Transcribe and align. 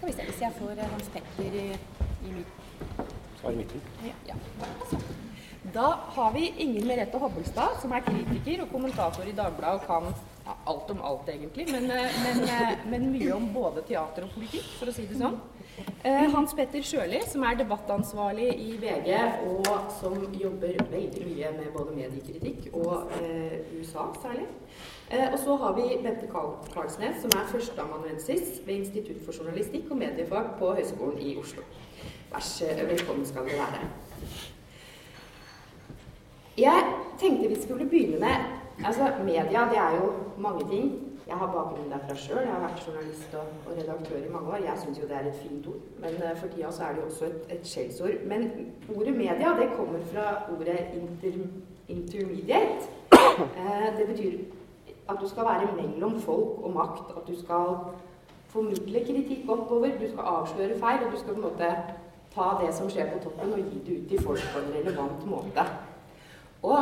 Skal 0.00 0.08
vi 0.08 0.12
se 0.16 0.24
hvis 0.24 0.38
jeg 0.40 0.52
får 0.56 0.78
Hans 0.80 1.08
Petter 1.12 1.56
i, 1.60 1.64
i 2.24 2.30
midten. 3.52 3.82
Ja. 4.24 4.36
Da 5.74 5.88
har 6.14 6.30
vi 6.32 6.46
Ingen 6.56 6.86
Merete 6.88 7.18
Hobbelstad, 7.20 7.76
som 7.82 7.92
er 7.92 8.00
kritiker 8.06 8.62
og 8.64 8.70
kommentator 8.72 9.28
i 9.28 9.34
Dagbladet 9.36 9.82
og 9.82 9.84
kan 9.90 10.08
ja, 10.46 10.54
alt 10.72 10.94
om 10.94 11.02
alt, 11.04 11.28
egentlig, 11.28 11.66
men, 11.68 11.92
men, 12.24 12.40
men, 12.88 13.04
mye 13.12 13.34
om 13.36 13.50
både 13.52 13.84
teater 13.90 14.24
og 14.24 14.32
politikk, 14.38 14.72
for 14.78 14.88
å 14.88 14.96
si 14.96 15.04
det 15.10 15.20
sånn. 15.20 15.36
Hans 16.34 16.54
Petter 16.54 16.82
Sjøli, 16.82 17.20
som 17.28 17.42
er 17.44 17.58
debattansvarlig 17.60 18.48
i 18.54 18.76
VG, 18.80 19.10
og 19.46 19.90
som 20.00 20.16
jobber 20.40 20.78
veldig 20.90 21.24
mye 21.26 21.50
med 21.58 21.72
både 21.74 21.96
mediekritikk 21.96 22.70
og 22.72 23.12
eh, 23.20 23.58
USA 23.78 24.06
særlig. 24.22 24.46
Eh, 25.10 25.32
og 25.32 25.38
så 25.38 25.56
har 25.56 25.74
vi 25.76 25.88
Bente 26.02 26.28
Karlsnes, 26.74 27.20
som 27.22 27.34
er 27.34 27.50
førsteamanuensis 27.52 28.60
ved 28.66 28.74
Institutt 28.74 29.24
for 29.24 29.36
journalistikk 29.36 29.90
og 29.90 29.96
mediefag 29.96 30.54
på 30.58 30.72
Høgskolen 30.74 31.18
i 31.18 31.36
Oslo. 31.40 31.66
Vær 32.32 32.46
så 32.46 32.70
velkommen 32.86 33.26
skal 33.26 33.48
dere 33.50 33.66
være. 33.66 33.84
Jeg 36.58 36.96
tenkte 37.20 37.48
vi 37.48 37.62
skulle 37.62 37.88
begynne 37.88 38.20
med 38.20 38.58
Altså, 38.84 39.12
Media 39.24 39.60
det 39.68 39.78
er 39.78 39.96
jo 40.00 40.12
mange 40.38 40.68
ting. 40.70 41.09
Jeg 41.30 41.38
har 41.38 41.46
bakgrunn 41.46 41.90
derfra 41.92 42.14
sjøl. 42.18 42.40
Jeg 42.42 42.50
har 42.52 42.62
vært 42.64 42.80
journalist 42.86 43.34
og, 43.38 43.50
og, 43.66 43.72
redaktør 43.78 44.22
i 44.26 44.30
mange 44.34 44.48
år. 44.50 44.62
Jeg 44.64 44.78
syns 44.82 44.98
jo 44.98 45.08
det 45.10 45.16
er 45.16 45.28
et 45.30 45.36
fint 45.42 45.66
ord, 45.70 45.84
men 46.02 46.16
uh, 46.22 46.30
for 46.40 46.54
tida 46.54 46.70
så 46.74 46.86
er 46.86 46.96
det 46.96 47.02
jo 47.02 47.10
også 47.10 47.28
et, 47.28 47.44
et 47.56 47.68
skjellsord. 47.72 48.24
Men 48.32 48.46
ordet 48.96 49.14
media 49.16 49.52
det 49.60 49.68
kommer 49.76 50.00
fra 50.12 50.24
ordet 50.54 50.80
inter, 50.98 51.36
intermediate. 51.88 52.90
Eh, 53.12 53.98
det 53.98 54.06
betyr 54.06 54.38
at 55.10 55.16
du 55.20 55.28
skal 55.28 55.44
være 55.44 55.68
mellom 55.76 56.20
folk 56.20 56.64
og 56.66 56.72
makt. 56.74 57.14
At 57.16 57.28
du 57.28 57.38
skal 57.40 57.78
formidle 58.50 59.04
kritikk 59.06 59.50
oppover, 59.50 59.94
du 60.00 60.08
skal 60.08 60.32
avsløre 60.34 60.78
feil, 60.82 61.06
og 61.06 61.12
du 61.12 61.18
skal 61.18 61.34
på 61.34 61.40
en 61.40 61.46
måte 61.46 61.70
ta 62.34 62.48
det 62.64 62.74
som 62.74 62.90
skjer 62.90 63.12
på 63.12 63.22
toppen, 63.24 63.52
og 63.52 63.70
gi 63.70 63.84
det 63.86 64.00
ut 64.00 64.08
til 64.08 64.22
folk 64.26 64.50
på 64.54 64.64
en 64.64 64.74
relevant 64.78 65.26
måte. 65.30 65.66
Og 66.62 66.78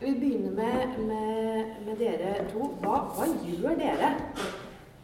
vi 0.00 0.14
begynner 0.14 0.50
med, 0.50 0.98
med, 0.98 1.64
med 1.86 1.96
dere 1.98 2.48
to. 2.52 2.70
Hva, 2.80 3.02
hva, 3.14 3.26
gjør 3.44 3.76
dere 3.78 4.14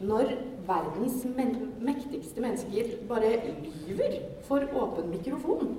når 0.01 0.33
verdens 0.67 1.25
men 1.37 1.53
mektigste 1.81 2.41
mennesker 2.41 2.97
bare 3.09 3.35
lyver 3.89 4.17
for 4.49 4.65
åpen 4.75 5.11
mikrofon? 5.11 5.77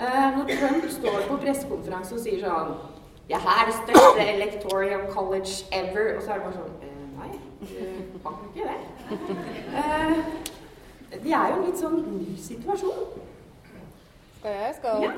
Eh, 0.00 0.38
når 0.38 0.48
Trump 0.58 0.88
står 0.90 1.20
på 1.28 1.36
pressekonferanse 1.44 2.16
og 2.16 2.24
sier 2.24 2.40
sånn 2.42 2.72
Jeg 3.28 3.40
er 3.40 3.68
det 3.68 3.76
største 3.76 4.24
electoral 4.32 5.04
college 5.12 5.52
ever. 5.72 6.16
Og 6.16 6.22
så 6.22 6.34
er 6.34 6.40
det 6.40 6.48
bare 6.48 6.56
sånn 6.56 6.72
eh, 6.82 6.90
Nei, 7.14 7.30
du 8.12 8.18
kan 8.24 8.40
ikke 8.48 8.72
det. 8.72 8.80
Eh, 9.74 10.16
de 11.22 11.30
er 11.32 11.52
jo 11.52 11.60
en 11.60 11.64
litt 11.68 11.78
sånn 11.78 12.02
ny 12.16 12.34
situasjon. 12.40 13.32
Skal 14.44 14.58
jeg? 14.60 15.12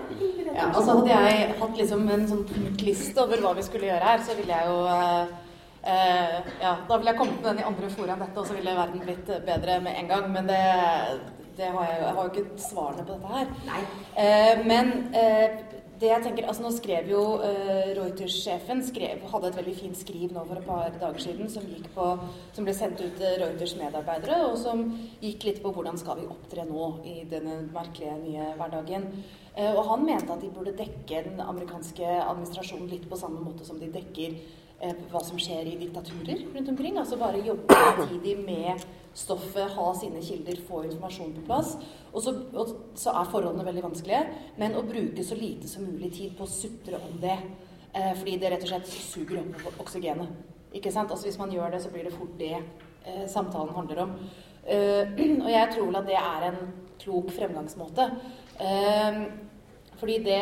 Ja, 0.54 0.68
og 0.68 0.76
altså 0.78 0.92
Hadde 0.92 1.10
jeg 1.10 1.54
hatt 1.58 1.78
liksom 1.80 2.02
en 2.14 2.28
sånn 2.30 2.44
punktliste 2.46 3.24
over 3.24 3.40
hva 3.42 3.50
vi 3.58 3.64
skulle 3.66 3.88
gjøre 3.88 4.10
her, 4.12 4.20
så 4.22 4.36
ville 4.38 4.54
jeg 4.54 4.68
jo 4.70 4.76
eh, 4.92 5.32
eh, 5.94 6.36
Ja, 6.62 6.76
da 6.86 6.98
ville 7.00 7.10
jeg 7.10 7.18
kommet 7.18 7.40
med 7.40 7.48
den 7.48 7.62
i 7.64 7.66
andre 7.66 7.90
fora 7.90 8.14
enn 8.14 8.22
dette, 8.22 8.38
og 8.38 8.46
så 8.46 8.54
ville 8.54 8.76
verden 8.76 9.02
blitt 9.02 9.32
bedre 9.48 9.80
med 9.82 9.98
en 9.98 10.12
gang. 10.12 10.28
Men 10.36 10.46
det, 10.52 10.60
det 11.58 11.72
har 11.74 11.88
jeg, 11.90 11.98
jeg 12.04 12.14
har 12.20 12.22
jo 12.22 12.30
ikke 12.36 12.62
svarene 12.68 13.08
på 13.08 13.16
dette 13.16 13.32
her. 13.34 13.50
Eh, 14.22 14.62
men 14.70 14.94
eh, 15.18 15.58
det 16.00 16.10
jeg 16.10 16.22
tenker, 16.24 16.46
altså 16.48 16.64
Nå 16.64 16.70
skrev 16.76 17.08
jo 17.10 17.20
uh, 17.40 17.88
Reuters-sjefen 17.96 18.82
hadde 19.30 19.48
et 19.48 19.58
veldig 19.60 19.74
fint 19.78 19.96
skriv 19.98 20.34
nå 20.34 20.42
for 20.48 20.60
et 20.60 20.66
par 20.66 20.98
dager 21.00 21.22
siden 21.22 21.48
som, 21.52 21.64
på, 21.94 22.08
som 22.56 22.66
ble 22.66 22.74
sendt 22.76 23.00
ut 23.00 23.16
til 23.16 23.38
Reuters 23.40 23.76
medarbeidere, 23.78 24.42
og 24.50 24.58
som 24.60 24.84
gikk 25.22 25.48
litt 25.48 25.62
på 25.64 25.72
hvordan 25.72 25.96
skal 26.00 26.20
vi 26.20 26.28
opptre 26.32 26.66
nå 26.68 26.90
i 27.08 27.16
denne 27.30 27.62
merkelige 27.72 28.18
nye 28.20 28.52
hverdagen. 28.58 29.08
Uh, 29.56 29.72
og 29.72 29.82
han 29.92 30.06
mente 30.08 30.36
at 30.36 30.44
de 30.44 30.52
burde 30.52 30.76
dekke 30.76 31.24
den 31.30 31.40
amerikanske 31.44 32.12
administrasjonen 32.26 32.92
litt 32.92 33.08
på 33.08 33.20
samme 33.20 33.40
måte 33.44 33.68
som 33.68 33.80
de 33.80 33.88
dekker 33.92 34.36
hva 35.10 35.22
som 35.24 35.38
skjer 35.40 35.70
i 35.70 35.76
diktaturer 35.80 36.42
rundt 36.54 36.68
omkring. 36.68 36.98
Altså 37.00 37.16
bare 37.16 37.40
jobbe 37.44 37.74
samtidig 37.74 38.36
med 38.44 38.82
stoffet, 39.16 39.70
ha 39.72 39.86
sine 39.96 40.20
kilder, 40.22 40.58
få 40.68 40.82
informasjon 40.84 41.32
på 41.38 41.44
plass. 41.46 41.76
Og 42.12 42.22
så, 42.22 42.34
og 42.52 42.74
så, 42.94 43.12
er 43.12 43.30
forholdene 43.32 43.64
veldig 43.64 43.86
vanskelige, 43.86 44.24
men 44.60 44.76
å 44.76 44.84
bruke 44.84 45.24
så 45.24 45.38
lite 45.38 45.68
som 45.70 45.86
mulig 45.88 46.12
tid 46.16 46.36
på 46.36 46.44
å 46.44 46.50
sutre 46.50 47.00
om 47.00 47.16
det. 47.22 47.38
Eh, 47.96 48.12
fordi 48.18 48.36
det 48.40 48.52
rett 48.52 48.66
og 48.66 48.72
slett 48.74 48.92
suger 48.92 49.40
opp 49.40 49.80
oksygenet. 49.86 50.44
Ikke 50.76 50.92
sant? 50.92 51.10
Altså 51.10 51.30
Hvis 51.30 51.40
man 51.40 51.52
gjør 51.52 51.72
det, 51.72 51.82
så 51.82 51.92
blir 51.92 52.04
det 52.04 52.16
fort 52.16 52.36
det 52.38 52.52
eh, 52.58 53.24
samtalen 53.32 53.74
handler 53.74 54.02
om. 54.04 54.14
Eh, 54.66 55.16
og 55.44 55.50
jeg 55.54 55.72
tror 55.72 55.88
vel 55.88 56.00
at 56.02 56.10
det 56.10 56.20
er 56.20 56.48
en 56.50 56.62
klok 57.00 57.32
fremgangsmåte. 57.32 58.10
Eh, 58.60 59.22
fordi 59.96 60.22
det 60.24 60.40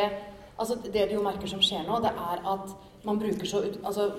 Altså, 0.55 0.77
det 0.93 1.09
du 1.11 1.17
jo 1.17 1.23
merker 1.25 1.51
som 1.51 1.59
skjer 1.59 1.81
nå, 1.83 1.97
det 1.99 2.13
er 2.15 2.43
at 2.47 2.75
man 3.05 3.21
bruker 3.21 3.47
så 3.49 3.63
altså, 3.83 4.11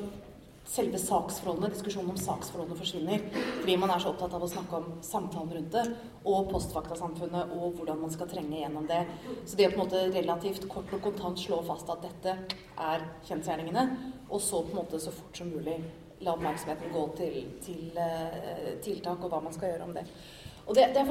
selve 0.66 0.98
saksforholdene, 1.00 1.70
diskusjonen 1.74 2.14
om 2.16 2.20
saksforholdene 2.20 2.78
forsvinner. 2.80 3.26
Fordi 3.60 3.76
man 3.78 3.92
er 3.94 4.02
så 4.02 4.12
opptatt 4.12 4.34
av 4.34 4.46
å 4.46 4.50
snakke 4.50 4.80
om 4.80 4.88
samtalen 5.06 5.52
rundt 5.58 5.76
det, 5.76 5.84
og 6.26 6.50
postfaktasamfunnet, 6.50 7.54
og 7.54 7.78
hvordan 7.78 8.02
man 8.02 8.14
skal 8.14 8.30
trenge 8.32 8.64
gjennom 8.64 8.88
det. 8.90 9.04
Så 9.46 9.60
det 9.60 9.70
å 9.70 9.76
på 9.76 9.80
en 9.80 9.84
måte 9.84 10.06
relativt 10.16 10.66
kort 10.72 10.94
og 10.96 11.04
kontant 11.06 11.42
slå 11.42 11.62
fast 11.68 11.92
at 11.94 12.02
dette 12.08 12.38
er 12.82 13.06
kjensgjerningene, 13.28 13.86
og 14.26 14.42
så 14.42 14.64
på 14.66 14.74
en 14.74 14.82
måte 14.82 15.02
så 15.02 15.14
fort 15.14 15.38
som 15.38 15.54
mulig 15.54 15.78
la 16.26 16.34
oppmerksomheten 16.34 16.94
gå 16.96 17.06
til, 17.20 17.42
til 17.62 17.98
uh, 18.00 18.70
tiltak 18.82 19.22
og 19.22 19.34
hva 19.34 19.42
man 19.44 19.54
skal 19.54 19.74
gjøre 19.74 19.90
om 19.90 19.94
det. 19.98 20.06
Og 20.66 20.74
det, 20.74 20.88
det 20.96 21.02
er 21.02 21.10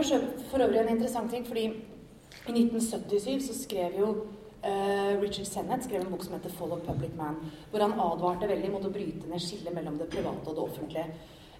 for, 0.51 0.65
øvrig 0.65 0.81
en 0.81 0.97
interessant 0.97 1.31
ting, 1.31 1.45
fordi 1.47 1.69
i 1.69 2.55
1977 2.57 3.45
så 3.47 3.55
skrev 3.55 4.01
jo 4.01 4.09
Richard 5.21 5.47
Sennett 5.47 5.85
skrev 5.85 6.01
en 6.01 6.13
bok 6.13 6.23
som 6.25 6.35
heter 6.35 6.51
'Fall 6.51 6.73
of 6.73 6.85
Public 6.87 7.15
Man', 7.17 7.51
hvor 7.71 7.81
han 7.85 8.01
advarte 8.01 8.49
veldig 8.49 8.71
mot 8.73 8.85
å 8.85 8.93
bryte 8.93 9.29
ned 9.29 9.41
skillet 9.41 9.75
mellom 9.75 9.99
det 9.99 10.09
private 10.09 10.49
og 10.49 10.57
det 10.57 10.65
offentlige. 10.65 11.07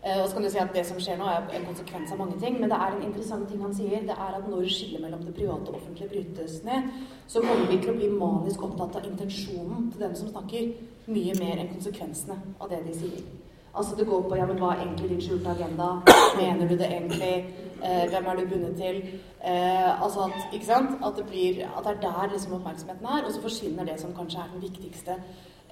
Uh, 0.05 0.23
og 0.23 0.29
så 0.29 0.35
kan 0.35 0.43
du 0.43 0.51
si 0.51 0.59
at 0.59 0.75
Det 0.75 0.87
som 0.87 0.99
skjer 1.01 1.17
nå, 1.17 1.25
er 1.25 1.47
en 1.57 1.65
konsekvens 1.65 2.13
av 2.13 2.19
mange 2.19 2.41
ting, 2.41 2.61
men 2.61 2.69
det 2.71 2.77
er 2.77 2.93
en 2.93 3.07
interessant 3.07 3.49
ting 3.49 3.63
han 3.63 3.75
sier. 3.75 4.03
Det 4.05 4.17
er 4.25 4.35
at 4.37 4.49
når 4.49 4.67
skillet 4.69 5.01
mellom 5.01 5.23
det 5.25 5.35
private 5.35 5.69
og 5.69 5.79
offentlige 5.79 6.09
brytes 6.09 6.65
ned, 6.65 6.91
så 7.27 7.41
kommer 7.41 7.71
vi 7.71 7.79
til 7.79 7.95
å 7.95 7.97
bli 7.97 8.11
manisk 8.13 8.63
opptatt 8.63 8.99
av 9.01 9.07
intensjonen 9.09 9.89
til 9.93 10.01
den 10.01 10.17
som 10.17 10.29
snakker, 10.29 10.75
mye 11.07 11.39
mer 11.41 11.63
enn 11.63 11.73
konsekvensene 11.73 12.37
av 12.61 12.69
det 12.69 12.83
de 12.87 12.99
sier. 12.99 13.25
Altså 13.77 13.97
det 13.99 14.07
går 14.07 14.21
på 14.29 14.37
ja, 14.39 14.47
men 14.47 14.59
hva 14.63 14.73
er 14.73 14.85
egentlig 14.85 15.09
din 15.11 15.23
skjulte 15.23 15.51
agenda? 15.51 15.89
Mener 16.41 16.69
du 16.69 16.77
det 16.79 16.87
egentlig? 16.87 17.35
Eh, 17.85 18.05
hvem 18.11 18.27
er 18.27 18.37
du 18.37 18.49
bundet 18.51 18.77
til? 18.77 18.97
Eh, 19.45 20.05
altså 20.05 20.21
at, 20.29 20.37
ikke 20.53 20.67
sant? 20.67 20.91
At 21.07 21.13
det, 21.17 21.27
blir, 21.27 21.65
at 21.79 21.85
det 21.85 21.97
er 21.97 22.01
der 22.01 22.33
liksom 22.33 22.53
oppmerksomheten 22.53 23.07
er, 23.07 23.25
og 23.27 23.33
så 23.33 23.43
forsvinner 23.43 23.85
det 23.85 24.01
som 24.01 24.15
kanskje 24.15 24.39
er 24.39 24.53
den 24.53 24.63
viktigste 24.63 25.19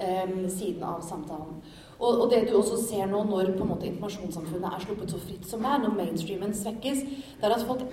eh, 0.01 0.35
siden 0.59 0.83
av 0.83 1.01
samtalen. 1.09 1.63
Og, 1.99 2.21
og, 2.21 2.31
det 2.31 2.51
du 2.51 2.57
også 2.59 2.77
ser 2.89 3.07
nå 3.07 3.23
når 3.25 3.53
på 3.57 3.63
en 3.63 3.71
måte 3.71 3.87
informasjonssamfunnet 3.87 4.75
er 4.75 4.85
sluppet 4.85 5.15
så 5.15 5.21
fritt 5.23 5.47
som 5.47 5.63
det 5.63 5.71
er, 5.71 5.83
når 5.85 5.95
mainstreamen 6.01 6.55
svekkes, 6.55 7.05
det 7.39 7.49
er 7.49 7.55
at 7.55 7.67
folk 7.69 7.87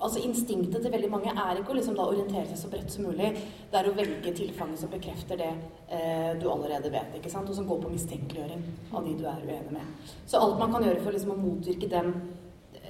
altså 0.00 0.22
Instinktet 0.22 0.82
til 0.82 0.92
veldig 0.92 1.10
mange 1.10 1.32
er 1.32 1.58
ikke 1.58 1.72
å 1.74 1.78
liksom 1.78 1.96
orientere 2.02 2.46
seg 2.50 2.60
så 2.60 2.70
bredt 2.72 2.92
som 2.92 3.06
mulig. 3.08 3.30
Det 3.70 3.80
er 3.80 3.88
å 3.88 3.94
velge 3.96 4.34
tilfanget 4.36 4.82
som 4.82 4.92
bekrefter 4.92 5.40
det 5.40 5.50
eh, 5.94 6.34
du 6.40 6.46
allerede 6.50 6.92
vet, 6.92 7.16
ikke 7.18 7.32
sant? 7.32 7.50
og 7.50 7.58
som 7.58 7.66
går 7.68 7.80
på 7.82 7.92
mistenkeliggjøring 7.94 8.62
av 8.92 9.08
de 9.08 9.16
du 9.18 9.24
er 9.26 9.42
uenig 9.46 9.74
med. 9.74 10.12
Så 10.26 10.42
alt 10.42 10.60
man 10.60 10.74
kan 10.74 10.86
gjøre 10.86 11.02
for 11.04 11.16
liksom 11.16 11.34
å 11.34 11.40
motvirke 11.40 11.90
den, 11.90 12.14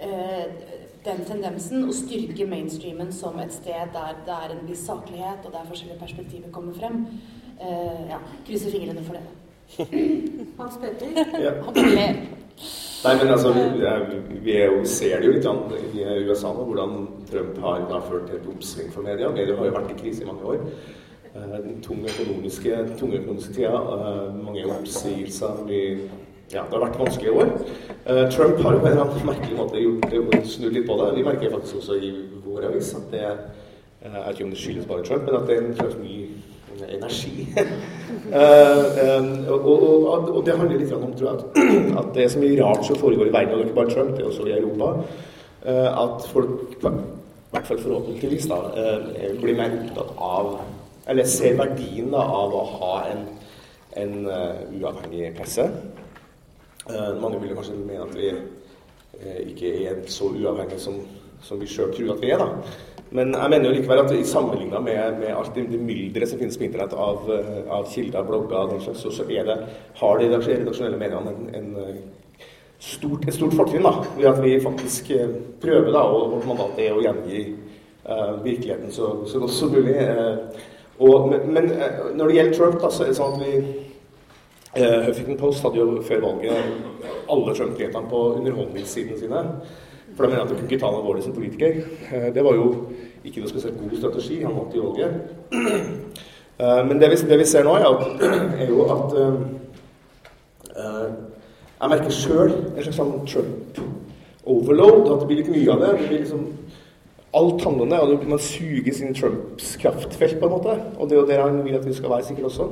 eh, 0.03 0.45
den 1.07 1.25
tendensen, 1.29 1.87
og 1.87 1.97
styrke 1.97 2.49
mainstreamen 2.51 3.13
som 3.15 3.39
et 3.43 3.55
sted 3.57 3.95
der 3.95 4.23
det 4.27 4.37
er 4.37 4.55
en 4.57 4.65
viss 4.69 4.85
saklighet, 4.89 5.47
og 5.47 5.55
der 5.55 5.69
forskjellige 5.71 6.03
perspektiver 6.03 6.53
kommer 6.55 6.77
frem, 6.77 7.07
eh, 7.59 8.05
ja, 8.13 8.21
krysser 8.47 8.75
fingrene 8.75 9.07
for 9.07 9.19
det. 9.19 9.27
Hans 10.61 10.79
Petter? 10.81 11.41
Ja. 11.43 11.57
Nei, 13.05 13.15
men 13.15 13.29
altså, 13.31 13.53
vi, 13.53 14.39
vi 14.43 14.55
jo, 14.59 14.79
ser 14.85 15.21
det 15.21 15.29
jo 15.29 15.35
litt 15.37 15.95
i 15.95 16.07
USA 16.27 16.51
nå, 16.51 16.65
hvordan 16.67 16.95
Trump 17.31 17.61
har 17.63 17.85
da, 17.87 18.01
ført 18.03 18.27
til 18.27 18.41
et 18.41 18.49
oppsving 18.51 18.89
for 18.95 19.07
media. 19.07 19.29
Media 19.31 19.55
har 19.59 19.69
jo 19.69 19.75
vært 19.77 19.93
i 19.95 19.99
krise 20.01 20.25
i 20.25 20.27
mange 20.27 20.49
år. 20.55 20.65
Den 21.39 21.77
tunge 21.85 22.11
økonomiske, 22.11 22.81
tunge 22.99 23.21
økonomiske 23.21 23.55
tida, 23.55 23.79
uh, 23.79 24.35
mange 24.43 24.65
oppsigelser. 24.75 25.63
Ja, 26.51 26.65
det 26.65 26.75
har 26.75 26.85
vært 26.89 26.99
vanskelige 26.99 27.37
år. 27.39 27.55
Uh, 28.09 28.25
Trump 28.35 28.65
har 28.65 28.75
jo 28.75 28.83
på 28.83 28.91
en 28.91 28.97
eller 28.97 29.05
annen 29.05 29.31
merkelig 29.31 29.61
måte 29.61 29.85
gjort 29.85 30.11
det, 30.11 30.43
snudd 30.51 30.75
litt 30.75 30.91
på 30.91 30.99
det. 30.99 31.09
Vi 31.21 31.27
merker 31.29 31.55
faktisk 31.55 31.83
også 31.85 32.01
i 32.03 32.13
vår 32.49 32.67
avis 32.73 32.91
at 32.99 33.09
det 33.15 33.25
vet 34.03 34.35
ikke 34.35 34.49
om 34.49 34.53
det 34.57 34.59
skyldes 34.65 34.91
bare 34.91 35.07
Trump, 35.07 35.29
men 35.29 35.39
at 35.39 35.47
det 35.47 35.57
er 35.57 35.65
en 35.69 35.79
slags 35.79 35.99
ny 36.03 36.19
energi. 36.99 37.49
Uh, 38.33 39.53
og, 39.53 39.69
og, 39.69 40.29
og, 40.37 40.41
det 40.47 40.57
handler 40.59 40.81
litt 40.81 40.93
om 40.97 41.13
tror 41.17 41.29
jeg, 41.31 41.37
at, 42.01 42.11
det 42.15 42.25
er 42.25 42.33
så 42.33 42.43
mye 42.43 42.59
rart 42.61 42.85
som 42.87 42.99
foregår 43.01 43.31
i 43.31 43.35
verden, 43.35 43.55
og 43.55 43.65
ikke 43.67 43.79
bare 43.79 43.93
Trump, 43.95 44.17
det 44.17 44.25
er 44.25 44.31
også 44.31 44.49
i 44.49 44.57
Europa, 44.57 44.91
uh, 45.67 45.89
at 46.05 46.29
folk, 46.33 46.77
i 46.79 47.55
hvert 47.55 47.71
fall 47.71 47.81
forhåpentligvis, 47.81 48.49
da, 48.51 48.59
blir 49.41 49.57
mer 49.57 49.79
opptatt 49.79 50.11
av 50.21 50.59
Eller 51.09 51.25
ser 51.25 51.55
verdien 51.57 52.11
da, 52.13 52.21
av 52.21 52.53
å 52.53 52.65
ha 52.75 52.97
en, 53.09 53.23
en 53.97 54.27
uavhengig 54.29 55.31
presse. 55.39 55.65
mange 57.23 57.41
vil 57.41 57.55
kanskje 57.57 57.79
mene 57.79 58.05
at 58.05 58.13
vi 58.13 58.29
eh, 58.29 59.39
ikke 59.47 59.71
er 59.89 60.03
så 60.13 60.29
uavhengige 60.29 60.81
som, 60.81 61.01
som 61.41 61.61
vi 61.61 61.67
sjøl 61.67 61.95
tror 61.97 62.13
at 62.15 62.21
vi 62.21 62.35
er. 62.35 62.45
da. 62.45 62.49
Men 63.11 63.33
jeg 63.33 63.51
mener 63.51 63.71
jo 63.71 63.75
likevel 63.77 64.03
at 64.03 64.15
sammenligna 64.29 64.81
med, 64.85 65.19
med, 65.23 65.31
alt 65.33 65.55
det, 65.57 65.65
mylderet 65.81 66.29
som 66.29 66.41
finnes 66.41 66.59
på 66.61 66.67
internett 66.67 66.93
av, 66.93 67.25
eh, 67.33 67.61
av 67.73 67.87
kilder, 67.89 68.27
blogger 68.29 68.73
den 68.73 68.83
slags, 68.85 69.01
så, 69.01 69.13
så 69.15 69.25
det, 69.29 69.57
har 70.01 70.19
de 70.19 70.29
redaksjonelle 70.29 71.01
mediene 71.01 71.33
en, 71.33 71.71
en 71.79 72.03
stort, 72.79 73.25
et 73.27 73.35
stort 73.35 73.57
fortrinn 73.57 73.87
ved 74.19 74.29
at 74.29 74.43
vi 74.45 74.59
faktisk 74.61 75.11
prøver, 75.63 75.91
da, 75.93 76.05
og 76.05 76.35
vårt 76.37 76.49
mandat 76.51 76.83
er 76.85 76.95
å 76.95 77.03
gjengi 77.03 77.43
uh, 78.07 78.45
virkeligheten 78.45 78.93
så, 78.95 79.15
så, 79.27 79.41
godt 79.43 79.57
som 79.57 79.73
mulig. 79.75 79.97
Uh, 79.97 80.63
og, 80.99 81.35
men, 81.49 81.73
uh, 81.73 82.09
når 82.15 82.29
det 82.29 82.39
gjelder 82.39 82.57
Trump, 82.59 82.79
da, 82.83 82.93
så 82.93 83.05
er 83.05 83.13
det 83.13 83.19
sånn 83.19 83.39
at 83.39 83.45
vi 83.47 83.85
Huffington 84.79 85.39
Post 85.41 85.65
hadde 85.65 85.81
jo 85.81 86.03
før 86.07 86.21
valget 86.23 87.23
alle 87.33 87.55
Trump-nyhetene 87.57 88.11
på 88.13 88.19
underholdningssidene 88.37 89.17
sine. 89.19 89.41
For 90.19 90.27
da 90.27 90.33
mener 90.33 90.41
jeg 90.41 90.47
at 90.49 90.51
du 90.51 90.57
kunne 90.57 90.71
ikke 90.73 90.81
ta 90.83 90.89
ham 90.91 90.97
alvorlig 90.99 91.23
som 91.23 91.35
politiker. 91.37 91.77
Uh, 92.11 92.29
det 92.35 92.43
var 92.45 92.57
jo 92.59 92.65
ikke 93.23 93.45
noe 93.45 93.51
spesielt 93.53 93.77
god 93.79 93.93
strategi. 94.01 94.41
Han 94.43 94.57
vant 94.59 94.75
jo 94.75 94.89
valget. 94.89 95.13
Uh, 95.55 96.83
men 96.89 96.99
det 96.99 97.13
vi, 97.13 97.21
det 97.31 97.39
vi, 97.39 97.47
ser 97.47 97.69
nå, 97.69 97.77
er, 97.79 97.87
at, 97.87 98.03
er 98.65 98.67
jo 98.73 98.83
at 98.97 99.15
Jeg 101.79 101.91
merker 101.95 102.11
sjøl 102.11 102.51
en 102.51 102.83
slags 102.83 102.99
sånn 102.99 103.15
Trump-overload. 103.31 105.07
At 105.07 105.23
det 105.23 105.31
blir 105.31 105.41
litt 105.45 105.55
mye 105.55 105.71
av 105.77 105.85
det. 105.85 105.93
Det 105.95 106.09
blir 106.11 106.25
liksom 106.27 106.43
alt 107.35 107.65
handler 107.65 107.83
om 107.83 107.91
det. 108.19 108.29
Man 108.29 108.41
suges 108.43 109.01
inn 109.01 109.13
i 109.13 109.19
Trumps 109.19 109.77
kraftfelt, 109.81 110.39
på 110.41 110.49
en 110.49 110.57
måte. 110.57 110.77
Og 110.99 111.09
det 111.09 111.17
er 111.17 111.21
jo 111.21 111.29
der 111.29 111.45
han 111.45 111.65
vil 111.65 111.79
at 111.79 111.87
vi 111.87 111.95
skal 111.95 112.11
være 112.11 112.25
sikkert 112.25 112.51
også. 112.51 112.69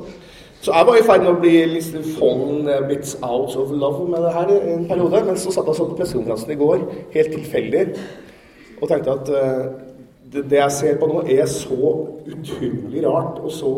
Så 0.60 0.72
jeg 0.72 0.86
var 0.86 0.96
i 0.96 1.02
ferd 1.04 1.22
med 1.22 1.30
å 1.30 1.40
bli 1.40 1.56
liksom 1.68 2.06
fallen 2.16 2.68
bits 2.88 3.16
out 3.22 3.56
of 3.60 3.70
love 3.70 4.08
med 4.08 4.24
det 4.24 4.32
her 4.34 4.52
en 4.56 4.86
periode. 4.88 5.24
Men 5.28 5.40
så 5.40 5.52
satt 5.54 5.68
jeg 5.68 5.78
sånn 5.78 5.90
på 5.92 5.98
pressekonferansen 6.00 6.54
i 6.54 6.60
går, 6.60 6.86
helt 7.12 7.34
tilfeldig, 7.36 7.84
og 8.80 8.88
tenkte 8.90 9.12
at 9.12 9.30
uh, 9.30 9.66
det, 10.32 10.46
det, 10.50 10.58
jeg 10.58 10.74
ser 10.74 10.98
på 11.00 11.08
nå, 11.10 11.22
er 11.30 11.46
så 11.50 11.92
utrolig 12.26 13.04
rart 13.04 13.38
og 13.44 13.52
så 13.54 13.72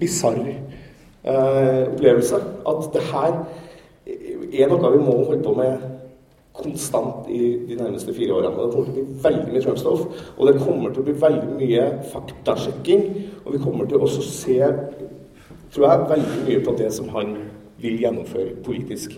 bisarr 0.00 0.40
uh, 0.42 1.92
opplevelse 1.92 2.40
at 2.40 2.88
det 2.96 3.04
her 3.12 3.36
er 4.52 4.72
noe 4.72 4.90
vi 4.96 5.00
må 5.00 5.20
holde 5.22 5.42
på 5.44 5.54
med 5.56 5.84
konstant 6.62 7.28
i 7.30 7.40
de 7.68 7.76
nærmeste 7.78 8.14
fire 8.16 8.38
årene. 8.38 8.52
Det 8.52 8.74
kommer 8.74 8.92
til 8.92 8.92
å 8.92 8.96
bli 8.96 9.22
veldig 9.26 9.52
mye 9.52 9.62
Trump-stoff, 9.64 10.26
og 10.36 10.48
det 10.48 10.60
kommer 10.62 10.92
til 10.92 11.02
å 11.02 11.08
bli 11.08 11.16
veldig 11.26 11.56
mye 11.58 11.88
faktasjekking. 12.12 13.04
Og 13.44 13.56
vi 13.56 13.62
kommer 13.64 13.90
til 13.90 14.02
å 14.02 14.10
se 14.12 14.58
tror 15.72 15.86
jeg 15.88 16.08
veldig 16.10 16.40
mye 16.46 16.64
på 16.64 16.74
det 16.78 16.90
som 16.92 17.08
han 17.14 17.36
vil 17.82 18.00
gjennomføre 18.00 18.56
politisk. 18.64 19.14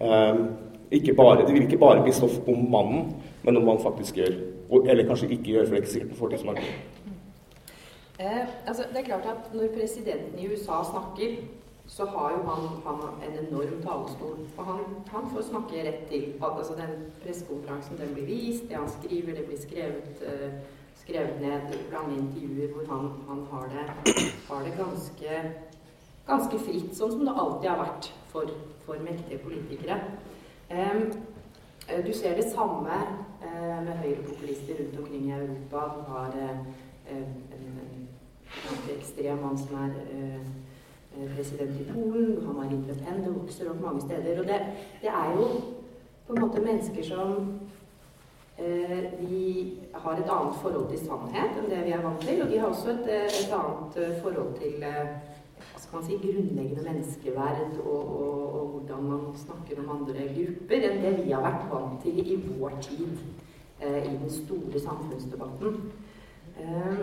Um, 0.00 0.46
bare, 1.16 1.46
det 1.46 1.52
vil 1.52 1.66
ikke 1.66 1.80
bare 1.80 2.02
bli 2.02 2.12
stoff 2.16 2.38
om 2.48 2.70
mannen, 2.72 3.10
men 3.42 3.56
om 3.56 3.66
hva 3.66 3.76
han 3.76 3.84
faktisk 3.84 4.16
gjør. 4.16 4.38
Eller 4.88 5.06
kanskje 5.08 5.28
ikke 5.32 5.52
gjør, 5.52 5.66
for 5.66 5.74
det 5.74 5.80
er 5.80 5.84
ikke 5.84 5.92
sikkert 5.92 6.14
han 6.14 6.20
får 6.22 6.32
til 6.32 6.40
som 6.42 6.48
han 6.48 6.62
vil. 6.62 6.72
Eh, 8.18 8.46
altså, 8.66 8.82
det 8.92 8.98
er 8.98 9.04
klart 9.06 9.26
at 9.30 9.54
Når 9.54 9.68
presidenten 9.76 10.38
i 10.38 10.48
USA 10.50 10.80
snakker, 10.90 11.36
så 11.88 12.06
har 12.12 12.34
jo 12.36 12.42
han, 12.46 12.66
han 12.84 13.22
en 13.26 13.38
enorm 13.46 13.78
talerstol. 13.82 14.42
Og 14.56 14.64
han, 14.64 14.82
han, 15.12 15.30
får 15.32 15.46
snakke 15.48 15.84
rett 15.86 16.02
til. 16.10 16.26
Altså, 16.40 16.76
den 16.76 17.06
Pressekonferansen 17.22 18.00
den 18.00 18.12
blir 18.14 18.28
vist, 18.28 18.68
det 18.68 18.76
han 18.76 18.90
skriver, 18.92 19.34
det 19.34 19.46
blir 19.48 19.62
skrevet, 19.62 20.20
uh, 20.22 20.58
skrevet 21.00 21.40
ned 21.40 21.72
lange 21.92 22.20
intervjuer 22.20 22.74
hvor 22.74 22.92
han, 22.92 23.10
han 23.30 23.42
har, 23.52 23.72
det, 23.72 24.28
har 24.50 24.68
det 24.68 24.76
ganske 24.76 25.40
ganske 26.28 26.60
fritt, 26.60 26.92
sånn 26.96 27.14
som 27.14 27.24
det 27.24 27.32
alltid 27.32 27.70
har 27.70 27.80
vært 27.80 28.10
for, 28.32 28.52
for 28.84 29.00
mektige 29.04 29.40
politikere. 29.44 29.98
Um, 30.68 31.08
du 32.04 32.10
ser 32.12 32.36
det 32.36 32.50
samme 32.52 32.98
uh, 33.40 33.78
med 33.84 33.94
høyrepopulister 34.02 34.82
rundt 34.82 34.98
omkring 35.00 35.30
i 35.30 35.36
Europa. 35.38 35.86
Du 35.96 36.10
har 36.12 36.36
uh, 36.36 36.58
en, 37.14 37.30
en 37.56 38.90
ekstrem 38.98 39.40
mann 39.40 39.56
som 39.60 39.78
er 39.86 39.96
uh, 40.12 40.50
president 41.34 41.80
i 41.80 41.86
Polen. 41.92 42.36
han 42.36 42.46
har 42.46 42.54
Marine 42.54 43.28
og 43.28 43.40
vokser 43.42 43.70
opp 43.70 43.80
mange 43.82 44.00
steder. 44.06 44.40
Og 44.40 44.46
det, 44.46 44.60
det, 45.02 45.10
er 45.10 45.34
jo 45.36 45.48
på 46.26 46.34
en 46.34 46.40
måte 46.40 46.64
mennesker 46.64 47.04
som 47.04 47.60
de 48.58 49.78
har 49.94 50.18
et 50.18 50.30
annet 50.34 50.56
forhold 50.62 50.88
til 50.90 50.98
sannhet 50.98 51.58
enn 51.60 51.68
det 51.70 51.84
vi 51.86 51.92
er 51.94 52.02
vant 52.02 52.24
til. 52.26 52.42
Og 52.42 52.50
de 52.50 52.58
har 52.58 52.68
også 52.68 52.90
et, 52.90 53.10
et 53.26 53.52
annet 53.54 53.98
forhold 54.22 54.56
til 54.58 54.82
hva 55.58 55.80
skal 55.82 55.98
man 55.98 56.06
si, 56.06 56.16
grunnleggende 56.22 56.84
menneskeverd 56.84 57.78
og, 57.84 58.20
og, 58.20 58.60
og, 58.60 58.66
hvordan 58.68 59.04
man 59.04 59.20
snakker 59.36 59.78
om 59.82 59.90
andre 59.96 60.26
grupper, 60.34 60.84
enn 60.88 61.02
det 61.02 61.12
vi 61.24 61.32
har 61.32 61.44
vært 61.44 61.68
vant 61.70 62.02
til 62.02 62.18
i 62.18 62.36
vår 62.48 62.76
tid 62.84 63.20
eh, 63.80 64.02
i 64.04 64.14
den 64.14 64.30
store 64.30 64.82
samfunnsdebatten. 64.82 65.80
Eh, 66.58 67.02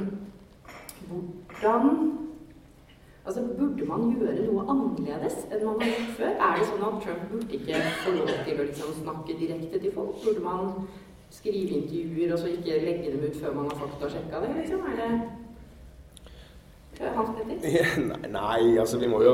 hvordan 1.08 1.90
Altså, 3.26 3.42
Burde 3.58 3.86
man 3.90 4.12
gjøre 4.14 4.44
noe 4.46 4.66
annerledes 4.70 5.40
enn 5.50 5.64
man 5.66 5.80
har 5.82 5.90
gjort 5.90 6.12
før? 6.20 6.34
Er 6.48 6.60
det 6.60 6.68
sånn 6.70 6.84
at 6.86 7.00
Trump 7.02 7.24
burde 7.32 7.58
ikke 7.58 7.80
få 8.04 8.14
lov 8.20 8.30
til 8.46 8.60
å 8.60 8.68
liksom 8.68 8.92
snakke 9.00 9.38
direkte 9.40 9.82
til 9.82 9.96
folk? 9.96 10.20
Burde 10.22 10.44
man 10.46 10.76
skrive 11.34 11.80
intervjuer 11.80 12.36
og 12.36 12.44
så 12.44 12.52
ikke 12.52 12.78
legge 12.84 13.16
dem 13.16 13.26
ut 13.26 13.40
før 13.42 13.58
man 13.58 13.72
har 13.72 13.82
faktasjekka 13.82 14.44
det? 14.44 14.52
Liksom? 14.60 14.86
Er 14.92 15.02
det 15.02 15.10
Nei, 18.32 18.78
altså 18.80 19.00
vi 19.02 19.08
må 19.12 19.20
jo, 19.26 19.34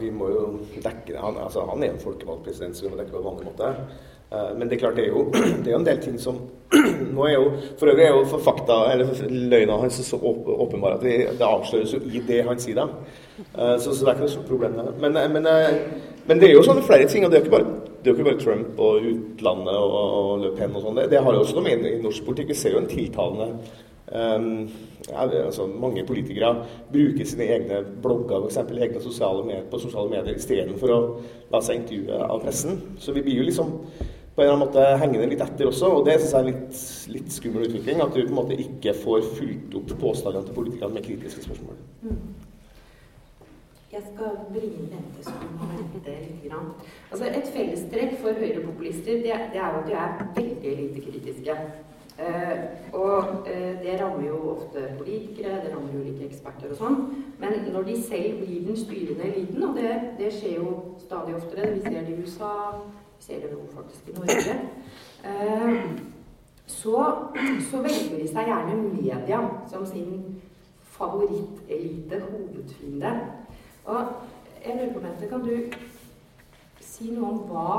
vi 0.00 0.10
må 0.12 0.28
jo 0.28 0.42
dekke 0.74 1.14
det. 1.14 1.20
Han, 1.22 1.38
altså, 1.40 1.62
han 1.70 1.82
er 1.82 1.94
en 1.94 2.02
folkevalgt 2.02 2.44
president, 2.44 2.76
så 2.76 2.84
vi 2.84 2.90
må 2.92 2.98
dekke 2.98 3.14
det 3.14 3.16
på 3.16 3.22
en 3.22 3.30
vanlig 3.30 3.46
måte. 3.48 3.70
Uh, 4.28 4.58
men 4.58 4.68
det 4.68 4.76
er 4.76 4.80
klart, 4.82 4.96
det 4.96 5.06
er 5.06 5.08
jo, 5.08 5.30
det 5.64 5.70
er 5.70 5.72
jo 5.72 5.78
en 5.78 5.86
del 5.86 6.00
ting 6.04 6.18
som 6.20 6.42
nå 7.14 7.24
er 7.24 7.32
jo, 7.32 7.44
For 7.80 7.88
øvrig 7.88 8.04
er 8.04 8.12
jo 8.12 8.26
for 8.28 8.44
fakta, 8.44 8.76
eller 8.92 9.22
løgna 9.30 9.78
hans 9.80 10.00
så 10.04 10.18
åpenbar 10.20 10.98
at 10.98 11.02
det, 11.06 11.16
det, 11.38 11.46
avsløres 11.46 11.94
jo 11.96 12.00
i 12.04 12.20
det 12.28 12.42
han 12.44 12.60
sier 12.60 12.76
dem. 12.76 12.92
Uh, 13.54 13.78
så, 13.80 13.94
så, 13.94 14.04
det 14.04 14.12
er 14.12 14.20
ikke 14.20 14.28
noe 14.28 14.48
problem. 14.50 14.76
Men, 15.00 15.16
eh, 15.16 15.30
men, 15.32 15.48
men, 16.26 16.40
det 16.40 16.50
er 16.50 16.54
jo 16.58 16.66
sånne 16.66 16.84
flere 16.84 17.08
ting. 17.08 17.24
og 17.24 17.32
det 17.32 17.38
er 17.38 17.44
jo 17.44 17.48
ikke 17.48 17.56
bare, 17.56 17.74
er 18.04 18.12
ikke 18.12 18.28
bare 18.28 18.44
Trump 18.44 18.80
og 18.84 19.10
utlandet 19.12 19.80
og, 19.80 19.96
og 19.96 20.44
Le 20.44 20.54
Pen 20.60 20.76
og 20.76 20.84
sånn. 20.84 21.00
Det, 21.00 21.08
det, 21.14 21.24
har 21.24 21.34
jo 21.34 21.44
også 21.46 21.56
noe 21.56 21.68
med 21.70 21.88
i 21.88 21.98
norsk 22.04 22.28
politikk. 22.28 22.52
Vi 22.52 22.60
ser 22.60 22.76
jo 22.76 22.82
en 22.84 22.90
tiltalende 22.92 23.52
Um, 24.08 24.70
ja, 25.08 25.44
altså, 25.44 25.66
mange 25.66 26.00
politikere 26.06 26.64
bruker 26.92 27.26
sine 27.28 27.44
egne 27.44 27.82
blogger 28.02 28.46
f.eks. 28.46 28.56
egne 28.56 29.02
sosiale 29.04 29.42
medier, 29.44 29.66
på 29.70 29.80
sosiale 29.82 30.08
medier 30.08 30.36
istedenfor 30.36 30.92
å 30.94 31.00
la 31.52 31.60
seg 31.60 31.82
intervjue 31.82 32.20
av 32.24 32.40
pressen. 32.40 32.80
Så 32.96 33.12
vi 33.12 33.24
blir 33.26 33.42
jo 33.42 33.48
liksom 33.50 33.74
på 34.38 34.44
en 34.44 34.46
eller 34.46 34.54
annen 34.54 34.68
måte 34.68 34.82
hengende 35.02 35.26
litt 35.32 35.40
etter 35.42 35.66
også, 35.66 35.88
og 35.98 36.04
det 36.06 36.12
synes 36.20 36.30
jeg 36.30 36.40
er 36.40 36.50
litt, 36.52 36.82
litt 37.10 37.32
skummel 37.34 37.64
utvikling. 37.66 38.02
At 38.04 38.12
du 38.14 38.20
på 38.20 38.28
en 38.28 38.36
måte 38.36 38.58
ikke 38.62 38.92
får 38.94 39.24
fulgt 39.34 39.74
opp 39.80 39.94
påstandene 39.98 40.46
til 40.46 40.54
politikerne 40.54 40.94
med 40.94 41.08
kritiske 41.08 41.42
spørsmål. 41.42 41.80
Mm. 42.04 42.20
Jeg 43.90 44.04
skal 44.12 44.36
bringe 44.52 44.84
dette 44.92 46.14
litt. 46.22 46.54
Altså, 47.10 47.24
et 47.26 47.50
fellestrekk 47.50 48.14
for 48.22 48.38
høyrepopulister 48.38 49.24
det, 49.26 49.34
det 49.50 49.58
er 49.58 49.74
jo 49.74 49.82
at 49.82 49.90
de 49.90 49.98
er 50.04 50.22
veldig 50.36 50.74
lite 50.84 51.02
kritiske. 51.08 51.58
Eh, 52.18 52.62
og 52.94 53.48
eh, 53.50 53.74
det 53.82 53.98
rammer 53.98 54.26
jo 54.28 54.38
ofte 54.54 54.84
politikere, 55.00 55.58
det 55.64 55.74
rammer 55.74 55.98
ulike 55.98 56.28
eksperter 56.28 56.76
og 56.76 56.78
sånn. 56.78 56.96
Men 57.42 57.58
når 57.74 57.90
de 57.90 57.98
selv 58.06 58.38
blir 58.44 58.70
den 58.70 58.78
styrende 58.78 59.26
eliten, 59.32 59.66
og 59.66 59.74
det, 59.78 59.92
det, 60.22 60.30
skjer 60.38 60.60
jo 60.62 60.72
stadig 61.02 61.34
oftere 61.38 61.74
Vi 61.74 61.84
ser 61.86 62.00
det 62.06 62.14
i 62.14 62.22
USA, 62.22 62.54
det 63.26 63.52
jo 63.52 63.64
faktisk 63.74 64.08
i 64.08 64.12
Norge. 64.16 64.54
Eh, 65.24 65.90
så, 66.66 66.96
så 67.70 67.82
velger 67.82 68.18
de 68.18 68.28
seg 68.28 68.50
gjerne 68.50 68.76
media 68.82 69.40
som 69.70 69.86
sin 69.86 70.40
favorittelite, 70.98 72.20
hovedfiende. 72.30 73.12
Og 73.84 74.04
jeg 74.64 74.76
lurer 74.76 74.92
på, 74.92 75.00
Mente, 75.00 75.28
kan 75.28 75.40
du 75.40 75.54
si 76.80 77.10
noe 77.14 77.30
om 77.30 77.40
hva 77.48 77.72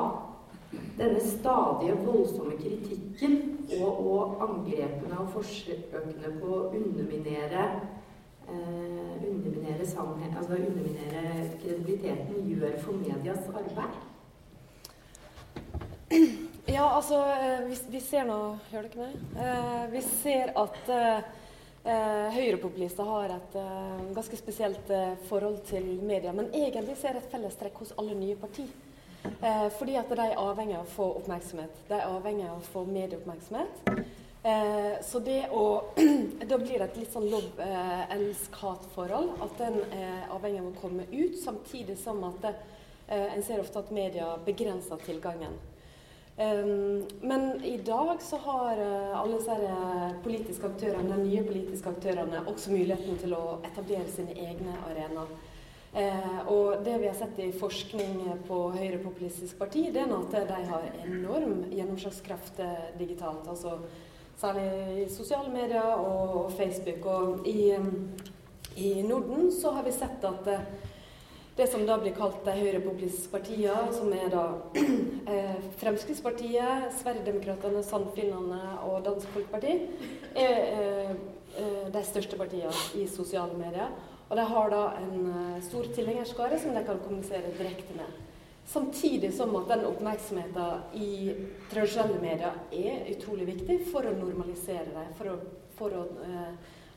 denne 0.98 1.22
stadige 1.22 1.98
voldsomme 2.06 2.58
kritikken 2.60 3.40
og, 3.80 4.06
og 4.12 4.44
angrepene 4.46 5.18
og 5.20 5.32
forsøkene 5.34 6.36
på 6.42 6.52
å 6.54 6.68
underminere 6.70 7.66
eh, 8.50 9.16
underminere 9.30 9.86
altså 10.38 10.54
underminere 10.54 11.50
kredibiliteten, 11.62 12.48
gjør 12.50 12.80
for 12.80 12.92
medias 13.02 13.50
arbeid? 13.54 14.00
Ja, 16.70 16.86
altså 16.90 17.20
eh, 17.34 17.60
vi, 17.66 17.78
vi 17.90 18.00
ser 18.02 18.26
nå 18.30 18.38
Gjør 18.70 18.86
det 18.86 18.90
ikke 18.92 19.06
det? 19.06 19.22
Eh, 19.42 19.86
vi 19.94 20.02
ser 20.06 20.52
at 20.58 20.92
eh, 20.94 21.20
eh 21.90 22.28
høyrepopulister 22.36 23.08
har 23.10 23.34
et 23.38 23.58
eh, 23.58 24.04
ganske 24.14 24.38
spesielt 24.38 24.92
forhold 25.30 25.62
til 25.70 25.86
media. 26.04 26.34
Men 26.36 26.52
egentlig 26.54 26.98
ser 27.00 27.18
et 27.18 27.32
fellestrekk 27.32 27.82
hos 27.84 27.96
alle 27.98 28.18
nye 28.18 28.38
partier. 28.38 28.70
Eh, 29.24 29.70
fordi 29.80 29.96
at 30.00 30.10
de 30.10 30.22
er 30.24 30.38
avhengig 30.40 30.76
av 30.78 30.86
å 30.86 30.94
få 30.96 31.08
oppmerksomhet. 31.22 31.74
De 31.90 31.94
er 31.98 32.08
avhengig 32.08 32.46
av 32.48 32.58
å 32.58 32.70
få 32.74 32.86
medieoppmerksomhet. 32.88 33.74
Eh, 34.44 34.94
så 35.04 35.20
det 35.20 35.50
å 35.52 35.84
Da 36.50 36.58
blir 36.58 36.80
det 36.80 36.86
et 36.86 36.98
litt 37.02 37.14
sånn 37.14 37.30
love-elsk-hat-forhold. 37.32 39.30
At 39.44 39.60
en 39.68 39.78
er 39.92 40.30
avhengig 40.32 40.62
av 40.64 40.70
å 40.72 40.80
komme 40.80 41.04
ut, 41.12 41.36
samtidig 41.42 41.98
som 42.00 42.24
at 42.30 42.44
eh, 42.50 43.34
en 43.36 43.44
ser 43.44 43.60
ofte 43.60 43.80
at 43.84 43.92
media 43.96 44.38
begrenser 44.46 44.98
tilgangen. 45.04 45.54
Um, 46.40 47.04
men 47.22 47.66
i 47.68 47.78
dag 47.84 48.22
så 48.24 48.38
har 48.46 48.80
uh, 48.80 49.22
alle 49.22 49.36
disse 49.36 50.12
politiske 50.24 50.70
aktørene, 50.72 51.18
de 51.18 51.26
nye 51.28 51.44
politiske 51.44 51.92
aktørene 51.92 52.46
også 52.48 52.72
muligheten 52.72 53.20
til 53.20 53.36
å 53.36 53.58
etablere 53.68 54.08
sine 54.08 54.38
egne 54.40 54.78
arenaer. 54.88 55.34
Eh, 55.90 56.42
og 56.54 56.84
det 56.86 57.00
vi 57.02 57.08
har 57.10 57.16
sett 57.18 57.40
i 57.42 57.48
forskning 57.58 58.20
på 58.46 58.58
høyrepopulistisk 58.76 59.58
parti, 59.58 59.88
det 59.90 60.04
er 60.04 60.12
at 60.14 60.36
de 60.52 60.60
har 60.70 60.84
enorm 61.02 61.64
gjennomslagskraft 61.74 62.62
digitalt. 63.00 63.48
altså 63.50 63.80
Særlig 64.40 65.02
i 65.04 65.10
sosiale 65.12 65.50
medier 65.52 65.98
og 66.00 66.52
Facebook. 66.52 67.06
Og 67.06 67.48
i, 67.48 67.74
i 68.78 69.02
Norden 69.02 69.52
så 69.52 69.74
har 69.76 69.84
vi 69.84 69.92
sett 69.92 70.24
at 70.24 70.48
eh, 70.48 70.70
det 71.60 71.68
som 71.68 71.86
da 71.86 71.98
blir 72.00 72.14
kalt 72.16 72.46
de 72.46 72.54
høyrepopulistiske 72.56 73.34
partiene, 73.34 73.90
som 73.92 74.14
er 74.16 74.30
da 74.32 74.44
eh, 75.34 75.58
Fremskrittspartiet, 75.82 76.86
Sverigedemokraterna, 77.02 77.82
Sandfinnene 77.84 78.60
og 78.88 79.02
Dansk 79.04 79.28
Folkeparti, 79.34 79.74
er 80.40 80.56
eh, 80.56 81.12
eh, 81.60 81.90
de 81.92 82.04
største 82.08 82.40
partiene 82.40 82.72
i 82.96 83.04
sosiale 83.12 83.60
medier. 83.60 83.92
Og 84.30 84.40
de 84.40 84.46
har 84.54 84.72
da 84.72 84.82
en 85.02 85.60
stor 85.66 85.90
tilhengerskare 85.92 86.62
som 86.62 86.78
de 86.78 86.86
kan 86.88 87.02
kommunisere 87.04 87.52
direkte 87.58 87.98
med. 87.98 88.24
Samtidig 88.70 89.34
som 89.36 89.52
at 89.58 89.68
den 89.74 89.88
oppmerksomheten 89.90 90.96
i 90.96 91.12
tradisjonelle 91.74 92.22
medier 92.22 92.56
er 92.72 93.10
utrolig 93.18 93.50
viktig 93.50 93.82
for 93.90 94.06
å 94.06 94.16
normalisere 94.16 94.94
dem, 94.94 95.12
for, 95.18 95.34
å, 95.34 95.62
for 95.76 95.98
å, 95.98 96.06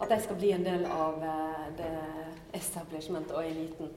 at 0.04 0.12
de 0.12 0.22
skal 0.22 0.38
bli 0.38 0.52
en 0.52 0.68
del 0.68 0.84
av 0.92 1.16
det 1.80 1.94
establishment 2.60 3.32
og 3.32 3.48
eliten. 3.48 3.94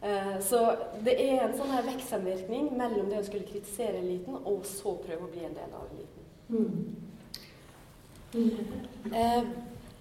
Uh, 0.00 0.36
så 0.40 0.76
det 1.04 1.16
er 1.20 1.42
en 1.44 1.56
sånn 1.58 1.74
her 1.74 1.84
vekselvirkning 1.84 2.70
mellom 2.78 3.10
det 3.10 3.18
å 3.20 3.26
skulle 3.26 3.48
kritisere 3.48 4.00
eliten 4.00 4.38
og 4.38 4.64
så 4.68 4.94
prøve 5.02 5.26
å 5.26 5.32
bli 5.32 5.44
en 5.44 5.58
del 5.58 5.74
av 5.76 5.84
eliten. 5.92 6.22
Mm. 6.50 6.94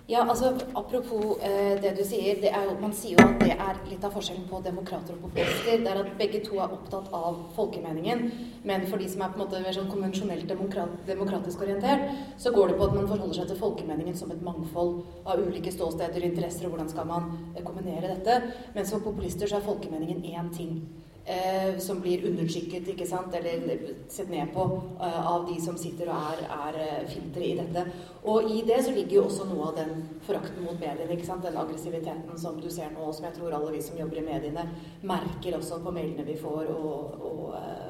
Ja, 0.10 0.24
altså 0.30 0.56
Apropos 0.74 1.38
eh, 1.44 1.82
det 1.82 1.92
du 1.98 2.02
sier. 2.02 2.40
Det 2.42 2.50
jo, 2.50 2.72
man 2.82 2.94
sier 2.98 3.14
jo 3.14 3.26
at 3.28 3.44
det 3.44 3.54
er 3.54 3.82
litt 3.92 4.06
av 4.08 4.16
forskjellen 4.16 4.48
på 4.50 4.58
demokrater 4.66 5.14
og 5.14 5.28
populister. 5.28 5.84
Det 5.84 5.92
er 5.92 6.00
at 6.02 6.16
begge 6.18 6.40
to 6.48 6.58
er 6.58 6.74
opptatt 6.74 7.12
av 7.14 7.44
folkemeningen. 7.54 8.24
Men 8.66 8.88
for 8.90 8.98
de 8.98 9.06
som 9.12 9.22
er 9.22 9.30
på 9.30 9.38
en 9.38 9.44
måte 9.44 9.62
mer 9.62 9.76
sånn 9.78 9.92
konvensjonelt 9.92 10.50
demokrat, 10.50 10.96
demokratisk 11.06 11.62
orientert, 11.62 12.08
så 12.42 12.50
går 12.56 12.72
det 12.72 12.80
på 12.80 12.88
at 12.88 12.96
man 12.98 13.12
forholder 13.12 13.38
seg 13.38 13.52
til 13.52 13.62
folkemeningen 13.62 14.18
som 14.18 14.34
et 14.34 14.42
mangfold 14.48 15.04
av 15.30 15.44
ulike 15.46 15.76
ståsteder, 15.78 16.26
interesser, 16.26 16.66
og 16.66 16.74
hvordan 16.74 16.90
skal 16.90 17.06
man 17.12 17.30
eh, 17.54 17.62
kombinere 17.62 18.16
dette. 18.16 18.40
Mens 18.74 18.90
for 18.96 19.06
populister 19.06 19.46
så 19.46 19.60
er 19.60 19.70
folkemeningen 19.70 20.26
én 20.26 20.50
ting 20.58 20.82
eh, 21.30 21.78
som 21.80 22.02
blir 22.02 22.26
undertrykket 22.30 22.88
ikke 22.94 23.08
sant? 23.08 23.34
eller 23.36 23.84
sett 24.10 24.32
ned 24.32 24.52
på 24.54 24.66
eh, 25.02 25.20
av 25.34 25.46
de 25.50 25.60
som 25.62 25.78
sitter 25.78 26.10
og 26.10 26.32
er, 26.34 26.42
er 26.56 26.80
eh, 26.84 27.08
filtre 27.12 27.46
i 27.46 27.56
dette. 27.60 27.86
Og 28.30 28.50
i 28.52 28.64
det 28.68 28.82
så 28.86 28.94
ligger 28.96 29.20
jo 29.20 29.26
også 29.28 29.48
noe 29.50 29.70
av 29.70 29.80
den 29.80 30.04
forakten 30.28 30.66
mot 30.66 30.80
mediene. 30.80 31.12
ikke 31.14 31.28
sant? 31.30 31.46
Den 31.46 31.60
aggressiviteten 31.62 32.42
som 32.42 32.60
du 32.62 32.70
ser 32.74 32.92
nå, 32.96 33.12
som 33.14 33.30
jeg 33.30 33.38
tror 33.38 33.56
alle 33.56 33.76
vi 33.76 33.84
som 33.86 34.00
jobber 34.00 34.22
i 34.22 34.28
mediene, 34.28 34.66
merker 35.02 35.60
også 35.60 35.82
på 35.84 35.94
mailene 35.96 36.28
vi 36.28 36.40
får, 36.40 36.74
og, 36.74 37.22
og 37.30 37.56
eh, 37.62 37.90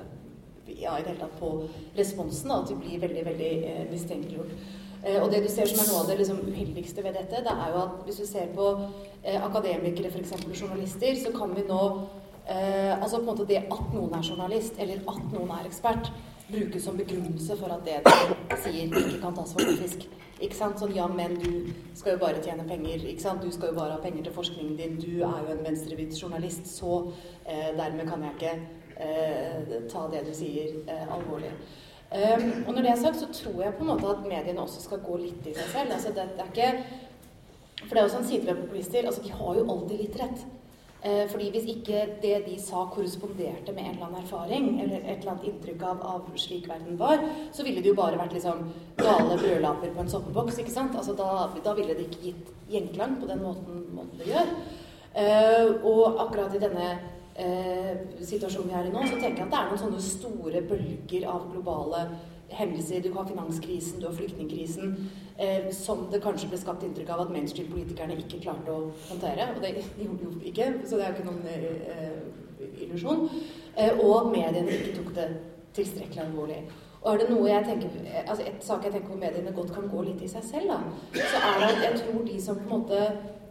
ja, 0.79 0.97
i 0.97 1.01
det 1.01 1.13
hele 1.13 1.23
tatt 1.23 1.39
på 1.39 1.55
responsen. 1.97 2.53
At 2.53 2.69
vi 2.73 2.81
blir 2.83 3.07
veldig, 3.07 3.25
veldig 3.31 3.55
eh, 3.71 3.81
mistenkeliggjort. 3.91 4.53
Eh, 4.99 5.21
og 5.23 5.31
det 5.31 5.45
du 5.45 5.51
ser 5.51 5.69
som 5.69 5.79
er 5.79 5.89
noe 5.89 6.03
av 6.03 6.09
det 6.11 6.19
liksom, 6.19 6.41
uheldigste 6.43 7.03
ved 7.05 7.15
dette, 7.15 7.43
det 7.45 7.53
er 7.55 7.73
jo 7.73 7.83
at 7.85 7.99
hvis 8.07 8.19
du 8.19 8.25
ser 8.27 8.49
på 8.55 8.71
eh, 9.23 9.39
akademikere, 9.39 10.11
f.eks. 10.11 10.35
journalister, 10.51 11.15
så 11.15 11.31
kan 11.35 11.55
vi 11.55 11.63
nå 11.69 11.83
Eh, 12.49 12.93
altså 13.01 13.17
på 13.17 13.21
en 13.21 13.29
måte 13.29 13.45
Det 13.45 13.59
at 13.61 13.91
noen 13.93 14.13
er 14.17 14.25
journalist, 14.25 14.79
eller 14.81 15.03
at 15.07 15.25
noen 15.33 15.51
er 15.53 15.67
ekspert, 15.69 16.09
brukes 16.49 16.83
som 16.83 16.97
begrunnelse 16.97 17.57
for 17.59 17.73
at 17.75 17.83
det 17.85 17.99
de 18.07 18.57
sier, 18.63 18.89
ikke 18.89 19.19
kan 19.21 19.35
tas 19.37 19.53
for 19.53 19.75
fisk. 19.77 20.07
Ikke 20.39 20.55
sant? 20.55 20.79
Sånn, 20.79 20.95
ja, 20.95 21.05
men 21.11 21.35
du 21.37 21.67
skal 21.99 22.15
jo 22.15 22.21
bare 22.23 22.41
tjene 22.41 22.65
penger. 22.67 23.03
ikke 23.05 23.21
sant? 23.21 23.43
Du 23.43 23.51
skal 23.51 23.73
jo 23.73 23.77
bare 23.77 23.97
ha 23.97 24.01
penger 24.01 24.25
til 24.25 24.35
forskningen 24.37 24.77
din. 24.79 24.95
Du 25.01 25.19
er 25.27 25.43
jo 25.43 25.51
en 25.53 25.65
venstrevidd 25.65 26.15
journalist, 26.15 26.65
så 26.71 27.11
eh, 27.45 27.69
dermed 27.77 28.07
kan 28.07 28.23
jeg 28.23 28.37
ikke 28.37 28.53
eh, 29.03 29.75
ta 29.91 30.07
det 30.13 30.23
du 30.25 30.33
sier, 30.33 30.79
eh, 30.87 31.05
alvorlig. 31.05 31.51
Um, 32.09 32.63
og 32.65 32.73
når 32.73 32.81
det 32.81 32.89
er 32.89 33.01
sagt, 33.03 33.19
så 33.19 33.27
tror 33.29 33.59
jeg 33.61 33.75
på 33.77 33.83
en 33.85 33.91
måte 33.91 34.07
at 34.09 34.23
mediene 34.25 34.63
også 34.63 34.79
skal 34.81 35.03
gå 35.05 35.19
litt 35.21 35.45
i 35.45 35.53
seg 35.53 35.67
selv. 35.75 35.91
Altså, 35.93 36.13
det, 36.15 36.25
det 36.39 36.45
er 36.45 36.53
ikke 36.55 37.83
For 37.83 37.91
det 37.93 37.99
er 37.99 38.07
jo 38.07 38.13
sånn 38.15 38.25
side 38.31 38.47
ved 38.47 38.63
populister. 38.63 39.05
altså 39.05 39.21
De 39.21 39.35
har 39.35 39.59
jo 39.59 39.67
alltid 39.75 40.01
litt 40.01 40.17
rett. 40.23 40.47
Eh, 41.03 41.29
fordi 41.31 41.49
hvis 41.49 41.67
ikke 41.71 41.99
det 42.21 42.33
de 42.43 42.57
sa 42.59 42.81
korresponderte 42.91 43.71
med 43.71 43.85
en 43.85 43.93
eller 43.93 44.05
annen 44.05 44.23
erfaring, 44.23 44.65
eller 44.81 44.97
et 44.97 45.21
eller 45.21 45.31
annet 45.31 45.45
inntrykk 45.47 45.83
av, 45.87 46.01
av 46.03 46.25
slik 46.35 46.67
verden 46.67 46.97
var, 46.99 47.21
så 47.55 47.63
ville 47.63 47.79
det 47.79 47.93
jo 47.93 47.95
bare 47.95 48.19
vært 48.19 48.35
liksom 48.35 48.65
gale 48.97 49.37
brødlaper 49.39 49.93
på 49.95 50.03
en 50.03 50.11
soppeboks. 50.11 50.59
ikke 50.59 50.73
sant? 50.73 50.97
Altså 50.99 51.15
da, 51.15 51.47
da, 51.63 51.75
ville 51.77 51.95
det 51.95 52.09
ikke 52.09 52.25
gitt 52.25 52.51
gjenklang 52.69 53.15
på 53.21 53.29
den 53.31 53.39
måten, 53.45 53.85
måten 53.95 54.19
det 54.19 54.27
gjør. 54.33 54.51
Uh, 55.09 55.87
og 55.89 56.19
akkurat 56.21 56.53
i 56.53 56.59
denne 56.61 56.89
uh, 57.39 57.95
situasjonen 58.19 58.67
vi 58.69 58.75
er 58.77 58.89
i 58.89 58.91
nå, 58.93 59.05
så 59.07 59.15
tenker 59.15 59.39
jeg 59.41 59.47
at 59.47 59.55
det 59.55 59.61
er 59.61 59.71
noen 59.71 59.81
sånne 59.81 60.03
store 60.03 60.61
bølger 60.67 61.25
av 61.31 61.47
globale 61.49 62.03
hendelser. 62.51 63.01
Du 63.01 63.13
har 63.13 63.25
finanskrisen, 63.25 63.99
du 63.99 64.07
har 64.07 64.13
flyktningkrisen, 64.13 65.09
eh, 65.37 65.69
som 65.75 66.07
det 66.11 66.21
kanskje 66.23 66.49
ble 66.49 66.59
skapt 66.61 66.83
inntrykk 66.83 67.09
av 67.13 67.25
at 67.25 67.31
mainstream-politikerne 67.33 68.17
ikke 68.23 68.41
klarte 68.43 68.73
å 68.73 68.91
håndtere. 69.09 69.49
Og 69.55 69.63
det 69.63 69.73
gjorde 70.03 70.19
de 70.19 70.27
jo 70.27 70.51
ikke, 70.51 70.73
så 70.85 70.99
det 70.99 71.07
er 71.07 71.15
ikke 71.15 71.29
noen 71.29 71.47
eh, 71.53 72.83
illusjon. 72.85 73.25
Eh, 73.75 74.03
og 74.03 74.31
mediene 74.33 74.75
ikke 74.75 74.99
tok 74.99 75.15
det 75.17 75.31
tilstrekkelig 75.77 76.25
alvorlig. 76.25 76.61
Og 76.99 77.13
er 77.13 77.21
det 77.21 77.29
noe 77.29 77.47
jeg 77.47 77.63
tenker, 77.63 77.93
altså 78.25 78.43
Et 78.43 78.63
sak 78.65 78.83
jeg 78.83 78.91
tenker 78.91 79.13
hvor 79.13 79.21
mediene 79.21 79.53
godt 79.55 79.71
kan 79.71 79.87
gå 79.87 80.01
litt 80.03 80.23
i 80.25 80.27
seg 80.27 80.43
selv, 80.43 80.73
da, 80.73 80.79
så 81.15 81.43
er 81.47 81.61
det 81.61 81.69
at 81.69 81.83
jeg 81.85 82.01
tror 82.01 82.25
de 82.27 82.41
som 82.43 82.59
på 82.59 82.67
en 82.67 82.81
måte 82.81 83.03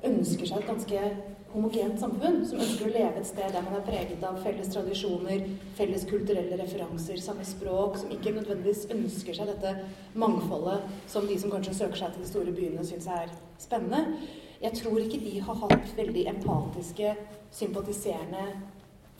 ønsker 0.05 0.51
seg 0.51 0.61
et 0.61 0.69
ganske 0.69 1.05
homogent 1.53 2.01
samfunn, 2.01 2.43
som 2.47 2.61
ønsker 2.61 2.89
å 2.89 2.93
leve 2.93 3.21
et 3.21 3.29
sted 3.29 3.55
der 3.55 3.65
man 3.65 3.79
er 3.79 3.85
preget 3.87 4.25
av 4.27 4.37
felles 4.45 4.69
tradisjoner, 4.73 5.47
felles 5.79 6.05
kulturelle 6.09 6.59
referanser, 6.61 7.21
samme 7.23 7.47
språk, 7.49 7.97
som 8.01 8.13
ikke 8.13 8.35
nødvendigvis 8.37 8.85
ønsker 8.93 9.39
seg 9.39 9.49
dette 9.53 9.73
mangfoldet 10.19 10.85
som 11.09 11.29
de 11.29 11.39
som 11.41 11.53
kanskje 11.55 11.79
søker 11.81 12.03
seg 12.03 12.15
til 12.15 12.25
de 12.25 12.31
store 12.33 12.55
byene, 12.57 12.85
syns 12.85 13.09
er 13.13 13.33
spennende. 13.61 14.19
Jeg 14.61 14.75
tror 14.77 15.01
ikke 15.01 15.23
de 15.23 15.39
har 15.47 15.61
hatt 15.63 15.97
veldig 15.97 16.27
empatiske, 16.35 17.15
sympatiserende 17.55 18.45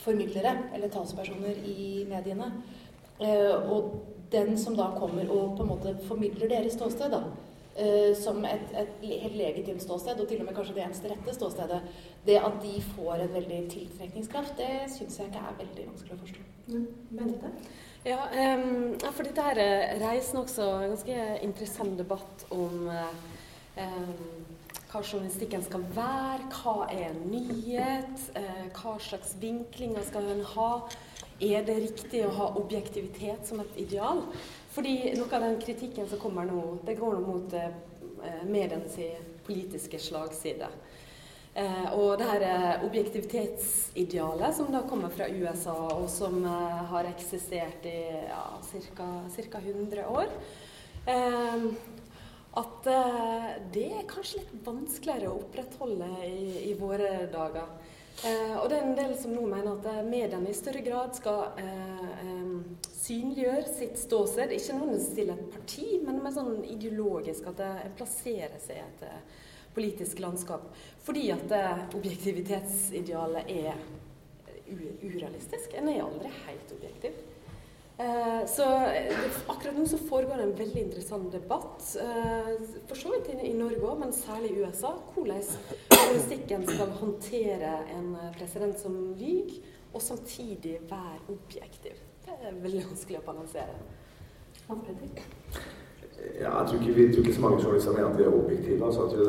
formidlere 0.03 0.55
eller 0.75 0.93
talspersoner 0.93 1.65
i 1.65 2.05
mediene. 2.11 2.53
Eh, 3.19 3.71
og 3.73 4.05
den 4.31 4.59
som 4.61 4.77
da 4.77 4.91
kommer 4.99 5.31
og 5.33 5.57
på 5.57 5.65
en 5.65 5.71
måte 5.73 5.95
formidler 6.07 6.51
deres 6.51 6.77
ståsted, 6.77 7.15
da, 7.15 7.23
som 8.19 8.43
et, 8.49 8.73
et, 8.75 8.95
helt 9.07 9.37
legitimt 9.39 9.83
ståsted, 9.85 10.19
og 10.19 10.27
til 10.27 10.41
og 10.43 10.49
med 10.49 10.57
kanskje 10.57 10.75
det 10.75 10.83
eneste 10.83 11.11
rette 11.13 11.35
ståstedet, 11.37 11.79
det 12.27 12.39
at 12.43 12.57
de 12.63 12.73
får 12.97 13.23
en 13.23 13.35
veldig 13.37 13.61
tiltrekningskraft, 13.71 14.57
det 14.59 14.89
syns 14.97 15.21
jeg 15.21 15.31
ikke 15.31 15.45
er 15.47 15.61
veldig 15.61 15.85
vanskelig 15.93 16.17
å 16.17 16.23
forstå. 16.25 16.49
Mm. 16.69 16.89
Ja, 18.07 18.19
um, 18.57 18.95
for 19.13 19.27
dette 19.27 19.43
her 19.43 19.59
eh, 19.59 19.97
reiser 20.01 20.39
også 20.39 20.67
en 20.79 20.93
ganske 20.95 21.25
interessant 21.43 21.99
debatt 21.99 22.45
om 22.55 22.87
um, 22.87 24.13
hva 24.89 25.03
journalistikken 25.03 25.65
skal 25.67 25.83
være, 25.97 26.47
hva 26.61 26.77
er 26.93 27.09
en 27.11 27.25
nyhet, 27.33 28.29
uh, 28.39 28.69
hva 28.79 28.95
slags 29.03 29.35
vinklinger 29.43 30.07
skal 30.07 30.31
en 30.31 30.45
ha. 30.55 30.71
Er 31.39 31.67
det 31.67 31.77
riktig 31.83 32.25
å 32.27 32.33
ha 32.35 32.49
objektivitet 32.59 33.45
som 33.47 33.61
et 33.63 33.77
ideal? 33.79 34.25
Fordi 34.75 35.15
noe 35.17 35.31
av 35.33 35.47
den 35.47 35.61
kritikken 35.63 36.09
som 36.09 36.21
kommer 36.21 36.47
nå, 36.49 36.79
det 36.87 36.99
går 36.99 37.17
nå 37.17 37.25
mot 37.25 37.55
eh, 37.57 37.71
medienes 38.47 38.99
politiske 39.47 39.99
slagside. 39.99 40.69
Eh, 41.59 41.93
og 41.97 42.19
det 42.21 42.27
her 42.29 42.45
eh, 42.47 42.85
objektivitetsidealet 42.87 44.55
som 44.55 44.69
da 44.71 44.85
kommer 44.87 45.11
fra 45.11 45.27
USA, 45.27 45.75
og 45.97 46.07
som 46.13 46.43
eh, 46.47 46.83
har 46.93 47.09
eksistert 47.09 47.87
i 47.89 47.99
ja, 48.29 48.45
ca. 48.95 49.09
100 49.59 50.05
år 50.07 50.29
eh, 51.09 51.65
At 52.63 52.87
eh, 52.93 53.49
det 53.75 53.89
er 53.91 54.07
kanskje 54.11 54.43
litt 54.43 54.55
vanskeligere 54.67 55.33
å 55.33 55.41
opprettholde 55.41 56.13
i, 56.29 56.69
i 56.71 56.77
våre 56.79 57.27
dager. 57.33 57.67
Og 58.19 58.65
det 58.67 58.75
er 58.75 58.83
en 58.83 58.97
del 58.99 59.13
som 59.15 59.31
nå 59.31 59.45
mener 59.47 59.77
at 59.77 60.07
mediene 60.09 60.51
i 60.51 60.57
større 60.57 60.81
grad 60.83 61.13
skal 61.15 61.53
eh, 63.11 63.59
eh, 63.59 63.69
sitt 63.79 63.99
ståsted. 63.99 64.53
Ikke 64.53 64.77
nødvendigvis 64.77 65.15
til 65.15 65.31
et 65.35 65.45
parti, 65.53 65.87
men 66.05 66.23
mer 66.23 66.35
sånn 66.35 66.65
ideologisk. 66.65 67.49
At 67.53 67.61
det 67.63 67.93
plasserer 67.99 68.59
seg 68.63 68.81
i 68.81 68.85
et 68.85 69.07
eh, 69.09 69.47
politisk 69.75 70.21
landskap. 70.25 70.69
Fordi 71.07 71.31
at 71.35 71.57
eh, 71.57 71.89
objektivitetsidealet 71.97 73.51
er 73.55 73.83
urealistisk. 74.69 75.75
En 75.79 75.89
er 75.89 76.05
aldri 76.05 76.31
helt 76.45 76.73
objektiv. 76.77 77.17
Eh, 77.99 78.43
så 78.47 78.65
akkurat 79.51 79.75
nå 79.75 79.87
så 79.91 79.99
foregår 79.99 80.39
det 80.39 80.45
en 80.45 80.59
veldig 80.61 80.83
interessant 80.85 81.33
debatt, 81.35 81.83
eh, 81.99 82.53
for 82.87 82.95
så 82.95 83.11
vidt 83.11 83.33
i 83.43 83.51
Norge 83.59 83.81
òg, 83.83 83.97
men 83.99 84.15
særlig 84.15 84.53
i 84.53 84.61
USA, 84.63 84.93
hvordan 85.15 85.43
politikken 85.91 86.67
skal 86.69 86.95
håndtere 87.01 87.73
en 87.97 88.13
president 88.37 88.79
som 88.79 89.01
lyver, 89.19 89.59
og 89.89 90.05
samtidig 90.05 90.77
være 90.87 91.35
objektiv. 91.35 91.99
Veldig 92.43 92.85
vanskelig 92.91 93.19
å 93.19 93.27
balansere. 93.27 93.75
Ja, 96.41 96.51
jeg 96.59 96.69
tror 96.69 96.81
ikke, 96.81 97.03
jeg 97.03 97.15
tror 97.15 97.25
ikke 97.25 97.35
så 97.35 97.41
mange 97.41 97.59
journalister 97.63 97.93
mener 97.93 98.09
at 98.11 98.19
vi 98.19 98.25
er 98.25 98.35
objektive. 98.35 98.87
Altså, 98.87 99.01
jeg 99.03 99.11
tror 99.13 99.25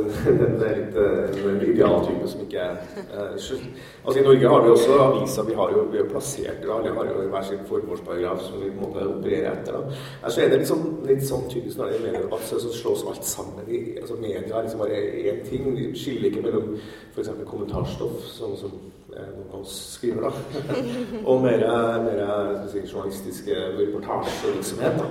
det, 0.60 0.68
er 0.70 0.80
litt 0.80 0.96
eh, 1.02 1.52
en 1.52 1.62
idealtype 1.74 2.30
som 2.32 2.42
ikke 2.46 2.64
er 2.64 2.76
uh, 3.14 3.36
Altså 4.06 4.20
I 4.20 4.24
Norge 4.26 4.50
har 4.54 4.64
vi 4.64 4.72
også 4.74 4.98
aviser. 5.06 5.48
Vi 5.50 5.58
har 5.60 5.74
jo 5.76 5.84
vi 5.94 6.04
plassert 6.10 6.64
da, 6.64 6.78
Alle 6.78 6.94
har 6.98 7.12
jo 7.12 7.28
hver 7.34 7.46
sin 7.50 7.66
formålsparagraf 7.70 8.42
som 8.46 8.62
vi 8.62 8.72
på 8.72 8.78
en 8.78 8.86
måte 8.86 9.08
opererer 9.10 9.52
etter. 9.52 9.78
da. 9.78 10.00
Her 10.24 10.36
så 10.36 10.42
er 10.42 10.54
det 10.54 10.62
litt 10.62 10.72
sånn, 10.72 10.86
litt 11.10 11.26
sånn 11.30 11.46
typisk 11.54 11.78
når 11.78 11.92
det 11.92 12.00
er 12.00 12.06
mediedebatt, 12.08 12.48
så, 12.50 12.62
så 12.64 12.74
slås 12.82 13.06
alt 13.12 13.26
sammen. 13.36 13.70
I, 13.70 13.84
altså 14.02 14.18
Media 14.22 14.56
er 14.58 14.66
liksom 14.66 14.86
bare 14.86 15.04
én 15.30 15.44
ting. 15.50 15.70
Vi 15.78 15.92
skiller 15.98 16.32
ikke 16.32 16.46
mellom 16.48 16.74
f.eks. 17.14 17.36
kommentarstoff, 17.54 18.26
sånn 18.34 18.58
som 18.66 18.80
noen 19.10 19.50
av 19.50 19.62
oss 19.62 19.76
skriver, 19.96 20.28
da, 20.28 20.32
og 21.30 21.44
mer, 21.44 21.66
mer 22.06 22.24
si, 22.70 22.84
journalistiske 22.86 23.58
reportasjevirksomhet. 23.80 25.04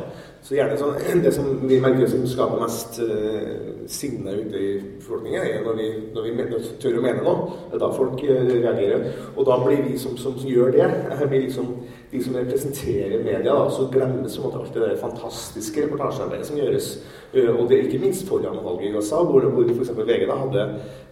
Så 0.42 0.54
gjerne 0.54 0.78
sånn, 0.78 0.94
Det 1.24 1.32
som 1.34 1.48
vi 1.66 1.80
merker 1.82 2.08
som 2.10 2.24
skaper 2.28 2.62
mest 2.62 3.00
uh, 3.02 3.84
sinne 3.90 4.36
ute 4.38 4.60
i 4.60 4.70
befolkningen, 5.00 5.44
er 5.44 5.64
når 5.66 5.78
vi, 5.80 5.88
når 6.14 6.26
vi 6.28 6.34
mener, 6.38 6.68
tør 6.80 7.00
å 7.00 7.04
mene 7.04 7.24
noe. 7.26 7.58
Det 7.68 7.78
er 7.78 7.82
da 7.82 7.90
folk 7.96 8.22
uh, 8.22 8.50
reagerer. 8.54 9.06
Og 9.34 9.48
da 9.48 9.58
blir 9.64 9.82
vi 9.88 9.96
som, 10.00 10.16
som, 10.20 10.38
som 10.38 10.50
gjør 10.50 10.72
det, 10.76 10.88
blir 11.30 11.46
liksom 11.48 11.72
de 12.08 12.22
som 12.24 12.38
representerer 12.38 13.20
media, 13.20 13.52
da, 13.52 13.68
så 13.74 13.88
glemmes 13.92 14.38
på 14.40 14.52
alt 14.54 14.72
det 14.72 14.84
der 14.86 15.00
fantastiske 15.02 15.84
reportasjearbeidet 15.84 16.48
som 16.48 16.60
gjøres. 16.60 16.92
Uh, 17.34 17.50
og 17.56 17.66
det 17.68 17.80
er 17.80 17.88
ikke 17.90 18.04
minst 18.06 18.28
foran 18.30 18.62
valget 18.64 18.88
i 18.88 18.94
USA, 18.96 19.24
hvor, 19.26 19.50
hvor 19.52 19.74
f.eks. 19.74 19.92
VG 19.98 20.28
da 20.30 20.38
hadde 20.46 20.68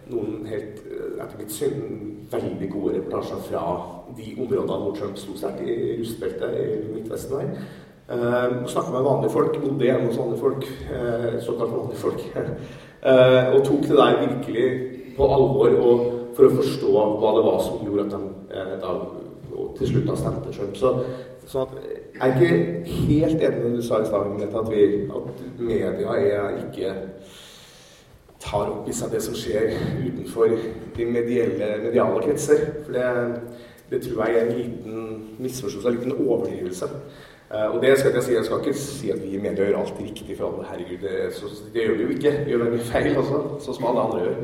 noen 0.07 0.47
helt 0.47 0.85
etter 1.17 1.35
mitt 1.41 1.51
syn 1.51 2.15
veldig 2.31 2.69
gode 2.71 2.95
reportasjer 2.97 3.43
fra 3.49 3.63
de 4.17 4.31
områdene 4.37 4.79
hvor 4.83 4.95
Trump 4.97 5.19
sto 5.19 5.35
sterkt 5.37 5.63
i 5.63 5.97
rustbeltet 5.99 6.57
i 6.57 6.65
Midtvesten 6.93 7.39
her. 7.41 7.53
Uh, 8.07 8.63
Snakka 8.71 8.91
med 8.91 9.03
vanlige 9.03 9.33
folk, 9.33 9.57
bodde 9.61 9.85
hjemme 9.85 10.07
hos 10.07 10.19
vanlige 10.19 10.39
folk, 10.39 10.67
uh, 10.91 11.39
såkalt 11.43 11.73
vanlige 11.75 12.01
folk. 12.03 12.21
uh, 12.35 13.43
og 13.55 13.65
tok 13.67 13.81
det 13.87 13.97
der 13.97 14.21
virkelig 14.21 14.67
på 15.17 15.31
alvor 15.37 15.79
og 15.89 16.05
for 16.37 16.47
å 16.47 16.55
forstå 16.59 16.91
hva 16.93 17.31
det 17.35 17.47
var 17.47 17.63
som 17.65 17.81
gjorde 17.83 18.05
at 18.05 18.13
de 18.13 18.19
uh, 18.53 18.75
da, 18.83 18.93
til 19.79 19.91
slutt 19.91 20.07
da 20.11 20.19
stemte 20.19 20.53
Trump. 20.53 20.77
Så, 20.77 20.93
så 21.47 21.65
at, 21.65 21.75
jeg 22.17 22.29
er 22.29 22.37
ikke 22.37 22.93
helt 23.07 23.43
enig 23.43 23.57
med 23.57 23.67
det 23.71 23.81
du 23.81 23.85
sa 23.85 24.01
i 24.01 24.07
stad, 24.07 24.31
at, 24.45 24.55
at 24.55 25.59
media 25.59 26.15
er 26.15 26.57
ikke 26.63 26.95
tar 28.43 28.69
opp 28.71 28.89
i 28.89 28.95
seg 28.95 29.13
det 29.13 29.21
som 29.25 29.37
skjer 29.37 29.71
utenfor 30.03 30.53
de 30.97 31.07
medielle, 31.09 31.71
mediale 31.83 32.21
kretser. 32.25 32.67
For 32.83 32.97
det, 32.97 33.07
det 33.89 34.03
tror 34.03 34.25
jeg 34.25 34.35
er 34.35 34.45
en 34.45 34.59
liten 34.59 35.01
misforståelse, 35.39 35.89
en 35.89 35.97
liten 35.99 36.19
overdrivelse. 36.19 36.91
Uh, 37.47 37.75
og 37.75 37.77
det 37.81 37.93
skal 37.95 38.11
jeg 38.11 38.23
si, 38.23 38.33
jeg 38.33 38.43
skal 38.45 38.59
ikke 38.59 38.73
si 38.75 39.09
at 39.13 39.21
vi 39.23 39.37
i 39.37 39.39
media 39.39 39.69
gjør 39.69 39.77
alt 39.79 39.99
riktig 40.01 40.35
for 40.35 40.49
alle. 40.49 40.65
Herregud, 40.67 40.97
det, 41.05 41.29
så, 41.33 41.47
det, 41.73 41.85
gjør 41.85 41.93
vi 41.95 42.03
jo 42.03 42.15
ikke. 42.17 42.33
Vi 42.43 42.51
gjør 42.51 42.63
veldig 42.65 42.87
feil 42.89 43.19
også, 43.21 43.39
sånn 43.63 43.77
som 43.77 43.85
alle 43.87 44.03
andre 44.03 44.25
gjør. 44.25 44.41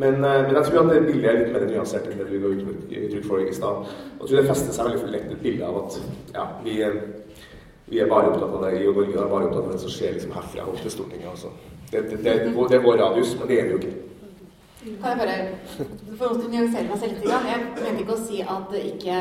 Men, 0.00 0.16
uh, 0.24 0.30
men, 0.46 0.54
jeg 0.56 0.70
tror 0.70 0.80
at 0.80 0.92
det 0.94 1.02
bildet 1.04 1.28
er 1.28 1.36
litt 1.42 1.52
mer 1.52 1.66
nyansert 1.68 2.08
enn 2.08 2.22
det 2.22 2.30
vi 2.30 2.40
ga 2.40 2.54
uttrykk 2.54 3.28
for 3.28 3.44
i 3.44 3.52
stad. 3.58 3.92
Jeg 4.14 4.22
tror 4.22 4.40
det 4.40 4.46
fester 4.48 4.78
seg 4.78 4.88
veldig 4.94 5.12
lett 5.12 5.34
et 5.34 5.44
bilde 5.44 5.68
av 5.68 5.82
at 5.82 5.98
ja, 6.32 6.46
vi, 6.64 6.78
vi, 7.86 8.00
er 8.00 8.10
bare 8.10 8.32
opptatt 8.32 8.50
av 8.50 8.66
det 8.66 8.72
i 8.80 8.86
Norge, 8.86 9.14
er 9.14 9.30
bare 9.30 9.48
opptatt 9.48 9.64
av 9.64 9.72
det 9.72 9.80
som 9.84 9.94
skjer 9.94 10.16
liksom 10.16 10.34
herfra 10.36 10.66
opp 10.66 10.82
til 10.82 10.94
Stortinget. 10.94 11.30
Altså. 11.30 11.52
Det, 11.90 12.02
det, 12.10 12.20
det, 12.24 12.36
det, 12.46 12.76
er 12.76 12.84
vår 12.84 13.00
radius, 13.02 13.34
men 13.38 13.50
det 13.50 13.60
er 13.60 13.68
vi 13.68 13.74
jo 13.74 13.80
ikke. 13.82 13.94
Kan 15.02 15.10
jeg 15.12 15.18
bare 15.18 16.16
få 16.20 16.30
nyansere 16.46 16.86
meg 16.86 17.00
selv 17.02 17.18
litt? 17.18 17.30
Jeg 17.30 17.62
mente 17.74 18.02
ikke 18.04 18.14
å 18.16 18.22
si 18.22 18.42
at 18.42 18.70
det 18.74 18.84
ikke 18.94 19.20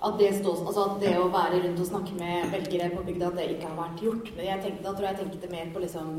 at 0.00 0.14
det, 0.16 0.30
stås, 0.32 0.62
altså 0.64 0.84
at 0.86 1.00
det, 1.02 1.10
å 1.20 1.26
være 1.28 1.58
rundt 1.60 1.80
og 1.82 1.88
snakke 1.90 2.14
med 2.16 2.52
velgere 2.54 2.86
på 2.94 3.02
bygda, 3.04 3.26
at 3.28 3.36
det 3.36 3.48
ikke 3.52 3.68
har 3.68 3.76
vært 3.76 4.04
gjort. 4.04 4.30
Men 4.36 4.46
jeg 4.46 4.62
tenkte, 4.64 4.84
da 4.86 4.94
tror 4.96 5.08
jeg 5.10 5.18
tenkte 5.18 5.50
mer 5.52 5.74
på 5.74 5.82
liksom 5.82 6.14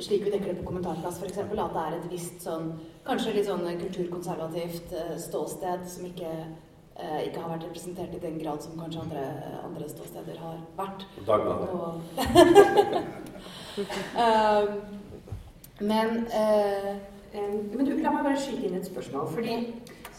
slik 0.00 0.24
vi 0.24 0.32
dekker 0.32 0.52
det 0.52 0.60
på 0.60 0.68
Kommentarplass 0.70 1.18
f.eks., 1.20 1.40
at 1.42 1.50
det 1.52 1.82
er 1.82 1.96
et 1.96 2.10
visst 2.10 2.44
sånn 2.46 2.70
kanskje 3.06 3.34
litt 3.36 3.48
sånn 3.48 3.66
kulturkonservativt 3.80 4.94
uh, 4.94 5.16
ståsted 5.20 5.84
som 5.90 6.06
ikke, 6.08 6.30
ikke, 7.26 7.40
har 7.40 7.50
vært 7.54 7.68
representert 7.68 8.12
i 8.16 8.22
den 8.22 8.36
grad 8.42 8.58
som 8.64 8.72
kanskje 8.78 9.04
andre, 9.04 9.22
andre 9.64 9.86
ståsteder 9.90 10.36
har 10.42 10.56
vært. 10.78 11.00
Dagbladet. 11.26 11.68
uh, 14.22 14.64
men 15.80 16.08
Men 17.32 17.86
du, 17.86 17.92
la 17.96 18.10
meg 18.12 18.24
bare 18.26 18.36
skyte 18.36 18.66
inn 18.68 18.76
et 18.76 18.86
spørsmål. 18.86 19.28
fordi 19.32 19.54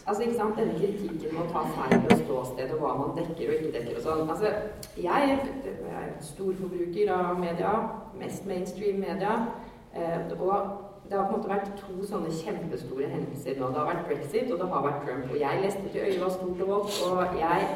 Altså, 0.06 0.22
ikke 0.22 0.36
sant, 0.36 0.58
Denne 0.58 0.74
kritikken 0.78 1.32
med 1.32 1.42
å 1.46 1.52
ta 1.52 1.62
feil 1.72 2.02
på 2.04 2.16
ståsted 2.20 2.72
og 2.74 2.82
hva 2.82 2.90
man 2.98 3.14
dekker 3.16 3.48
og 3.48 3.54
ikke 3.56 3.70
dekker 3.78 4.00
og 4.00 4.04
sånn. 4.04 4.32
Altså, 4.34 4.50
jeg, 5.00 5.38
er 5.88 6.10
stor 6.20 6.52
forbruker 6.58 7.12
av 7.14 7.40
media, 7.40 7.70
mest 8.20 8.44
mainstream 8.50 9.00
media. 9.00 9.38
Eh, 9.96 10.34
og 10.36 10.93
det 11.08 11.18
har 11.18 11.26
på 11.28 11.34
en 11.34 11.40
måte 11.40 11.50
vært 11.50 11.72
to 11.80 12.06
sånne 12.08 12.30
kjempestore 12.32 13.10
hendelser 13.10 13.58
nå. 13.60 13.68
Det 13.68 13.80
har 13.80 13.90
vært 13.90 14.06
brexit, 14.08 14.52
og 14.52 14.60
det 14.60 14.68
har 14.70 14.86
vært 14.86 15.04
Trump. 15.04 15.26
Og 15.30 15.40
jeg 15.40 15.60
leste 15.62 15.84
til 15.90 16.06
øyet 16.06 16.22
var 16.22 16.32
stort 16.32 16.64
og 16.64 16.70
vått, 16.72 16.96
og 17.08 17.36
jeg 17.40 17.68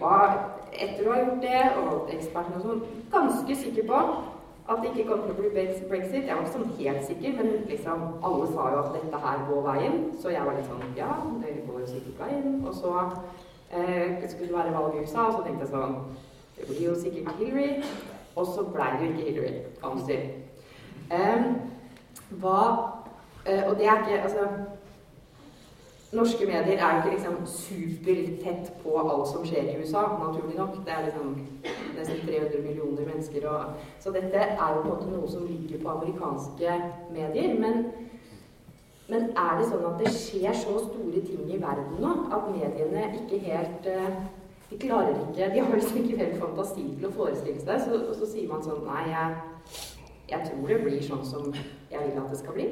var, 0.00 0.36
etter 0.72 1.08
å 1.08 1.14
ha 1.14 1.22
gjort 1.22 1.42
det, 1.46 1.62
og 1.80 2.12
ekspertene 2.12 2.60
og 2.60 2.66
sånn, 2.68 2.84
ganske 3.14 3.56
sikker 3.62 3.88
på 3.88 4.00
at 4.64 4.78
det 4.80 4.90
ikke 4.90 5.08
kom 5.10 5.24
til 5.24 5.34
å 5.34 5.38
bli 5.38 5.50
brexit. 5.54 6.24
Jeg 6.24 6.36
var 6.36 6.44
ikke 6.44 6.54
sånn 6.54 6.76
helt 6.78 7.02
sikker, 7.08 7.34
men 7.38 7.50
liksom 7.68 8.04
alle 8.24 8.46
sa 8.52 8.68
jo 8.72 8.78
at 8.80 8.94
dette 8.96 9.20
her 9.24 9.42
går 9.48 9.66
veien. 9.66 9.98
Så 10.20 10.32
jeg 10.32 10.46
var 10.46 10.56
litt 10.56 10.70
sånn 10.70 10.96
Ja, 10.96 11.10
det 11.42 11.58
går 11.66 11.82
jo 11.82 11.90
sikkert 11.90 12.22
veien. 12.24 12.62
Og 12.64 12.72
så 12.78 12.94
eh, 13.70 14.24
skulle 14.28 14.48
det 14.48 14.56
være 14.56 14.72
valg 14.76 14.96
i 14.96 15.04
USA, 15.04 15.28
og 15.28 15.36
så 15.36 15.44
tenkte 15.44 15.66
jeg 15.66 15.74
sånn 15.74 15.98
Det 16.56 16.70
blir 16.70 16.82
jo 16.86 16.96
sikkert 16.96 17.36
Hillary. 17.40 17.84
Og 18.34 18.48
så 18.50 18.64
blei 18.66 18.88
det 18.96 19.04
jo 19.04 19.12
ikke 19.12 19.28
Hillary, 19.28 19.54
kan 19.82 20.00
du 20.00 20.08
si. 20.08 20.16
Um, 21.12 21.73
hva 22.30 22.60
uh, 23.44 23.62
Og 23.70 23.76
det 23.78 23.86
er 23.86 24.00
ikke 24.00 24.22
Altså 24.22 24.48
Norske 26.14 26.46
medier 26.46 26.78
er 26.78 26.96
ikke 26.96 27.10
liksom 27.10 27.46
supertett 27.46 28.72
på 28.82 28.98
alt 28.98 29.28
som 29.28 29.46
skjer 29.46 29.70
i 29.70 29.80
USA, 29.80 30.02
naturlig 30.20 30.56
nok. 30.56 30.76
Det 30.86 30.92
er 30.94 31.04
liksom 31.04 31.32
nesten 31.98 32.20
300 32.26 32.62
millioner 32.66 33.06
mennesker. 33.06 33.48
Og, 33.48 33.64
så 34.00 34.12
dette 34.14 34.36
er 34.36 34.74
jo 34.74 34.82
på 34.82 34.84
en 34.84 34.92
måte 34.92 35.10
noe 35.10 35.30
som 35.30 35.46
ligger 35.46 35.82
på 35.82 35.90
amerikanske 35.90 36.76
medier. 37.16 37.56
Men, 37.60 37.82
men, 39.08 39.26
er 39.46 39.58
det 39.58 39.66
sånn 39.72 39.88
at 39.88 39.98
det 40.04 40.14
skjer 40.14 40.54
så 40.60 40.76
store 40.84 41.24
ting 41.26 41.50
i 41.50 41.58
verden 41.62 41.98
nå 42.04 42.14
at 42.36 42.46
mediene 42.52 43.10
ikke 43.18 43.42
helt 43.48 43.90
eh, 43.90 44.22
De 44.70 44.78
klarer 44.80 45.18
ikke 45.18 45.50
De 45.54 45.60
har 45.60 45.74
liksom 45.74 45.98
ikke 46.02 46.22
helt 46.22 46.38
fantasi 46.40 46.86
til 46.94 47.10
å 47.10 47.14
forestille 47.18 47.60
seg. 47.60 47.82
Så, 47.88 48.14
så 48.20 48.30
sier 48.30 48.48
man 48.54 48.62
sånn 48.62 48.86
Nei, 48.86 49.02
jeg, 49.10 49.82
jeg 50.30 50.48
tror 50.48 50.68
det 50.68 50.80
blir 50.84 51.02
sånn 51.04 51.24
som 51.26 51.50
jeg 51.54 52.00
vil 52.00 52.20
at 52.20 52.30
det 52.30 52.38
skal 52.40 52.56
bli. 52.56 52.68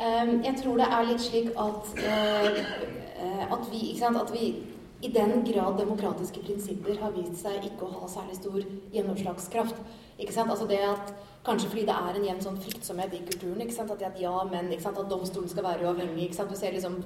Um, 0.00 0.36
jeg 0.44 0.56
tror 0.62 0.80
det 0.80 0.88
er 0.88 1.08
litt 1.08 1.24
slik 1.24 1.50
at, 1.60 1.90
uh, 2.00 3.54
at 3.56 3.64
vi, 3.72 3.80
sant, 4.00 4.16
at 4.16 4.32
vi 4.32 4.52
i 5.00 5.08
den 5.12 5.44
grad 5.44 5.78
demokratiske 5.80 6.42
prinsipper 6.44 6.96
har 7.00 7.12
vist 7.16 7.40
seg 7.40 7.64
ikke 7.64 7.86
å 7.86 8.00
ha 8.02 8.08
særlig 8.08 8.36
stor 8.36 8.60
gjennomslagskraft. 8.92 9.82
Altså 10.20 10.66
at, 10.76 11.12
Kanskje 11.44 11.68
fordi 11.68 11.84
det 11.88 11.94
er 11.96 12.16
en 12.16 12.24
jevn 12.26 12.42
sånn 12.44 12.58
fryktsomhet 12.60 13.14
i 13.16 13.22
kulturen. 13.24 13.62
At, 13.64 14.02
at 14.04 14.18
ja, 14.20 14.32
men? 14.44 14.66
At 14.76 14.98
domstolen 15.08 15.48
skal 15.48 15.64
være 15.64 15.86
uavhengig. 15.88 16.34
Du 16.36 16.56
ser 16.56 16.74
liksom, 16.76 16.98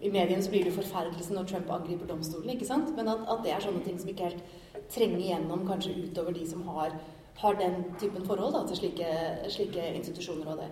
I 0.00 0.12
mediene 0.12 0.40
så 0.42 0.52
blir 0.52 0.64
det 0.64 0.72
forferdelse 0.72 1.36
når 1.36 1.50
Trump 1.50 1.70
angriper 1.70 2.08
domstolen. 2.08 2.48
Men 2.96 3.10
at, 3.12 3.42
det 3.44 3.52
er 3.52 3.60
sånne 3.60 3.84
ting 3.84 4.00
som 4.00 4.08
ikke 4.08 4.30
helt 4.30 4.56
trenger 4.94 5.20
gjennom 5.20 5.66
kanskje 5.68 5.98
utover 6.00 6.32
de 6.32 6.46
som 6.48 6.64
har, 6.72 6.96
har 7.40 7.56
den 7.58 7.80
typen 8.00 8.26
forhold 8.26 8.54
da, 8.54 8.62
til 8.68 8.78
slike, 8.82 9.08
slike 9.52 9.88
institusjoner 9.98 10.52
og 10.52 10.62
det. 10.62 10.70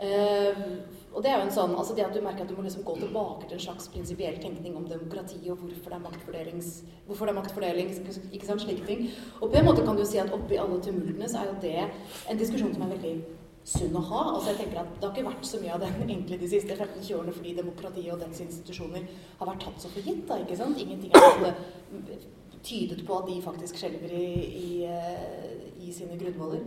Uh, 0.00 0.78
og 1.12 1.20
det 1.22 1.28
er 1.28 1.36
jo 1.36 1.44
en 1.44 1.52
sånn, 1.52 1.74
altså 1.76 1.92
det 1.92 2.06
at 2.06 2.14
du 2.16 2.22
merker 2.24 2.46
at 2.46 2.48
du 2.48 2.54
må 2.56 2.62
liksom 2.64 2.86
gå 2.86 2.94
tilbake 3.02 3.44
til 3.44 3.58
en 3.58 3.64
slags 3.66 3.90
prinsipiell 3.92 4.38
tenkning 4.40 4.78
om 4.78 4.86
demokrati 4.88 5.42
og 5.52 5.60
hvorfor 5.60 5.92
det 5.92 5.98
er 5.98 6.06
maktfordelings, 6.06 6.70
hvorfor 7.08 7.28
det 7.28 7.34
er 7.34 7.38
maktfordeling, 7.40 7.90
ikke 8.30 8.48
sant, 8.48 8.64
slike 8.64 8.86
ting. 8.88 9.10
Og 9.42 9.50
på 9.50 9.60
en 9.60 9.68
måte 9.68 9.84
kan 9.84 9.98
du 9.98 10.06
si 10.08 10.22
at 10.22 10.32
oppi 10.32 10.56
alle 10.62 10.80
tumultene 10.80 11.28
så 11.28 11.42
er 11.42 11.50
jo 11.50 11.58
det 11.66 11.76
en 11.84 12.40
diskusjon 12.40 12.72
som 12.72 12.86
er 12.86 12.94
veldig 12.94 13.14
sunn 13.70 13.96
å 14.00 14.02
ha. 14.08 14.22
Altså 14.34 14.54
jeg 14.54 14.60
tenker 14.62 14.80
at 14.82 14.92
Det 14.96 15.06
har 15.06 15.14
ikke 15.14 15.28
vært 15.28 15.48
så 15.50 15.60
mye 15.60 15.74
av 15.76 15.84
det 15.84 15.90
egentlig 16.06 16.40
de 16.40 16.50
siste 16.54 16.76
15-20 16.76 17.16
årene 17.18 17.36
fordi 17.36 17.56
demokratiet 17.58 18.14
og 18.14 18.22
dens 18.24 18.40
institusjoner 18.46 19.08
har 19.40 19.50
vært 19.52 19.64
tatt 19.66 19.82
så 19.84 19.92
for 19.92 20.06
gitt. 20.06 20.24
da, 20.28 20.40
ikke 20.40 20.60
sant? 20.60 20.80
Ingenting 20.80 21.12
har 21.14 21.44
tydet 22.62 23.04
på 23.06 23.18
at 23.18 23.28
de 23.28 23.42
faktisk 23.42 23.78
skjelver 23.80 24.12
i, 24.16 24.32
i, 24.60 24.70
eh, 24.84 25.86
i 25.86 25.92
sine 25.92 26.18
grunnvoller. 26.20 26.66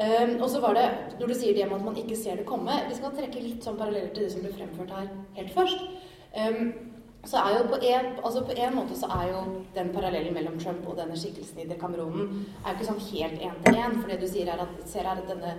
Um, 0.00 0.36
og 0.40 0.46
så 0.50 0.60
var 0.62 0.74
det, 0.74 0.84
Når 1.20 1.26
du 1.26 1.34
sier 1.34 1.54
det 1.54 1.66
med 1.68 1.76
at 1.76 1.84
man 1.84 1.96
ikke 1.98 2.16
ser 2.16 2.38
det 2.38 2.46
komme 2.46 2.72
Vi 2.88 2.94
skal 2.94 3.10
trekke 3.10 3.40
litt 3.42 3.64
sånn 3.66 3.76
paralleller 3.76 4.12
til 4.14 4.22
det 4.22 4.30
som 4.32 4.44
ble 4.44 4.52
fremført 4.54 4.92
her 4.94 5.08
helt 5.34 5.50
først. 5.52 5.82
Um, 6.30 6.89
så 7.24 7.36
er 7.36 7.58
jo 7.58 7.64
på 7.68 7.76
en, 7.84 8.06
altså 8.24 8.40
på 8.48 8.54
en 8.56 8.74
måte 8.74 8.96
så 8.96 9.08
er 9.12 9.26
jo 9.28 9.40
den 9.74 9.90
parallellen 9.92 10.32
mellom 10.34 10.54
Trump 10.58 10.86
og 10.88 10.96
denne 10.96 11.18
skikkelsen 11.20 11.58
i 11.60 11.66
Decameronen 11.68 12.30
er 12.64 12.70
jo 12.70 12.76
ikke 12.78 12.86
sånn 12.86 13.02
helt 13.10 13.42
én 13.44 13.58
til 13.64 13.76
én. 13.76 13.96
For 13.98 14.08
det 14.08 14.20
du 14.22 14.28
sier 14.30 14.48
er 14.48 14.62
at, 14.64 14.78
ser 14.88 15.04
her 15.04 15.20
at 15.20 15.28
denne 15.28 15.50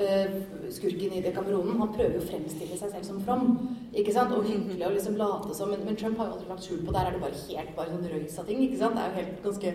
øh, 0.00 0.38
skurken 0.72 1.12
i 1.12 1.20
Decameronen 1.26 1.82
han 1.82 1.92
prøver 1.92 2.16
å 2.16 2.24
fremstille 2.24 2.78
seg 2.80 2.94
selv 2.94 3.04
som 3.10 3.18
from. 3.26 3.58
ikke 3.92 4.14
sant, 4.16 4.32
Og 4.32 4.48
hyggelig 4.48 4.86
og 4.86 4.96
liksom 4.96 5.18
late 5.20 5.54
som. 5.54 5.74
Men, 5.74 5.84
men, 5.84 5.98
Trump 6.00 6.18
har 6.18 6.30
jo 6.30 6.38
aldri 6.38 6.48
lagt 6.48 6.64
skjul 6.64 6.80
på 6.86 6.94
Der 6.96 7.10
er 7.10 7.12
det 7.12 7.20
bare 7.26 7.42
helt 7.42 7.76
bare 7.76 7.92
sånn 7.92 8.08
røys 8.14 8.38
av 8.40 8.48
ting. 8.48 8.62
ikke 8.64 8.80
sant, 8.80 8.96
Det 8.96 9.04
er 9.04 9.10
jo 9.10 9.20
helt 9.20 9.42
ganske 9.44 9.74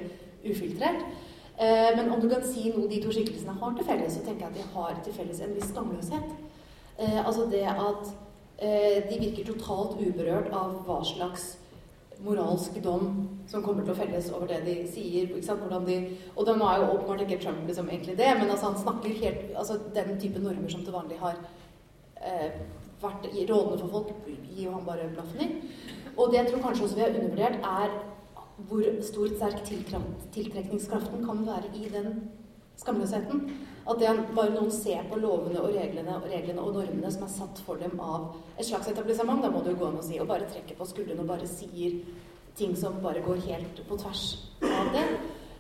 ufiltrert. 0.50 1.06
Eh, 1.60 1.92
men 1.96 2.10
om 2.10 2.22
du 2.24 2.30
kan 2.32 2.42
si 2.48 2.72
noe 2.74 2.90
de 2.90 3.04
to 3.04 3.14
skikkelsene 3.14 3.54
har 3.62 3.78
til 3.78 3.86
felles, 3.86 4.18
så 4.18 4.26
tenker 4.26 4.48
jeg 4.48 4.50
at 4.50 4.58
de 4.58 4.74
har 4.74 4.98
til 5.06 5.14
felles 5.14 5.46
en 5.46 5.54
viss 5.54 5.70
skamløshet. 5.70 6.34
Eh, 6.98 7.22
altså 7.22 7.46
det 7.52 7.68
at 7.70 8.10
de 8.60 9.18
virker 9.22 9.46
totalt 9.48 10.00
uberørt 10.02 10.50
av 10.52 10.74
hva 10.88 11.00
slags 11.08 11.54
moralsk 12.24 12.76
dom 12.84 13.06
som 13.48 13.64
kommer 13.64 13.86
til 13.86 13.94
å 13.94 13.98
felles 13.98 14.28
over 14.36 14.50
det 14.52 14.60
de 14.66 14.76
sier. 14.92 15.30
De, 15.30 15.98
og 16.36 16.50
de 16.50 16.56
er 16.56 16.82
jo 16.82 16.90
åpenbart 16.90 17.24
ikke 17.24 17.40
Trump 17.44 17.64
liksom, 17.68 17.88
egentlig 17.90 18.18
det, 18.20 18.28
men 18.40 18.50
altså, 18.50 18.74
han 18.74 18.82
snakker 18.82 19.16
helt 19.22 19.56
altså, 19.56 19.80
Den 19.96 20.20
type 20.20 20.42
normer 20.44 20.70
som 20.72 20.84
til 20.84 20.96
vanlig 20.96 21.20
har 21.22 21.40
eh, 22.20 22.60
vært 23.02 23.30
rådende 23.32 23.80
for 23.80 23.94
folk, 23.94 24.14
gir 24.28 24.66
jo 24.66 24.76
han 24.76 24.88
bare 24.88 25.08
blaffen 25.14 25.46
i. 25.46 25.50
Og 26.18 26.32
det 26.32 26.42
jeg 26.42 26.52
tror 26.52 26.66
kanskje 26.68 26.86
også 26.86 27.00
vi 27.00 27.06
har 27.06 27.16
undervurdert, 27.16 27.60
er 27.64 27.98
hvor 28.68 28.84
stor 29.08 29.30
sterk 29.38 29.62
tiltrekningskraften 30.36 31.24
kan 31.24 31.46
være 31.48 31.72
i 31.80 31.88
den 31.94 32.26
skamløsheten. 32.80 33.46
At 33.90 33.98
det 33.98 34.12
bare 34.38 34.54
noen 34.54 34.70
ser 34.74 35.08
på 35.10 35.18
lovene 35.18 35.64
og 35.64 35.74
reglene, 35.74 36.20
og 36.20 36.30
reglene 36.30 36.62
og 36.62 36.76
normene 36.78 37.10
som 37.10 37.26
er 37.26 37.34
satt 37.34 37.62
for 37.66 37.82
dem 37.82 37.98
av 37.98 38.36
et 38.56 38.68
slags 38.68 38.92
etablissement, 38.92 39.42
da 39.42 39.50
må 39.50 39.64
du 39.66 39.72
jo 39.72 39.80
gå 39.80 39.90
an 39.90 39.98
å 39.98 40.06
si, 40.06 40.20
og 40.22 40.30
bare 40.30 40.50
trekker 40.52 40.78
på 40.78 40.88
skuldrene 40.92 41.26
og 41.26 41.32
bare 41.32 41.50
sier 41.50 41.98
ting 42.60 42.76
som 42.78 43.02
bare 43.02 43.24
går 43.26 43.42
helt 43.48 43.82
på 43.88 43.98
tvers 43.98 44.26
av 44.62 44.94
det. 44.94 45.06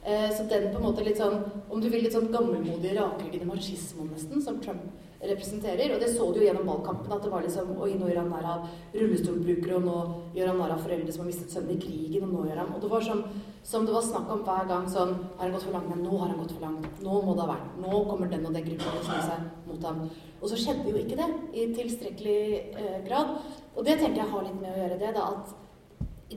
Eh, 0.03 0.29
så 0.37 0.43
den 0.43 0.69
på 0.71 0.79
en 0.79 0.85
måte 0.85 1.03
litt 1.03 1.19
sånn, 1.19 1.41
om 1.67 1.81
du 1.81 1.89
vil, 1.89 2.05
litt 2.05 2.15
sånn 2.15 2.31
gammelmodige, 2.31 2.95
rakryggende 2.95 3.49
machismoen 3.49 4.13
nesten, 4.13 4.41
som 4.45 4.59
Trump 4.63 4.85
representerer. 5.19 5.91
Og 5.93 5.99
det 5.99 6.11
så 6.13 6.29
du 6.31 6.39
jo 6.39 6.45
gjennom 6.47 6.69
valgkampen, 6.69 7.11
at 7.11 7.25
det 7.25 7.31
var 7.33 7.43
liksom 7.43 7.73
Oi, 7.75 7.91
nå 7.99 8.07
gjør 8.07 8.21
han 8.21 8.31
narr 8.31 8.47
av 8.53 8.67
rullestolbrukere, 8.95 9.79
og 9.79 9.87
nå 9.89 9.97
gjør 10.37 10.53
han 10.53 10.61
narr 10.63 10.75
av 10.77 10.85
foreldre 10.85 11.15
som 11.15 11.25
har 11.25 11.31
mistet 11.31 11.53
sønnen 11.53 11.75
i 11.75 11.81
krigen, 11.83 12.27
og 12.29 12.35
nå 12.35 12.45
gjør 12.47 12.61
han 12.63 12.75
Og 12.75 12.85
det 12.85 12.91
var 12.93 13.07
som, 13.09 13.25
som 13.63 13.85
det 13.85 13.93
var 13.93 14.01
snakk 14.01 14.29
om 14.33 14.41
hver 14.47 14.67
gang 14.69 14.85
sånn 14.89 15.11
Har 15.37 15.43
han 15.43 15.53
gått 15.53 15.65
for 15.67 15.75
langt? 15.75 15.89
Men 15.91 16.03
nå 16.03 16.17
har 16.17 16.31
han 16.31 16.39
gått 16.39 16.53
for 16.55 16.65
langt. 16.65 17.01
Nå 17.03 17.21
må 17.25 17.35
det 17.35 17.45
ha 17.45 17.51
vært. 17.51 17.77
Nå 17.83 18.01
kommer 18.09 18.31
den 18.31 18.45
og 18.47 18.55
den 18.55 18.65
gruppa 18.65 18.93
til 18.93 19.01
å 19.01 19.07
snu 19.07 19.19
seg 19.27 19.67
mot 19.67 19.87
ham. 19.89 20.03
Og 20.39 20.51
så 20.51 20.59
skjedde 20.59 20.89
jo 20.89 20.99
ikke 21.01 21.17
det 21.19 21.29
i 21.53 21.65
tilstrekkelig 21.75 22.41
eh, 22.79 22.99
grad. 23.07 23.35
Og 23.75 23.85
det 23.85 23.99
tenker 23.99 24.23
jeg 24.23 24.31
har 24.31 24.45
litt 24.47 24.59
med 24.61 24.71
å 24.71 24.81
gjøre 24.83 24.99
det, 25.03 25.13
da 25.17 25.27
at 25.35 25.55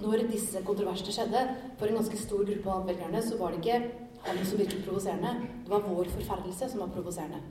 når 0.02 0.26
disse 0.30 0.62
kontroversene 0.66 1.12
skjedde, 1.14 1.40
for 1.78 1.88
en 1.88 1.98
ganske 2.00 2.20
stor 2.20 2.44
gruppe 2.48 2.70
av 2.74 2.87
velgerne, 2.88 3.20
så 3.24 3.37
var 3.40 3.52
det 3.52 3.61
ikke 3.61 3.80
han 4.26 4.44
som 4.46 4.61
virket 4.61 4.85
provoserende. 4.87 5.35
Det 5.64 5.72
var 5.72 5.85
vår 5.88 6.12
forferdelse 6.14 6.70
som 6.72 6.85
var 6.85 6.94
provoserende. 6.94 7.42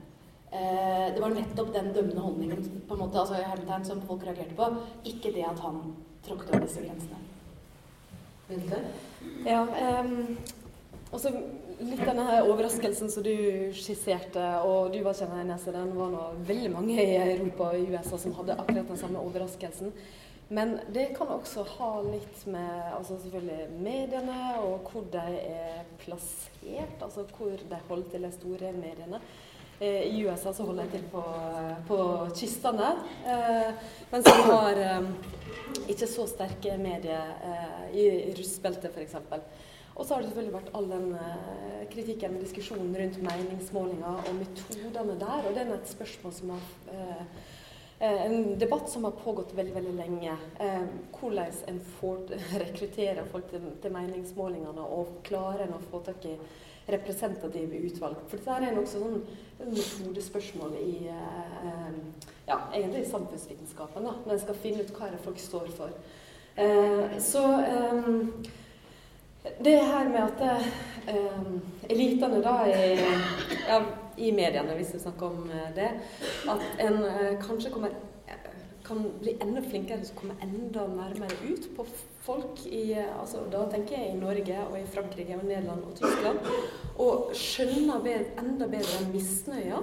Eh, 0.51 1.07
det 1.15 1.21
var 1.21 1.31
nettopp 1.36 1.73
den 1.73 1.93
dømmende 1.95 2.21
holdningen 2.21 2.63
på 2.88 2.95
en 2.95 3.03
måte, 3.05 3.19
altså 3.19 3.39
hermetegn, 3.39 3.86
som 3.88 4.01
folk 4.07 4.25
reagerte 4.27 4.57
på. 4.57 4.71
Ikke 5.05 5.31
det 5.36 5.45
at 5.47 5.62
han 5.63 5.93
tråkket 6.25 6.55
over 6.55 6.65
disse 6.65 6.84
grensene. 6.84 7.31
Ja, 9.46 9.64
um, 10.02 10.38
også 11.12 11.32
litt 11.82 12.02
denne 12.06 12.26
her 12.28 12.48
overraskelsen 12.48 13.10
som 13.12 13.26
du 13.26 13.34
skisserte, 13.76 14.44
og 14.68 14.92
du 14.94 15.00
var 15.06 15.18
kjenner 15.18 15.46
Nesse, 15.48 15.74
den 15.74 15.94
var 15.98 16.12
nå 16.14 16.26
veldig 16.48 16.74
mange 16.74 16.98
i 17.02 17.16
Europa 17.18 17.72
og 17.72 17.94
USA 17.94 18.20
som 18.22 18.36
hadde 18.38 18.58
akkurat 18.60 18.92
den 18.92 19.02
samme 19.02 19.24
overraskelsen. 19.24 19.94
Men 20.52 20.76
det 20.92 21.14
kan 21.16 21.30
også 21.32 21.64
ha 21.78 21.92
litt 22.04 22.42
med 22.52 22.80
altså 22.92 23.16
selvfølgelig 23.22 23.70
mediene 23.86 24.40
og 24.60 24.90
hvor 24.92 25.06
de 25.14 25.24
er 25.48 25.86
plassert, 26.02 26.98
altså 27.00 27.24
hvor 27.38 27.56
de 27.56 27.80
holder 27.88 28.10
til 28.12 28.28
de 28.28 28.32
store 28.36 28.74
mediene. 28.76 29.22
Eh, 29.82 30.15
I 30.15 30.26
USA 30.28 30.54
så 30.54 30.63
holder 30.63 30.86
jeg 30.86 30.91
til 30.94 31.06
på, 31.10 31.22
på 31.88 31.96
kystene, 32.38 32.89
eh, 33.26 33.72
mens 34.12 34.28
vi 34.30 34.44
har 34.46 34.78
eh, 34.78 35.08
ikke 35.89 36.10
så 36.10 36.28
sterke 36.30 36.76
medier 36.78 37.32
i 37.89 38.04
russbeltet 38.38 38.94
f.eks. 38.94 39.15
Og 39.96 40.06
så 40.06 40.13
har 40.13 40.22
det 40.22 40.30
selvfølgelig 40.30 40.54
vært 40.54 40.70
all 40.78 40.86
den 40.91 41.08
kritikken 41.91 42.38
og 42.38 42.46
diskusjonen 42.46 42.94
rundt 42.96 43.17
meningsmålinger 43.26 44.22
og 44.22 44.38
metodene 44.38 45.17
der. 45.20 45.50
Og 45.50 45.58
det 45.58 45.65
er 45.65 45.74
et 45.74 45.89
spørsmål 45.89 46.36
som 46.38 46.54
har 46.54 46.70
en 48.02 48.58
debatt 48.60 48.90
som 48.90 49.04
har 49.06 49.14
pågått 49.14 49.54
veldig 49.54 49.76
veldig 49.76 49.94
lenge. 49.94 50.38
hvordan 51.20 51.54
en 51.68 51.80
får 52.00 52.18
rekruttere 52.64 53.26
folk 53.32 53.50
til, 53.52 53.68
til 53.82 53.94
meningsmålingene, 53.94 54.82
og 54.82 55.22
klarer 55.28 55.68
en 55.68 55.78
å 55.78 55.84
få 55.92 56.02
tak 56.06 56.26
i 56.26 56.36
representative 56.92 57.78
utvalg. 57.88 58.24
For 58.28 58.42
dette 58.42 58.58
er 58.68 58.76
nokså 58.76 59.02
sånn 59.02 59.22
metodespørsmål 59.62 60.74
i 60.82 60.96
eh, 61.14 62.00
ja, 62.48 62.58
egentlig 62.74 63.06
samfunnsvitenskapen. 63.12 64.08
da, 64.08 64.16
Når 64.26 64.34
en 64.36 64.44
skal 64.46 64.60
finne 64.64 64.86
ut 64.86 64.94
hva 64.98 65.12
folk 65.24 65.40
står 65.40 65.70
for. 65.78 65.94
Eh, 66.56 67.18
så 67.22 67.44
eh, 67.62 68.10
det 69.43 69.77
her 69.80 70.10
med 70.10 70.21
at 70.21 70.41
eh, 71.08 71.51
elitene 71.89 72.41
da 72.45 72.56
i, 72.69 72.93
ja, 73.67 73.82
i 74.17 74.32
mediene, 74.32 74.77
hvis 74.77 74.93
vi 74.93 75.01
snakker 75.01 75.32
om 75.32 75.49
eh, 75.49 75.69
det, 75.75 75.89
at 76.51 76.82
en 76.86 77.04
eh, 77.10 77.36
kanskje 77.41 77.73
kommer 77.73 77.95
kan 78.91 79.04
bli 79.21 79.38
enda 79.39 79.62
flinkere 79.63 80.01
til 80.01 80.12
å 80.12 80.19
komme 80.19 80.34
enda 80.43 80.84
nærmere 80.89 81.38
ut 81.47 81.67
på 81.77 81.86
folk 82.25 82.63
i 82.67 82.95
altså, 82.97 83.45
Da 83.51 83.62
tenker 83.71 83.95
jeg 83.95 84.10
i 84.12 84.19
Norge 84.19 84.65
og 84.65 84.73
i 84.80 84.88
Frankrike 84.89 85.38
og 85.38 85.45
Nederland 85.47 85.86
og 85.88 85.93
Tyskland. 85.95 86.41
Og 86.99 87.32
skjønner 87.38 88.01
bedre, 88.04 88.34
enda 88.41 88.67
bedre 88.71 89.06
misnøya. 89.13 89.80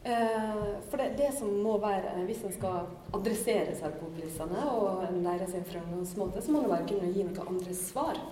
Eh, 0.00 0.62
for 0.88 1.02
det, 1.02 1.10
det 1.18 1.34
som 1.36 1.52
må 1.60 1.76
være, 1.82 2.14
hvis 2.24 2.40
en 2.48 2.54
skal 2.54 2.88
adressere 3.18 3.74
seg 3.76 3.98
populistene 4.00 4.62
og 4.72 5.04
lære 5.20 5.50
sin 5.50 5.66
fremgangsmåte, 5.68 6.40
så 6.40 6.54
må 6.54 6.64
det 6.64 6.72
være 6.72 6.88
kunne 6.94 7.12
gi 7.12 7.26
noen 7.26 7.52
andre 7.52 7.76
svar. 7.76 8.22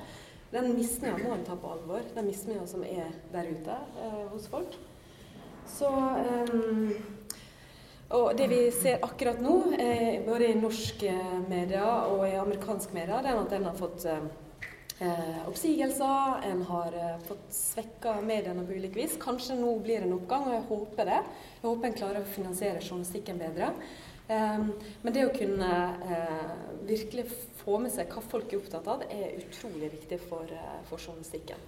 Den 0.52 0.72
misnøya 0.72 1.18
må 1.20 1.34
en 1.34 1.44
ta 1.44 1.56
på 1.60 1.74
alvor. 1.74 2.04
Den 2.14 2.28
misnøya 2.30 2.64
som 2.66 2.84
er 2.86 3.10
der 3.34 3.50
ute 3.52 3.78
eh, 4.00 4.26
hos 4.32 4.48
folk. 4.48 4.76
Så 5.68 5.90
eh, 5.92 6.94
og 8.16 8.30
det 8.38 8.46
vi 8.48 8.58
ser 8.72 9.02
akkurat 9.04 9.40
nå, 9.44 9.54
eh, 9.76 10.22
både 10.24 10.46
i 10.48 10.56
norske 10.56 11.12
medier 11.44 12.06
og 12.08 12.22
i 12.24 12.38
amerikanske 12.40 12.96
medier, 12.96 13.20
det 13.20 13.34
er 13.34 13.40
at 13.42 13.52
en 13.52 13.66
har 13.68 13.76
fått 13.76 14.06
eh, 14.08 15.42
oppsigelser, 15.44 16.40
en 16.48 16.62
har 16.70 16.96
eh, 16.96 17.18
fått 17.28 17.50
svekka 17.52 18.14
mediene 18.24 18.64
på 18.64 18.78
ulik 18.80 18.96
vis. 18.96 19.18
Kanskje 19.20 19.58
nå 19.60 19.74
blir 19.84 20.00
det 20.00 20.08
en 20.08 20.16
oppgang, 20.16 20.48
og 20.48 20.56
jeg 20.56 20.66
håper 20.70 21.10
det. 21.10 21.20
Jeg 21.58 21.66
håper 21.66 21.90
en 21.90 21.98
klarer 22.00 22.24
å 22.24 22.32
finansiere 22.32 22.80
journalistikken 22.80 23.44
bedre. 23.44 23.74
Eh, 24.28 24.64
men 25.04 25.18
det 25.18 25.26
å 25.28 25.36
kunne 25.36 25.72
eh, 26.08 26.50
virkelig 26.88 27.28
få 27.68 27.76
med 27.82 27.92
seg 27.92 28.08
hva 28.14 28.22
folk 28.24 28.52
er 28.52 28.62
opptatt 28.62 28.88
av, 28.88 29.04
er 29.12 29.36
utrolig 29.42 29.92
viktig 29.98 30.18
for, 30.24 30.48
eh, 30.48 30.80
for 30.88 30.98
journalistikken. 30.98 31.60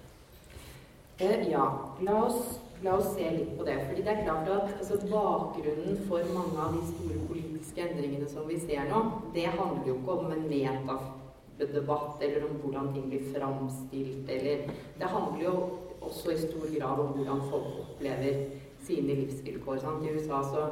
ja, 1.21 1.65
la 2.01 2.25
oss 2.25 2.59
La 2.83 2.95
oss 2.97 3.11
se 3.13 3.29
litt 3.29 3.57
på 3.57 3.63
det. 3.63 3.75
fordi 3.87 4.01
det 4.01 4.09
er 4.09 4.23
klart 4.23 4.47
at 4.49 4.71
altså, 4.79 4.95
Bakgrunnen 5.05 5.99
for 6.07 6.23
mange 6.33 6.57
av 6.57 6.73
de 6.73 6.81
store 6.87 7.19
politiske 7.27 7.81
endringene 7.81 8.29
som 8.29 8.47
vi 8.47 8.57
ser 8.59 8.89
nå, 8.89 9.01
det 9.35 9.45
handler 9.45 9.85
jo 9.85 9.99
ikke 9.99 10.15
om 10.17 10.31
en 10.31 10.47
metadebatt 10.49 12.23
eller 12.25 12.47
om 12.47 12.57
hvordan 12.63 12.93
ting 12.93 13.05
blir 13.09 13.27
framstilt. 13.35 14.29
eller 14.29 14.65
Det 14.97 15.07
handler 15.07 15.43
jo 15.43 15.69
også 16.01 16.31
i 16.31 16.37
stor 16.37 16.65
grad 16.79 16.99
om 16.99 17.13
hvordan 17.13 17.41
folk 17.51 17.79
opplever 17.83 18.49
sine 18.81 19.15
livsvilkår. 19.21 19.77
Sant? 19.77 20.03
I 20.03 20.15
USA 20.17 20.41
så, 20.43 20.67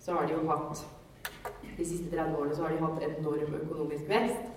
så 0.00 0.12
har 0.12 0.26
de 0.26 0.32
jo 0.32 0.48
hatt 0.48 0.86
De 1.78 1.86
siste 1.86 2.10
30 2.10 2.36
årene 2.36 2.56
så 2.56 2.62
har 2.62 2.74
de 2.74 2.82
hatt 2.82 3.04
enorm 3.06 3.54
økonomisk 3.62 4.08
vekst. 4.10 4.48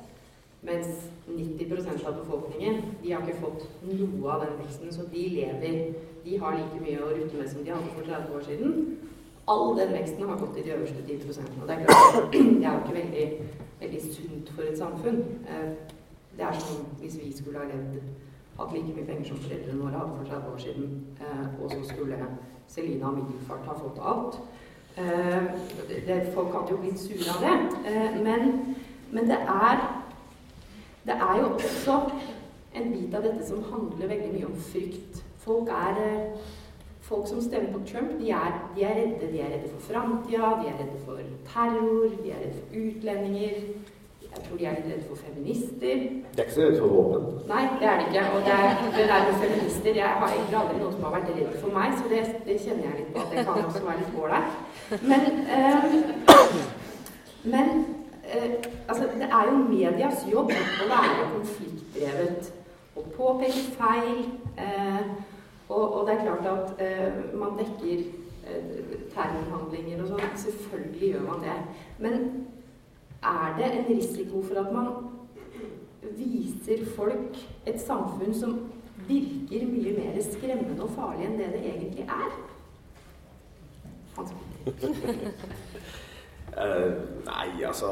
Mens 0.61 0.87
90% 1.27 2.05
av 2.05 2.17
befolkningen 2.19 2.81
de 3.03 3.11
har 3.11 3.21
ikke 3.25 3.41
fått 3.41 3.63
noe 3.85 4.33
av 4.33 4.43
den 4.45 4.57
veksten. 4.61 4.91
Så 4.93 5.05
de 5.13 5.27
lever 5.37 5.93
De 6.25 6.37
har 6.37 6.53
like 6.53 6.81
mye 6.81 7.01
å 7.01 7.07
rutte 7.09 7.37
med 7.37 7.47
som 7.49 7.63
de 7.65 7.71
hadde 7.73 7.93
for 7.95 8.05
30 8.05 8.35
år 8.37 8.43
siden. 8.45 8.75
All 9.49 9.71
den 9.77 9.93
veksten 9.95 10.27
har 10.29 10.37
gått 10.37 10.57
i 10.57 10.65
de 10.67 10.75
øverste 10.75 11.01
10 11.07 11.61
Og 11.61 11.67
det 11.67 11.75
er 11.75 11.85
klart, 11.85 12.27
det 12.61 12.65
er 12.65 12.73
jo 12.73 12.81
ikke 12.83 12.99
veldig, 12.99 13.25
veldig 13.79 14.01
sunt 14.01 14.51
for 14.55 14.63
et 14.69 14.77
samfunn. 14.77 15.23
Eh, 15.49 15.71
det 16.37 16.45
er 16.45 16.59
som 16.59 16.85
hvis 16.99 17.17
vi 17.23 17.31
skulle 17.37 17.59
ha 17.59 17.65
levd 17.65 17.97
hatt 18.57 18.73
like 18.73 18.93
mye 18.95 19.05
penger 19.05 19.27
som 19.27 19.37
foreldrene 19.41 19.81
våre 19.81 19.97
hadde 19.97 20.17
for 20.17 20.29
30 20.29 20.53
år 20.53 20.57
siden, 20.57 21.07
eh, 21.21 21.63
og 21.63 21.71
så 21.71 21.81
skulle 21.89 22.17
Selina 22.67 23.07
og 23.07 23.17
Middelfart 23.17 23.65
ha 23.65 23.73
fått 23.73 23.99
alt. 24.11 24.39
Eh, 24.97 26.33
folk 26.33 26.53
hadde 26.55 26.75
jo 26.75 26.81
blitt 26.83 26.99
sure 26.99 27.31
av 27.31 27.43
det. 27.45 27.55
Men, 28.23 28.75
men 29.11 29.29
det 29.29 29.39
er 29.47 29.81
det 31.05 31.13
er 31.13 31.37
jo 31.37 31.53
også 31.53 31.99
en 32.75 32.91
bit 32.91 33.15
av 33.15 33.23
dette 33.25 33.45
som 33.47 33.63
handler 33.71 34.07
veldig 34.07 34.33
mye 34.33 34.49
om 34.51 34.57
frykt. 34.71 35.23
Folk 35.37 35.71
er 35.73 36.03
eh, 36.07 36.49
Folk 37.11 37.27
som 37.27 37.41
stemmer 37.41 37.73
på 37.73 37.79
Trump, 37.89 38.11
de 38.19 38.29
er, 38.31 38.51
de 38.75 38.83
er 38.83 38.93
redde. 38.95 39.31
De 39.31 39.39
er 39.41 39.49
redde 39.51 39.69
for 39.69 39.81
framtida, 39.91 40.51
de 40.61 40.67
er 40.69 40.77
redde 40.79 40.99
for 41.05 41.17
terror, 41.49 42.13
de 42.23 42.29
er 42.31 42.37
redde 42.39 42.59
for 42.59 42.77
utlendinger. 42.81 43.57
Jeg 44.21 44.43
tror 44.45 44.57
de 44.57 44.65
er 44.65 44.77
litt 44.77 44.87
redde 44.91 45.07
for 45.09 45.19
feminister. 45.25 46.05
De 46.05 46.37
er 46.37 46.45
ikke 46.45 46.53
så 46.53 46.61
redde 46.61 46.79
for 46.79 46.93
våpen? 46.95 47.25
Nei, 47.49 47.65
det 47.81 47.89
er 47.89 47.99
de 47.99 48.05
ikke. 48.07 48.23
Og 48.35 48.45
det, 48.47 48.55
er, 48.67 48.85
det 48.95 49.09
der 49.11 49.25
med 49.27 49.41
feminister 49.43 49.99
Jeg 49.99 50.13
har 50.21 50.37
egentlig 50.37 50.59
aldri 50.61 50.77
noen 50.79 50.95
som 50.95 51.03
har 51.07 51.17
vært 51.17 51.33
redd 51.35 51.59
for 51.65 51.75
meg, 51.79 51.97
så 51.99 52.13
det, 52.13 52.21
det 52.47 52.57
kjenner 52.63 52.87
jeg 52.87 53.01
litt 53.01 53.11
på 53.17 53.27
det 53.33 53.45
kan 53.49 53.65
også 53.65 53.83
være 53.89 53.99
litt 54.05 54.17
ålreit. 54.23 54.70
Men, 54.91 55.21
eh, 55.47 55.83
men 57.43 57.85
eh, 58.23 58.51
altså, 58.87 59.03
Det 59.03 59.27
er 59.31 59.51
jo 59.51 59.57
medias 59.57 60.25
jobb 60.31 60.51
å 60.51 60.87
være 60.89 61.27
konfliktdrevet. 61.33 62.53
Å 62.95 63.03
påpeke 63.15 63.67
feil. 63.79 64.25
Eh, 64.57 65.11
Og, 65.71 65.93
og, 65.93 66.07
det 66.07 66.13
er 66.13 66.23
klart 66.23 66.47
at 66.51 66.71
uh, 66.83 67.39
man 67.39 67.53
dekker 67.55 68.01
uh, 68.43 68.95
terrorhandlinger 69.13 70.01
og 70.03 70.09
sånn. 70.11 70.33
Selvfølgelig 70.43 71.13
gjør 71.13 71.23
man 71.29 71.45
det. 71.45 71.55
Men 72.03 72.27
er 73.23 73.55
det 73.55 73.71
en 73.77 73.87
risiko 73.87 74.43
for 74.49 74.59
at 74.59 74.73
man 74.75 74.91
viser 76.19 76.83
folk 76.97 77.39
et 77.63 77.79
samfunn 77.79 78.35
som 78.35 78.59
virker 79.07 79.67
mye 79.71 79.95
mer 79.95 80.23
skremmende 80.27 80.83
og 80.83 80.95
farlig 80.97 81.29
enn 81.29 81.39
det 81.39 81.53
det 81.55 81.67
egentlig 81.71 82.09
er? 82.09 82.41
Uh, 86.57 86.87
nei, 87.27 87.49
altså 87.65 87.89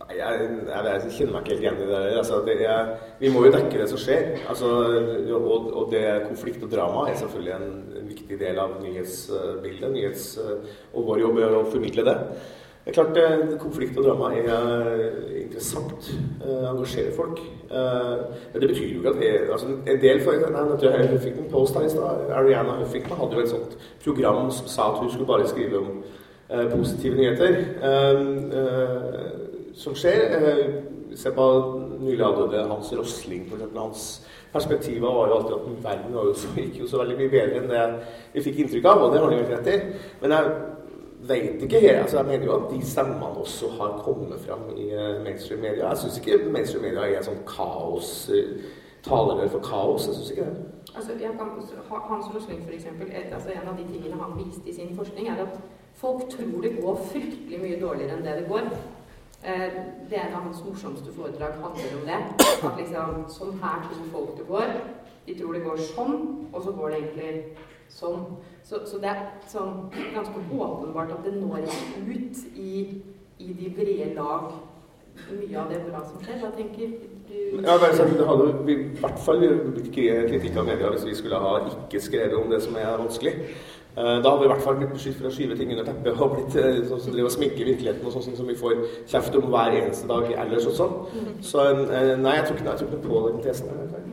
Nei, 0.00 0.14
jeg, 0.16 0.46
jeg, 0.66 0.84
jeg, 0.86 1.10
kjenner 1.14 1.34
meg 1.34 1.40
ikke 1.44 1.52
helt 1.52 1.64
igjen 1.64 1.80
i 1.84 1.88
det. 1.90 1.98
Altså, 2.18 2.38
det 2.46 2.54
er, 2.66 2.88
vi 3.20 3.28
må 3.30 3.44
jo 3.44 3.52
dekke 3.54 3.78
det 3.82 3.88
som 3.90 4.00
skjer. 4.00 4.24
Altså, 4.50 4.70
og, 5.36 5.68
og, 5.68 5.84
det 5.92 6.04
konflikt 6.24 6.64
og 6.66 6.72
drama 6.72 7.04
er 7.10 7.18
selvfølgelig 7.20 7.52
en, 7.54 7.76
viktig 8.10 8.38
del 8.40 8.58
av 8.58 8.72
nyhetsbildet. 8.82 9.92
Nyhets, 9.92 10.24
og 10.40 11.06
vår 11.06 11.20
jobb 11.22 11.36
er 11.44 11.54
å 11.54 11.68
formidle 11.70 12.06
det. 12.08 12.16
Det 12.90 12.98
er 12.98 13.04
klart 13.04 13.16
eh, 13.16 13.58
Konflikt 13.58 13.98
og 13.98 14.04
drama 14.04 14.32
er 14.34 14.48
interessant. 15.38 16.08
Eh, 16.42 16.64
engasjerer 16.70 17.12
folk. 17.14 17.38
Uh, 17.70 18.18
men 18.52 18.62
det 18.62 18.68
betyr 18.68 18.88
jo 18.88 18.98
ikke 18.98 19.10
at 19.12 19.20
det, 19.20 19.52
altså, 19.52 19.66
En 19.86 20.00
del 20.02 20.20
for, 20.24 20.32
jeg, 20.32 20.42
jeg 20.82 21.10
Huffington 21.12 21.50
post 21.50 21.76
her 21.78 21.84
i 21.86 21.90
stad. 21.90 22.24
Ariana 22.34 22.72
Huffington 22.80 23.16
hadde 23.20 23.36
jo 23.36 23.44
et 23.44 23.52
sånt 23.52 23.76
program 24.04 24.50
som 24.50 24.66
sa 24.66 24.88
at 24.90 24.98
hun 24.98 25.10
skulle 25.10 25.26
bare 25.26 25.46
skrive 25.48 25.78
om 25.78 26.02
positive 26.72 27.14
nyheter. 27.14 27.60
Som 29.74 29.94
skjer. 29.94 30.34
Eh, 30.40 30.74
se 31.14 31.30
på 31.30 31.46
nylig 32.00 32.24
avdøde 32.24 32.66
Hans 32.68 32.92
Rosling, 32.92 33.46
for. 33.50 33.80
Hans 33.80 34.26
perspektiver 34.52 35.14
var 35.14 35.28
jo 35.28 35.34
alltid 35.34 35.54
at 35.54 35.84
verden 35.84 36.14
var 36.14 36.24
jo 36.26 36.34
så, 36.34 36.48
gikk 36.56 36.80
jo 36.80 36.90
så 36.90 36.98
veldig 37.04 37.16
mye 37.18 37.30
bedre 37.30 37.60
enn 37.60 37.70
det 37.70 37.86
vi 38.34 38.44
fikk 38.48 38.64
inntrykk 38.64 38.86
av, 38.90 39.02
og 39.02 39.12
det 39.12 39.20
har 39.22 39.30
han 39.30 39.38
jo 39.38 39.48
rett 39.50 39.70
i. 39.70 39.76
Men 40.22 40.34
jeg 40.34 40.52
vet 41.28 41.62
ikke 41.62 41.80
helt, 41.80 41.96
altså 41.96 42.16
Jeg 42.16 42.26
mener 42.26 42.44
jo 42.44 42.56
at 42.56 42.70
de 42.70 42.86
stemmene 42.86 43.26
også 43.26 43.70
har 43.78 44.02
kommet 44.04 44.40
fram 44.40 44.62
i 44.76 44.86
uh, 44.94 45.22
mainstream 45.24 45.60
media. 45.60 45.88
Jeg 45.88 45.98
syns 45.98 46.18
ikke 46.18 46.44
mainstream 46.52 46.84
media 46.84 47.08
er 47.18 47.26
sånn 47.26 47.42
kaos 47.48 48.30
uh, 48.32 48.62
talerør 49.04 49.48
for 49.56 49.64
kaos. 49.64 50.06
Jeg 50.08 50.14
syns 50.14 50.30
ikke 50.30 50.48
det. 50.48 50.70
Altså, 50.96 51.12
kan, 51.20 51.50
Hans 52.08 52.30
Forskning 52.32 52.62
f.eks. 52.68 52.86
Altså, 53.32 53.50
en 53.50 53.68
av 53.68 53.76
de 53.78 53.86
tingene 53.92 54.22
han 54.22 54.38
viste 54.38 54.68
i 54.68 54.74
sin 54.74 54.96
forskning, 54.96 55.28
er 55.28 55.44
at 55.44 55.60
folk 56.00 56.28
tror 56.32 56.64
det 56.64 56.78
går 56.80 57.04
fryktelig 57.12 57.60
mye 57.60 57.80
dårligere 57.80 58.16
enn 58.16 58.24
det 58.26 58.38
det 58.40 58.48
går. 58.48 58.72
Eh, 59.42 59.72
det 60.10 60.16
en 60.16 60.34
av 60.34 60.42
hans 60.42 60.64
morsomste 60.64 61.12
foredrag 61.16 61.52
handler 61.62 61.96
om 62.00 62.06
det. 62.08 62.20
At 62.66 62.80
liksom 62.80 63.24
Sånn 63.32 63.60
her 63.62 63.86
tror 63.88 64.10
folk 64.12 64.34
det 64.38 64.46
går. 64.48 64.74
De 65.26 65.36
tror 65.38 65.56
det 65.56 65.64
går 65.64 65.84
sånn, 65.94 66.16
og 66.52 66.64
så 66.64 66.74
går 66.76 66.90
det 66.90 66.98
egentlig 67.00 67.32
sånn. 67.88 68.26
Så, 68.70 68.78
så 68.86 69.00
det 69.02 69.08
er 69.10 69.22
sånn 69.50 69.88
ganske 70.14 70.40
åpenbart 70.54 71.10
at 71.10 71.24
det 71.26 71.32
når 71.40 71.64
ikke 71.66 72.02
ut 72.06 72.42
i, 72.54 72.74
i 73.42 73.48
de 73.58 73.70
brede 73.74 74.12
lag 74.14 74.52
mye 75.26 75.56
av 75.58 75.72
det 75.72 75.80
bra 75.88 76.04
som 76.06 76.20
skjer. 76.22 76.38
Hva 76.38 76.52
tenker 76.54 76.92
du? 76.92 77.08
Ja, 77.64 77.74
det, 77.82 77.88
sånn, 77.98 78.14
hadde 78.28 78.46
i 78.70 78.76
hvert 79.00 79.18
fall 79.24 79.42
blitt 79.42 79.90
kritikk 79.90 80.60
av 80.62 80.70
media 80.70 80.92
hvis 80.94 81.08
vi 81.08 81.16
skulle 81.18 81.42
ha 81.42 81.56
ikke 81.66 82.02
skrevet 82.04 82.38
om 82.38 82.46
det 82.52 82.62
som 82.62 82.78
er 82.78 82.94
vanskelig. 83.00 83.34
Eh, 83.96 84.16
da 84.22 84.22
hadde 84.22 84.38
vi 84.44 84.46
i 84.46 84.52
hvert 84.52 84.62
fall 84.62 84.78
blitt 84.78 84.94
beskyldt 84.94 85.18
for 85.18 85.32
å 85.32 85.34
skyve 85.34 85.58
ting 85.58 85.74
under 85.74 85.90
teppet 85.90 86.22
og 86.22 86.36
blitt 86.36 86.60
eh, 86.62 86.80
sånn 86.86 87.02
som 87.02 87.16
driver 87.16 87.32
og 87.32 87.34
sminker 87.34 87.72
virkeligheten 87.72 88.06
og 88.06 88.14
sånn 88.14 88.38
som 88.38 88.54
vi 88.54 88.58
får 88.62 88.86
kjeft 89.10 89.40
om 89.40 89.50
hver 89.50 89.80
eneste 89.80 90.06
dag 90.14 90.30
ellers 90.44 90.70
og 90.70 90.78
sånn. 90.78 90.96
Så 91.42 91.66
eh, 91.74 92.14
nei, 92.22 92.38
jeg 92.38 92.46
tror 92.46 92.60
ikke, 92.60 92.70
jeg 92.70 92.84
tror 92.84 92.94
ikke 92.94 93.04
på 93.08 93.26
den 93.26 93.44
tesen. 93.48 94.09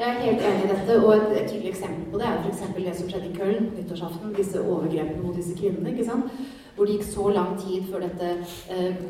Jeg 0.00 0.08
er 0.08 0.20
helt 0.20 0.44
enig 0.48 0.64
i 0.64 0.68
dette, 0.70 0.94
og 1.04 1.10
et, 1.12 1.32
et 1.42 1.50
tydelig 1.50 1.70
eksempel 1.74 2.06
på 2.12 2.18
det 2.18 2.26
er 2.26 2.38
f.eks. 2.40 2.60
det 2.76 2.92
som 2.96 3.08
skjedde 3.10 3.26
i 3.28 3.34
Köln 3.36 3.66
nyttårsaften. 3.76 4.30
Disse 4.36 4.62
overgrepene 4.62 5.20
mot 5.22 5.36
disse 5.36 5.56
kvinnene. 5.58 5.90
ikke 5.92 6.06
sant? 6.08 6.30
Hvor 6.76 6.88
det 6.88 6.94
gikk 6.94 7.04
så 7.10 7.26
lang 7.36 7.50
tid 7.60 7.84
før 7.90 8.06
dette 8.06 8.30
eh, 8.72 9.02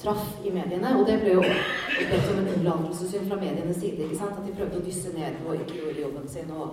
traff 0.00 0.30
i 0.44 0.54
mediene. 0.54 0.94
Og 0.96 1.04
det 1.08 1.18
ble 1.20 1.34
jo 1.34 1.42
opplevd 1.44 2.24
som 2.24 2.40
en 2.40 2.48
unnlatelsessynd 2.54 3.28
fra 3.28 3.40
medienes 3.42 3.82
side. 3.82 4.06
ikke 4.06 4.22
sant? 4.22 4.40
At 4.40 4.48
de 4.48 4.56
prøvde 4.56 4.80
å 4.80 4.86
dysse 4.86 5.12
ned 5.12 5.44
og 5.44 5.60
ikke 5.60 5.76
gjorde 5.82 6.06
jobben 6.06 6.32
sin. 6.32 6.56
og 6.56 6.72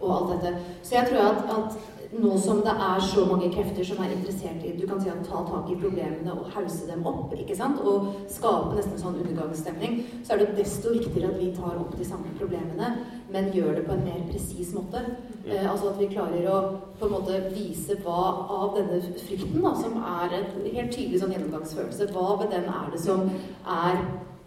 og 0.00 0.10
alt 0.16 0.42
dette. 0.42 0.58
Så 0.82 0.94
jeg 0.94 1.08
tror 1.08 1.18
at, 1.18 1.38
at, 1.56 1.78
nå 2.08 2.38
som 2.40 2.62
det 2.64 2.72
er 2.72 3.02
så 3.04 3.24
mange 3.28 3.50
krefter 3.52 3.84
som 3.84 3.98
er 4.00 4.12
interessert 4.14 4.62
i 4.64 4.72
du 4.78 4.86
kan 4.88 5.00
si 5.00 5.10
at 5.12 5.20
ta 5.26 5.42
tak 5.44 5.68
i 5.68 5.76
problemene 5.76 6.32
og 6.32 6.48
hause 6.54 6.86
dem 6.88 7.04
opp, 7.06 7.34
ikke 7.36 7.56
sant? 7.56 7.80
og 7.84 8.06
skape 8.32 8.76
nesten 8.78 8.96
sånn 9.00 9.18
undergangsstemning, 9.20 9.98
så 10.24 10.34
er 10.34 10.42
det 10.42 10.56
desto 10.56 10.94
viktigere 10.94 11.34
at 11.34 11.40
vi 11.40 11.50
tar 11.56 11.76
opp 11.76 11.92
de 11.98 12.06
samme 12.08 12.32
problemene, 12.40 12.92
men 13.28 13.50
gjør 13.52 13.76
det 13.76 13.84
på 13.88 13.96
en 13.96 14.06
mer 14.06 14.22
presis 14.30 14.72
måte. 14.76 15.02
Eh, 15.44 15.66
altså 15.68 15.92
at 15.92 16.00
vi 16.00 16.08
klarer 16.14 16.48
å 16.48 16.58
på 16.98 17.08
en 17.08 17.14
måte 17.18 17.42
vise 17.52 17.98
hva 18.04 18.22
av 18.56 18.78
denne 18.78 19.02
frykten, 19.20 19.60
da, 19.60 19.74
som 19.76 20.00
er 20.00 20.38
en 20.40 20.48
helt 20.64 20.94
tydelig 20.94 21.20
sånn 21.20 21.34
gjennomgangsfølelse, 21.36 22.08
hva 22.14 22.38
ved 22.40 22.56
den 22.56 22.70
er 22.72 22.88
det 22.94 23.02
som 23.04 23.28
er 23.28 24.00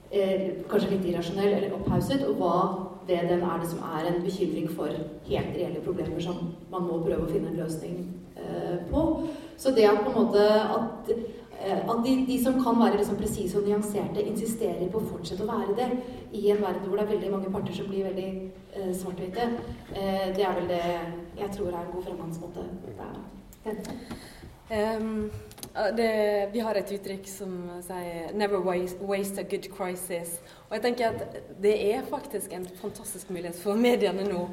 eh, 0.09 0.47
kanskje 0.71 0.95
litt 0.95 1.11
irrasjonell 1.13 1.53
eller 1.59 1.77
opphauset, 1.77 2.25
og 2.25 2.41
hva 2.41 2.55
ved 3.07 3.29
den 3.29 3.43
er 3.43 3.59
det 3.61 3.69
som 3.69 3.83
er 3.97 4.07
en 4.07 4.21
bekymring 4.23 4.69
for 4.71 4.87
helt 5.27 5.53
reelle 5.55 5.81
problemer 5.85 6.19
som 6.19 6.51
man 6.71 6.87
må 6.87 7.01
prøve 7.03 7.25
å 7.25 7.31
finne 7.31 7.51
en 7.51 7.59
løsning 7.59 8.01
eh, 8.37 8.77
på. 8.91 9.05
Så 9.57 9.73
det 9.75 9.87
at 9.89 10.03
på 10.05 10.11
en 10.11 10.17
måte 10.25 10.45
at, 10.77 11.11
eh, 11.59 11.81
at 11.81 12.03
de, 12.05 12.15
de, 12.27 12.37
som 12.43 12.59
kan 12.63 12.79
være 12.79 13.01
liksom 13.01 13.19
presise 13.19 13.59
og 13.59 13.67
nyanserte, 13.67 14.23
insisterer 14.23 14.89
på 14.91 15.01
å 15.01 15.09
fortsette 15.13 15.45
å 15.45 15.51
være 15.51 15.77
det 15.77 15.89
i 16.37 16.47
en 16.53 16.63
verden 16.63 16.87
hvor 16.87 16.97
det 16.97 17.07
er 17.07 17.13
veldig 17.15 17.31
mange 17.35 17.53
parter 17.53 17.77
som 17.77 17.89
blir 17.91 18.07
veldig 18.09 18.29
eh, 18.73 18.91
svart-hvite, 19.01 19.49
eh, 19.95 20.27
det 20.35 20.47
er 20.47 20.57
vel 20.59 20.71
det 20.71 20.83
jeg 21.41 21.53
tror 21.57 21.71
er 21.71 21.81
en 21.83 21.93
god 21.95 22.09
fremgangsmåte. 22.09 22.67
Det 22.85 22.95
er 22.99 23.79
det. 23.81 23.99
Um, 24.71 25.31
det, 25.95 26.49
vi 26.53 26.59
har 26.59 26.75
et 26.75 26.91
uttrykk 26.91 27.27
som 27.27 27.55
sier 27.85 28.33
'never 28.33 28.59
waste, 28.59 29.41
a 29.41 29.43
good 29.43 29.67
crisis'. 29.71 30.39
Og 30.69 30.75
jeg 30.75 30.81
tenker 30.81 31.09
at 31.09 31.41
det 31.61 31.93
er 31.95 32.01
faktisk 32.01 32.53
en 32.53 32.65
fantastisk 32.65 33.29
mulighet 33.29 33.55
for 33.55 33.75
mediene 33.75 34.23
nå 34.27 34.49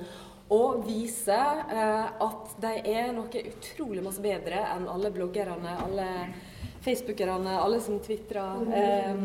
å 0.51 0.83
vise 0.87 1.39
eh, 1.71 2.07
at 2.21 2.55
de 2.61 2.73
er 2.85 3.13
noe 3.13 3.43
utrolig 3.51 4.03
masse 4.03 4.23
bedre 4.23 4.63
enn 4.77 4.89
alle 4.89 5.11
bloggerne, 5.11 5.75
alle 5.85 6.07
facebookerne, 6.81 7.59
alle 7.61 7.81
som 7.81 8.01
tvitrer. 8.01 8.73
Eh, 8.73 9.17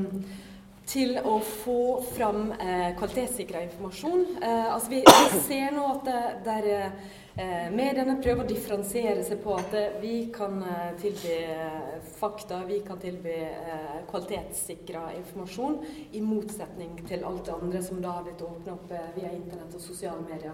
til 0.83 1.15
å 1.15 1.37
få 1.39 2.01
fram 2.03 2.51
eh, 2.59 2.89
kvalitetssikra 2.97 3.61
informasjon. 3.63 4.25
Eh, 4.43 4.73
altså 4.73 4.89
vi, 4.89 4.97
vi, 5.07 5.39
ser 5.45 5.71
nå 5.71 5.85
at 5.93 6.09
det, 6.09 6.23
der 6.43 6.67
Eh, 6.67 6.89
mediene 7.73 8.19
prøver 8.21 8.43
å 8.43 8.49
differensiere 8.49 9.23
seg 9.25 9.39
på 9.41 9.55
at 9.57 9.71
eh, 9.73 9.95
vi 10.03 10.13
kan 10.33 10.59
eh, 10.61 10.91
tilby 11.01 11.37
fakta, 12.19 12.59
vi 12.67 12.77
kan 12.85 12.99
tilby 13.01 13.37
kvalitetssikra 14.11 15.07
informasjon, 15.17 15.79
i 16.13 16.21
motsetning 16.21 16.99
til 17.09 17.25
alt 17.25 17.47
det 17.47 17.55
andre 17.55 17.81
som 17.81 18.01
da 18.03 18.13
har 18.19 18.27
blitt 18.27 18.43
åpna 18.45 18.75
opp 18.75 18.93
via 19.17 19.31
internett 19.33 19.73
og 19.73 19.81
sosiale 19.81 20.21
medier. 20.27 20.53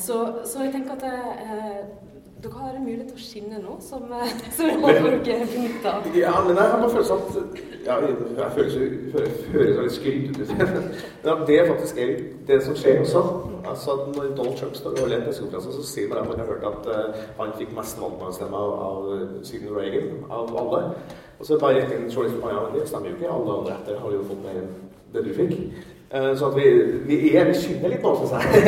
Så, 0.00 0.16
så, 0.48 0.62
jeg 0.64 0.72
tenker 0.72 0.96
at 0.96 2.21
dere 2.42 2.58
har 2.58 2.74
en 2.74 2.84
mulighet 2.84 3.10
til 3.12 3.18
å 3.18 3.22
skinne 3.22 3.58
nå, 3.62 3.76
som, 3.84 4.04
eh, 4.16 4.32
som 4.56 4.66
jeg 4.66 4.78
håper 4.82 5.16
dere 5.26 5.46
benytter. 5.52 6.08
Ja, 6.18 6.32
men 6.46 6.56
jeg 6.56 6.72
har 6.72 6.80
bare 6.80 6.90
følelsen 6.90 7.16
at 7.18 7.60
ja, 7.86 7.96
Jeg 8.02 8.48
høres 8.54 8.76
litt 8.78 9.94
skryt 9.96 10.38
ut. 10.38 10.52
Men 11.24 11.40
det 11.48 11.56
faktisk 11.68 11.98
er 11.98 12.12
det 12.46 12.58
som 12.62 12.76
skjer 12.78 13.00
også. 13.02 13.22
Altså, 13.66 13.96
når 14.14 14.36
Donald 14.36 14.56
Trump 14.58 14.76
står 14.78 14.94
og 14.94 15.00
holder 15.00 15.16
en 15.16 15.24
pressekonferanse, 15.26 15.74
så 15.74 15.86
sier 15.86 16.08
man 16.10 16.22
at 16.22 16.30
man 16.30 16.42
har 16.42 16.50
hørt 16.52 16.68
at 16.70 16.86
uh, 16.90 17.24
han 17.40 17.54
fikk 17.58 17.74
mest 17.74 17.98
valgmannsstemme 18.02 18.56
av, 18.56 18.72
av 18.86 19.42
siden 19.46 19.74
Reagan, 19.74 20.22
av 20.30 20.54
alle. 20.62 20.84
Og 21.38 21.46
så 21.46 21.58
bare 21.58 21.80
rett 21.80 21.94
inn 21.96 22.06
journalisten 22.06 22.54
ja, 22.54 22.62
det 22.74 22.86
stemmer 22.88 23.10
jo 23.10 23.18
ikke. 23.18 23.34
Alle 23.34 23.58
andre 23.58 23.76
etter 23.80 23.98
har 24.04 24.14
jo 24.14 24.24
fått 24.30 24.44
mer 24.46 24.62
enn 24.62 24.72
det 25.12 25.26
du 25.26 25.32
fikk. 25.36 25.58
Eh, 26.14 26.36
så 26.36 26.50
vi, 26.50 26.64
vi 27.06 27.36
er 27.36 27.54
skinner 27.56 27.88
litt 27.88 28.02
nå, 28.04 28.10
syns 28.20 28.34
jeg. 28.36 28.64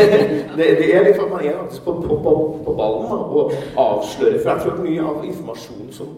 Det, 0.56 0.68
det, 0.78 0.86
er 0.94 1.02
litt 1.04 1.18
for 1.18 1.26
at 1.26 1.34
man 1.34 1.42
er 1.44 1.58
på, 1.84 1.92
på, 2.00 2.16
på, 2.24 2.32
på 2.64 2.76
ballen 2.78 3.10
da, 3.10 3.18
og 3.20 3.52
avslører. 3.82 4.38
For 4.38 4.48
jeg 4.50 4.62
tror 4.62 4.72
at 4.72 4.86
mye 4.86 5.10
av 5.10 5.26
informasjonen 5.28 5.90
som, 5.92 6.14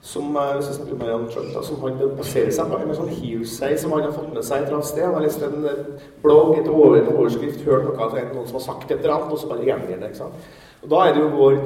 som 0.00 0.38
eh, 0.40 0.54
hvis 0.56 0.70
jeg 0.70 0.78
snakker 0.78 1.02
med 1.02 1.12
Jan 1.12 1.26
Trump, 1.34 1.50
da, 1.52 1.64
som 1.66 1.82
han 1.84 2.00
baserer 2.16 2.54
seg 2.56 2.72
på 2.72 2.80
en 2.80 2.96
sånn 2.96 3.12
hearsay 3.12 3.76
som 3.82 3.92
han 3.92 4.06
har 4.06 4.16
fått 4.16 4.32
med 4.32 4.46
seg 4.46 4.62
et 4.62 4.70
eller 4.70 4.78
annet 4.78 4.90
sted. 4.92 5.04
Han 5.04 5.18
har 5.18 5.26
lest 5.26 5.44
en 5.44 5.68
eh, 5.68 6.08
blogg, 6.24 6.54
et 6.62 6.72
over, 6.72 6.96
en 7.02 7.12
overskrift, 7.12 7.60
hørt 7.68 7.84
noe 7.90 8.00
av 8.06 8.16
noen 8.16 8.48
som 8.48 8.56
har 8.56 8.66
sagt 8.70 8.88
et 8.88 8.96
eller 9.02 9.18
annet, 9.18 9.36
og 9.36 9.42
så 9.42 9.52
bare 9.52 9.68
gjengir 9.68 10.00
det. 10.00 10.14
ikke 10.14 10.22
sant? 10.22 10.50
Og 10.80 10.88
Da 10.94 11.02
er 11.04 11.12
det 11.12 11.20
jo 11.20 11.34
vår 11.36 11.58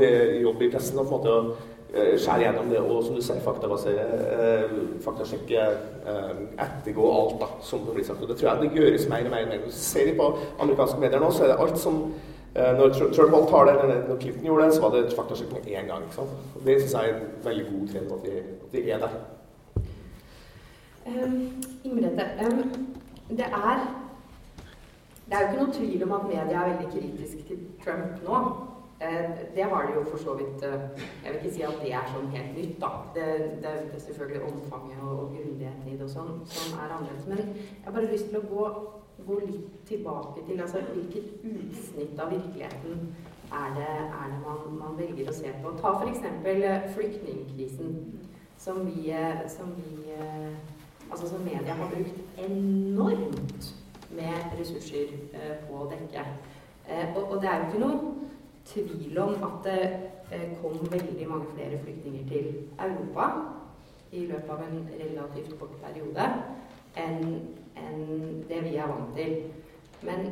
jobb 0.42 0.66
i 0.66 0.72
pressen 0.72 0.98
å 0.98 1.06
på 1.06 1.20
en 1.20 1.20
måte 1.20 1.73
skjære 1.94 2.42
gjennom 2.42 2.70
det 2.70 2.80
og 2.82 3.04
som 3.04 3.14
du 3.14 3.22
sier, 3.22 3.40
faktabasere, 3.44 4.04
eh, 4.34 4.76
faktasjekke, 5.04 5.64
eh, 6.10 6.30
ettergå 6.64 7.10
alt 7.14 7.40
da, 7.40 7.48
som 7.62 7.84
det 7.86 7.94
blir 7.94 8.04
sagt. 8.04 8.22
Og 8.22 8.28
det 8.28 8.36
tror 8.36 8.50
jeg 8.50 8.62
det 8.62 8.80
gjøres 8.80 9.08
mer 9.08 9.24
og 9.24 9.30
mer. 9.30 9.46
mer. 9.46 9.70
Ser 9.70 10.10
vi 10.10 10.16
på 10.18 10.38
amerikanske 10.60 11.00
medier 11.00 11.20
nå, 11.20 11.30
så 11.30 11.44
er 11.44 11.52
det 11.52 11.60
alt 11.60 11.78
som 11.78 12.12
Når 12.54 12.92
Trump 13.12 13.30
holdt 13.34 13.48
tale, 13.50 13.70
eller 13.82 14.08
når 14.08 14.16
Clinton 14.20 14.44
gjorde 14.44 14.64
det, 14.64 14.74
så 14.74 14.80
var 14.80 14.90
det 14.90 15.12
faktasjekk 15.12 15.52
med 15.52 15.64
én 15.74 15.88
gang. 15.88 16.02
ikke 16.02 16.14
sant? 16.14 16.28
Og 16.54 16.66
det 16.66 16.80
syns 16.80 16.92
jeg 16.92 17.10
er 17.10 17.14
en 17.14 17.22
veldig 17.44 17.64
god 17.64 17.88
trend 17.88 18.12
at 18.12 18.22
de, 18.24 18.42
de 18.72 18.90
er 18.90 18.98
der. 18.98 19.08
Um, 21.06 21.62
Imrete, 21.84 22.24
um, 22.46 22.86
det 23.28 23.40
er 23.40 23.78
Det 25.26 25.34
er 25.34 25.40
jo 25.40 25.48
ikke 25.48 25.64
noe 25.64 25.74
tvil 25.74 26.02
om 26.02 26.12
at 26.12 26.26
media 26.28 26.60
er 26.60 26.72
veldig 26.74 26.92
kritisk 26.92 27.46
til 27.48 27.58
Trump 27.84 28.22
nå. 28.28 28.38
Eh, 29.00 29.30
det 29.54 29.62
har 29.62 29.86
det 29.86 29.94
jo 29.94 30.04
for 30.10 30.18
så 30.18 30.34
vidt 30.34 30.62
eh, 30.62 30.80
Jeg 31.24 31.32
vil 31.32 31.34
ikke 31.34 31.54
si 31.54 31.62
at 31.62 31.80
det 31.82 31.92
er 31.92 32.10
sånn 32.14 32.28
helt 32.30 32.52
nytt, 32.58 32.76
da. 32.80 32.90
Det, 33.14 33.24
det, 33.62 33.72
det 33.90 33.98
er 33.98 34.04
selvfølgelig 34.06 34.42
omfanget 34.46 35.00
og, 35.02 35.14
og 35.22 35.32
grundigheten 35.34 35.88
i 35.90 35.96
det 35.98 36.06
og 36.06 36.12
sånn 36.12 36.36
som 36.46 36.76
er 36.78 36.94
annerledes. 36.94 37.26
Men 37.26 37.56
jeg 37.56 37.82
har 37.88 37.96
bare 37.96 38.12
lyst 38.12 38.30
til 38.30 38.38
å 38.38 38.44
gå, 38.52 38.68
gå 39.26 39.40
litt 39.48 39.80
tilbake 39.88 40.46
til 40.46 40.62
altså, 40.62 40.84
hvilket 40.94 41.42
utsnitt 41.42 42.22
av 42.22 42.30
virkeligheten 42.36 43.02
er 43.54 43.74
det, 43.74 43.90
er 44.20 44.30
det 44.30 44.40
man, 44.46 44.62
man, 44.78 44.94
velger 44.98 45.30
å 45.30 45.36
se 45.42 45.50
på. 45.58 45.74
Ta 45.82 45.96
f.eks. 45.98 46.22
Eh, 46.54 46.88
flyktningkrisen, 46.94 47.98
som 48.58 48.84
vi, 48.86 49.10
som 49.50 49.74
vi 49.80 50.14
Altså 51.12 51.28
som 51.28 51.42
media 51.44 51.74
har 51.76 51.90
brukt 51.92 52.38
enormt 52.40 53.66
med 54.16 54.54
ressurser 54.58 55.10
på 55.68 55.82
å 55.82 55.84
dekke. 55.90 56.22
Og, 57.12 57.18
og 57.20 57.34
det 57.42 57.50
er 57.50 57.60
jo 57.60 57.66
ikke 57.68 57.82
noe 57.82 58.14
tvil 58.66 59.18
om 59.18 59.34
at 59.48 59.64
det 59.64 59.82
eh, 60.32 60.48
kom 60.62 60.78
veldig 60.90 61.28
mange 61.28 61.46
flere 61.54 61.78
flyktninger 61.82 62.28
til 62.28 62.46
Europa 62.78 63.28
i 64.12 64.26
løpet 64.26 64.50
av 64.50 64.62
en 64.64 64.88
relativt 65.00 65.58
kort 65.60 65.76
periode 65.82 66.28
enn 66.96 67.22
en 67.76 68.00
det 68.48 68.60
vi 68.64 68.76
er 68.76 68.86
vant 68.86 69.16
til. 69.16 69.36
Men 70.02 70.26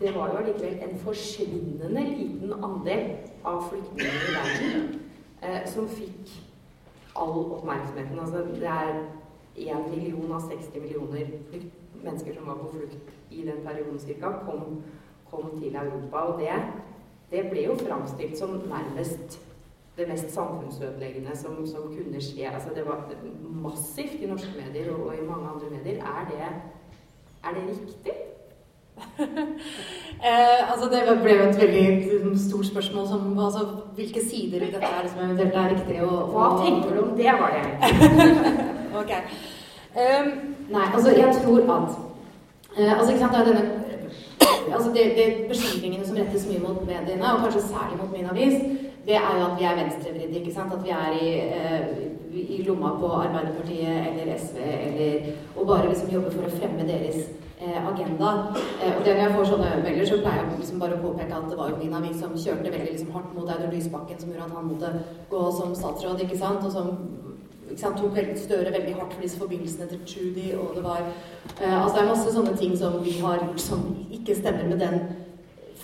det 0.00 0.14
var 0.14 0.30
jo 0.30 0.36
allikevel 0.36 0.82
en 0.82 0.98
forsvinnende 0.98 2.04
liten 2.04 2.52
andel 2.52 3.16
av 3.44 3.62
flyktningene 3.70 4.28
i 4.28 4.34
verden 4.38 5.00
eh, 5.42 5.62
som 5.70 5.88
fikk 5.88 6.34
all 7.16 7.36
oppmerksomheten. 7.58 8.18
Altså, 8.18 8.46
det 8.54 8.70
er 8.70 9.04
én 9.56 9.90
million 9.90 10.32
av 10.32 10.48
60 10.50 10.80
millioner 10.80 11.26
mennesker 12.02 12.34
som 12.34 12.46
var 12.46 12.58
på 12.62 12.72
flukt 12.72 13.12
i 13.30 13.42
den 13.46 13.62
perioden 13.66 13.98
ca., 13.98 14.32
kom, 14.46 14.82
kom 15.30 15.60
til 15.60 15.76
Europa. 15.76 16.16
Og 16.18 16.40
det 16.40 16.48
det 17.30 17.48
ble 17.50 17.64
jo 17.64 17.78
framstilt 17.80 18.38
som 18.38 18.50
nærmest 18.68 19.38
det 19.96 20.08
mest 20.08 20.34
samfunnsødeleggende 20.34 21.36
som, 21.36 21.66
som, 21.66 21.82
kunne 21.96 22.20
skje. 22.20 22.50
Altså 22.54 22.68
det 22.74 22.86
var 22.86 23.04
massivt 23.62 24.22
i 24.22 24.26
norske 24.26 24.50
medier 24.58 24.92
og, 24.94 25.06
og 25.06 25.14
i 25.14 25.26
mange 25.26 25.48
andre 25.48 25.70
medier. 25.70 26.02
Er 26.02 26.24
det, 26.30 26.48
er 27.44 27.50
det 27.54 27.68
riktig? 27.68 28.12
eh, 30.28 30.72
altså 30.72 30.86
Det 30.90 31.18
ble 31.22 31.34
jo 31.34 31.42
et 31.48 31.60
veldig 31.60 31.84
liksom, 32.12 32.36
stort 32.48 32.66
spørsmål 32.66 33.08
som 33.08 33.38
altså, 33.38 33.58
Hvilke 33.94 34.20
sider 34.30 34.62
i 34.62 34.70
dette 34.70 34.86
er 34.86 35.02
det 35.02 35.10
som 35.10 35.24
eventuelt 35.24 35.54
er 35.54 35.70
riktig? 35.70 36.02
Og, 36.02 36.18
og... 36.22 36.30
Hva 36.30 36.64
tenker 36.64 36.96
du 36.96 37.02
om 37.02 37.16
det, 37.16 37.32
var 37.42 37.50
det? 37.56 37.64
ok. 39.00 39.12
Um, 39.94 40.28
nei, 40.70 40.86
altså 40.94 41.10
jeg 41.10 41.34
tror 41.44 41.58
at 41.58 41.90
uh, 42.78 42.98
altså 42.98 43.12
ikke 43.12 43.20
sant, 43.20 43.32
det 43.32 43.40
er 43.40 43.44
denne 43.44 43.83
altså 44.74 44.90
det, 44.94 45.04
det 45.18 45.26
Beskyldningene 45.48 46.06
som 46.06 46.16
rettes 46.18 46.48
mye 46.48 46.62
mot 46.64 46.82
mediene, 46.86 47.32
og 47.32 47.44
kanskje 47.44 47.68
særlig 47.68 48.00
mot 48.00 48.12
min 48.12 48.30
avis, 48.32 48.56
det 49.06 49.16
er 49.20 49.32
jo 49.38 49.46
at 49.46 49.56
vi 49.58 49.64
er 49.68 49.78
venstrevridde. 49.82 50.40
ikke 50.40 50.54
sant? 50.54 50.72
At 50.72 50.84
vi 50.84 50.90
er 50.90 51.10
i, 51.20 51.30
eh, 51.58 51.86
i, 52.56 52.62
lomma 52.66 52.94
på 53.00 53.08
Arbeiderpartiet 53.20 54.06
eller 54.10 54.36
SV, 54.38 54.56
eller, 54.58 55.32
og 55.56 55.66
bare 55.66 55.88
liksom 55.88 56.12
jobber 56.14 56.30
for 56.30 56.48
å 56.48 56.54
fremme 56.54 56.86
deres 56.88 57.18
eh, 57.60 57.80
agenda. 57.90 58.30
Eh, 58.80 58.96
og 58.96 59.04
det 59.04 59.16
Når 59.16 59.22
jeg 59.22 59.34
får 59.36 59.50
sånne 59.50 59.74
meldinger, 59.74 60.08
så 60.08 60.20
pleier 60.22 60.40
jeg 60.40 60.62
liksom 60.62 60.80
bare 60.80 60.96
å 60.96 61.04
påpeke 61.04 61.36
at 61.36 61.50
det 61.50 61.58
var 61.60 61.70
jo 61.70 61.82
min 61.82 61.98
avis 62.00 62.16
som 62.20 62.38
kjørte 62.46 62.72
veldig 62.72 62.90
liksom 62.94 63.12
hardt 63.12 63.36
mot 63.36 63.50
Audun 63.50 63.76
Lysbakken, 63.76 64.20
som 64.20 64.32
gjorde 64.32 64.48
at 64.48 64.56
han 64.56 64.72
måtte 64.72 64.94
gå 65.30 65.44
som 65.58 65.76
statsråd, 65.76 66.24
ikke 66.24 66.40
sant? 66.40 66.64
og 66.64 66.72
som 66.72 66.90
sant, 67.80 67.98
tok 67.98 68.16
veldig 68.16 68.38
Støre 68.38 68.72
veldig 68.72 68.94
hardt 68.98 69.14
for 69.14 69.22
disse 69.22 69.40
forbindelsene 69.40 69.88
til 69.90 70.00
Trudy, 70.08 70.46
og 70.58 70.76
det 70.76 70.84
var 70.84 71.02
eh, 71.04 71.82
Altså 71.82 71.96
det 71.96 72.02
er 72.04 72.10
masse 72.12 72.34
sånne 72.34 72.56
ting 72.60 72.76
som 72.78 72.98
vi 73.04 73.18
har 73.20 73.42
gjort 73.42 73.60
som 73.60 73.84
ikke 74.12 74.36
stemmer 74.38 74.68
med 74.70 74.82
den 74.82 75.00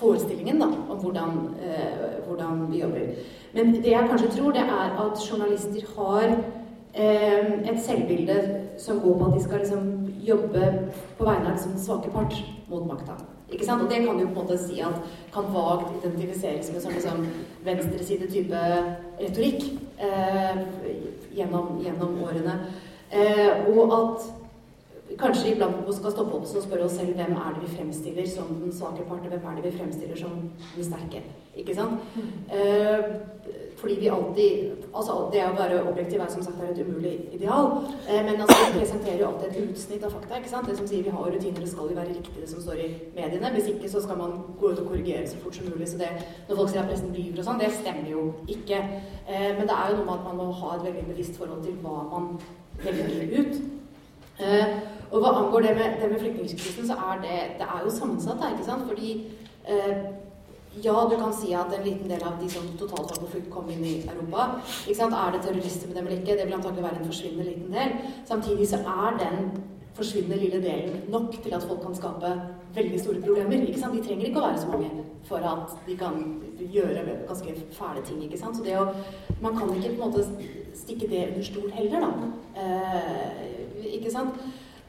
forestillingen 0.00 0.60
da, 0.60 0.66
om 0.66 0.98
hvordan, 1.02 1.36
eh, 1.60 2.26
hvordan 2.26 2.66
vi 2.72 2.80
jobber. 2.80 3.00
Men 3.52 3.74
det 3.74 3.92
jeg 3.92 4.08
kanskje 4.08 4.30
tror, 4.36 4.52
det 4.52 4.62
er 4.62 4.96
at 5.04 5.24
journalister 5.30 5.82
har 5.96 6.24
eh, 6.94 7.70
et 7.72 7.82
selvbilde 7.84 8.38
som 8.78 9.00
går 9.00 9.18
på 9.18 9.26
at 9.26 9.34
de 9.34 9.42
skal 9.44 9.58
liksom 9.58 9.90
jobbe 10.24 10.72
på 11.18 11.24
vegne 11.24 11.46
av 11.46 11.52
liksom, 11.52 11.76
svake 11.78 12.10
part 12.10 12.34
mot 12.68 12.86
makta. 12.86 13.18
Ikke 13.50 13.66
sant? 13.66 13.82
Og 13.82 13.90
det 13.90 14.04
kan 14.06 14.18
du 14.18 14.24
på 14.24 14.30
en 14.30 14.34
måte 14.34 14.58
si 14.58 14.80
at 14.80 15.00
kan 15.34 15.48
vagt 15.54 15.90
identifiseres 15.98 16.70
med 16.72 16.84
sånn 16.84 16.94
liksom, 16.94 17.24
venstreside-type 17.66 18.60
retorikk 19.20 19.64
eh, 19.98 20.62
gjennom, 21.36 21.80
gjennom, 21.82 22.18
årene. 22.24 22.58
Eh, 23.10 23.66
og 23.72 23.94
at 23.96 24.28
kanskje 25.18 25.54
iblant 25.54 25.82
vi 25.86 25.94
skal 25.96 26.14
stoppe 26.14 26.36
opp 26.38 26.46
og 26.46 26.64
spørre 26.64 26.86
oss 26.86 26.96
selv 27.00 27.16
hvem 27.18 27.34
er 27.34 27.56
det 27.56 27.64
vi 27.64 27.74
fremstiller 27.76 28.28
som 28.30 28.52
den 28.60 28.72
svake 28.72 29.06
part, 29.08 29.24
og 29.24 29.32
hvem 29.32 29.48
er 29.50 29.58
det 29.58 29.66
vi 29.66 29.78
fremstiller 29.78 30.18
som 30.18 30.36
den 30.76 30.86
sterke. 30.86 31.24
Ikke 31.58 31.74
sant? 31.74 32.00
Mm. 32.14 32.30
Eh, 32.54 33.04
fordi 33.80 33.94
vi 34.00 34.08
alltid 34.12 34.70
altså 34.94 35.30
Det 35.32 35.42
å 35.46 35.54
være 35.54 35.82
objektiv 35.88 36.20
er 36.20 36.30
som 36.32 36.42
sagt 36.42 36.60
er 36.60 36.72
et 36.72 36.80
umulig 36.86 37.12
ideal. 37.32 37.70
Eh, 38.08 38.20
men 38.26 38.40
altså, 38.42 38.56
vi 38.58 38.80
presenterer 38.80 39.20
jo 39.22 39.28
alltid 39.28 39.48
et 39.48 39.70
utsnitt 39.70 40.04
av 40.04 40.14
fakta. 40.16 40.36
ikke 40.36 40.50
sant? 40.50 40.68
Det 40.68 40.76
som 40.76 40.88
sier 40.90 41.04
vi 41.06 41.14
har 41.14 41.30
rutiner, 41.30 41.60
det 41.60 41.70
skal 41.70 41.90
jo 41.90 41.98
være 41.98 42.14
riktig 42.16 42.42
det 42.42 42.50
som 42.50 42.62
står 42.64 42.82
i 42.84 42.88
mediene. 43.16 43.52
Hvis 43.54 43.70
ikke 43.72 43.90
så 43.92 44.02
skal 44.02 44.18
man 44.18 44.32
gå 44.60 44.72
ut 44.72 44.82
og 44.82 44.88
korrigere 44.90 45.28
så 45.28 45.38
fort 45.42 45.54
som 45.54 45.70
mulig. 45.70 45.88
Så 45.88 45.98
det, 45.98 46.10
når 46.48 46.56
folk 46.56 46.72
sier 46.72 46.82
at 46.82 46.90
pressen 46.90 47.14
lyver 47.14 47.42
og 47.42 47.48
sånn, 47.48 47.60
det 47.62 47.72
stemmer 47.78 48.10
jo 48.10 48.24
ikke. 48.48 48.80
Eh, 49.28 49.50
men 49.58 49.68
det 49.68 49.76
er 49.76 49.90
jo 49.90 50.00
noe 50.00 50.08
med 50.08 50.16
at 50.18 50.26
man 50.28 50.40
må 50.40 50.48
ha 50.62 50.72
et 50.76 50.88
veldig 50.88 51.06
bevisst 51.12 51.38
forhold 51.38 51.62
til 51.64 51.78
hva 51.84 52.00
man 52.10 52.32
velger 52.84 53.38
ut. 53.40 53.60
Eh, 54.40 54.74
og 55.10 55.22
hva 55.22 55.30
angår 55.40 55.60
det 55.68 55.76
med, 55.76 56.00
det 56.00 56.10
med 56.10 56.20
flyktningkrisen, 56.22 56.86
så 56.86 56.96
er 57.10 57.22
det, 57.22 57.38
det 57.60 57.66
er 57.66 57.84
jo 57.84 57.90
sammensatt, 57.92 58.38
da, 58.42 58.50
ikke 58.54 58.66
sant? 58.66 58.86
Fordi 58.88 59.14
eh, 59.68 60.04
ja, 60.78 61.08
du 61.10 61.16
kan 61.16 61.32
si 61.34 61.52
at 61.54 61.72
en 61.74 61.84
liten 61.84 62.08
del 62.08 62.22
av 62.22 62.38
de 62.40 62.48
som 62.50 62.68
totalt 62.78 63.10
var 63.10 63.18
på 63.24 63.30
flukt, 63.32 63.50
kom 63.50 63.68
inn 63.70 63.82
i 63.84 63.96
Europa. 64.06 64.60
Er 64.86 65.32
det 65.32 65.42
terrorister 65.42 65.88
med 65.88 65.96
dem 65.96 66.06
eller 66.06 66.20
ikke? 66.20 66.36
Det 66.36 66.46
vil 66.46 66.54
antagelig 66.54 66.82
være 66.84 67.00
en 67.00 67.10
forsvinnende 67.10 67.44
liten 67.44 67.72
del. 67.72 67.96
Samtidig 68.28 68.68
så 68.68 68.76
er 68.76 69.18
den 69.18 69.50
forsvinnende 69.94 70.38
lille 70.38 70.62
delen 70.62 71.00
nok 71.10 71.42
til 71.42 71.54
at 71.54 71.62
folk 71.62 71.82
kan 71.82 71.94
skape 71.94 72.30
veldig 72.74 73.00
store 73.00 73.20
problemer. 73.20 73.66
De 73.66 74.02
trenger 74.02 74.26
ikke 74.28 74.38
å 74.38 74.46
være 74.46 74.60
så 74.60 74.68
mange 74.70 74.90
for 75.26 75.36
at 75.36 75.74
de 75.86 75.96
kan 75.96 76.22
gjøre 76.72 77.02
ganske 77.28 77.54
fæle 77.74 78.04
ting. 78.06 78.22
Så 78.38 78.62
det 78.64 78.78
å, 78.78 78.86
Man 79.42 79.56
kan 79.56 79.74
ikke 79.74 79.96
på 79.96 80.04
en 80.04 80.10
måte 80.10 80.24
stikke 80.74 81.08
det 81.08 81.28
under 81.28 81.42
stol 81.42 81.70
heller, 81.72 82.00
da. 82.00 82.62
Eh, 82.62 83.94
ikke 83.96 84.10
sant? 84.12 84.38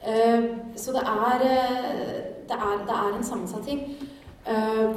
Eh, 0.06 0.44
så 0.76 0.92
det 0.92 1.02
er, 1.08 1.42
eh, 1.42 2.22
det 2.50 2.58
er, 2.58 2.86
det 2.88 2.96
er 2.98 3.18
en 3.18 3.24
sammensatt 3.24 3.66
ting. 3.66 3.98
Eh, 4.48 4.96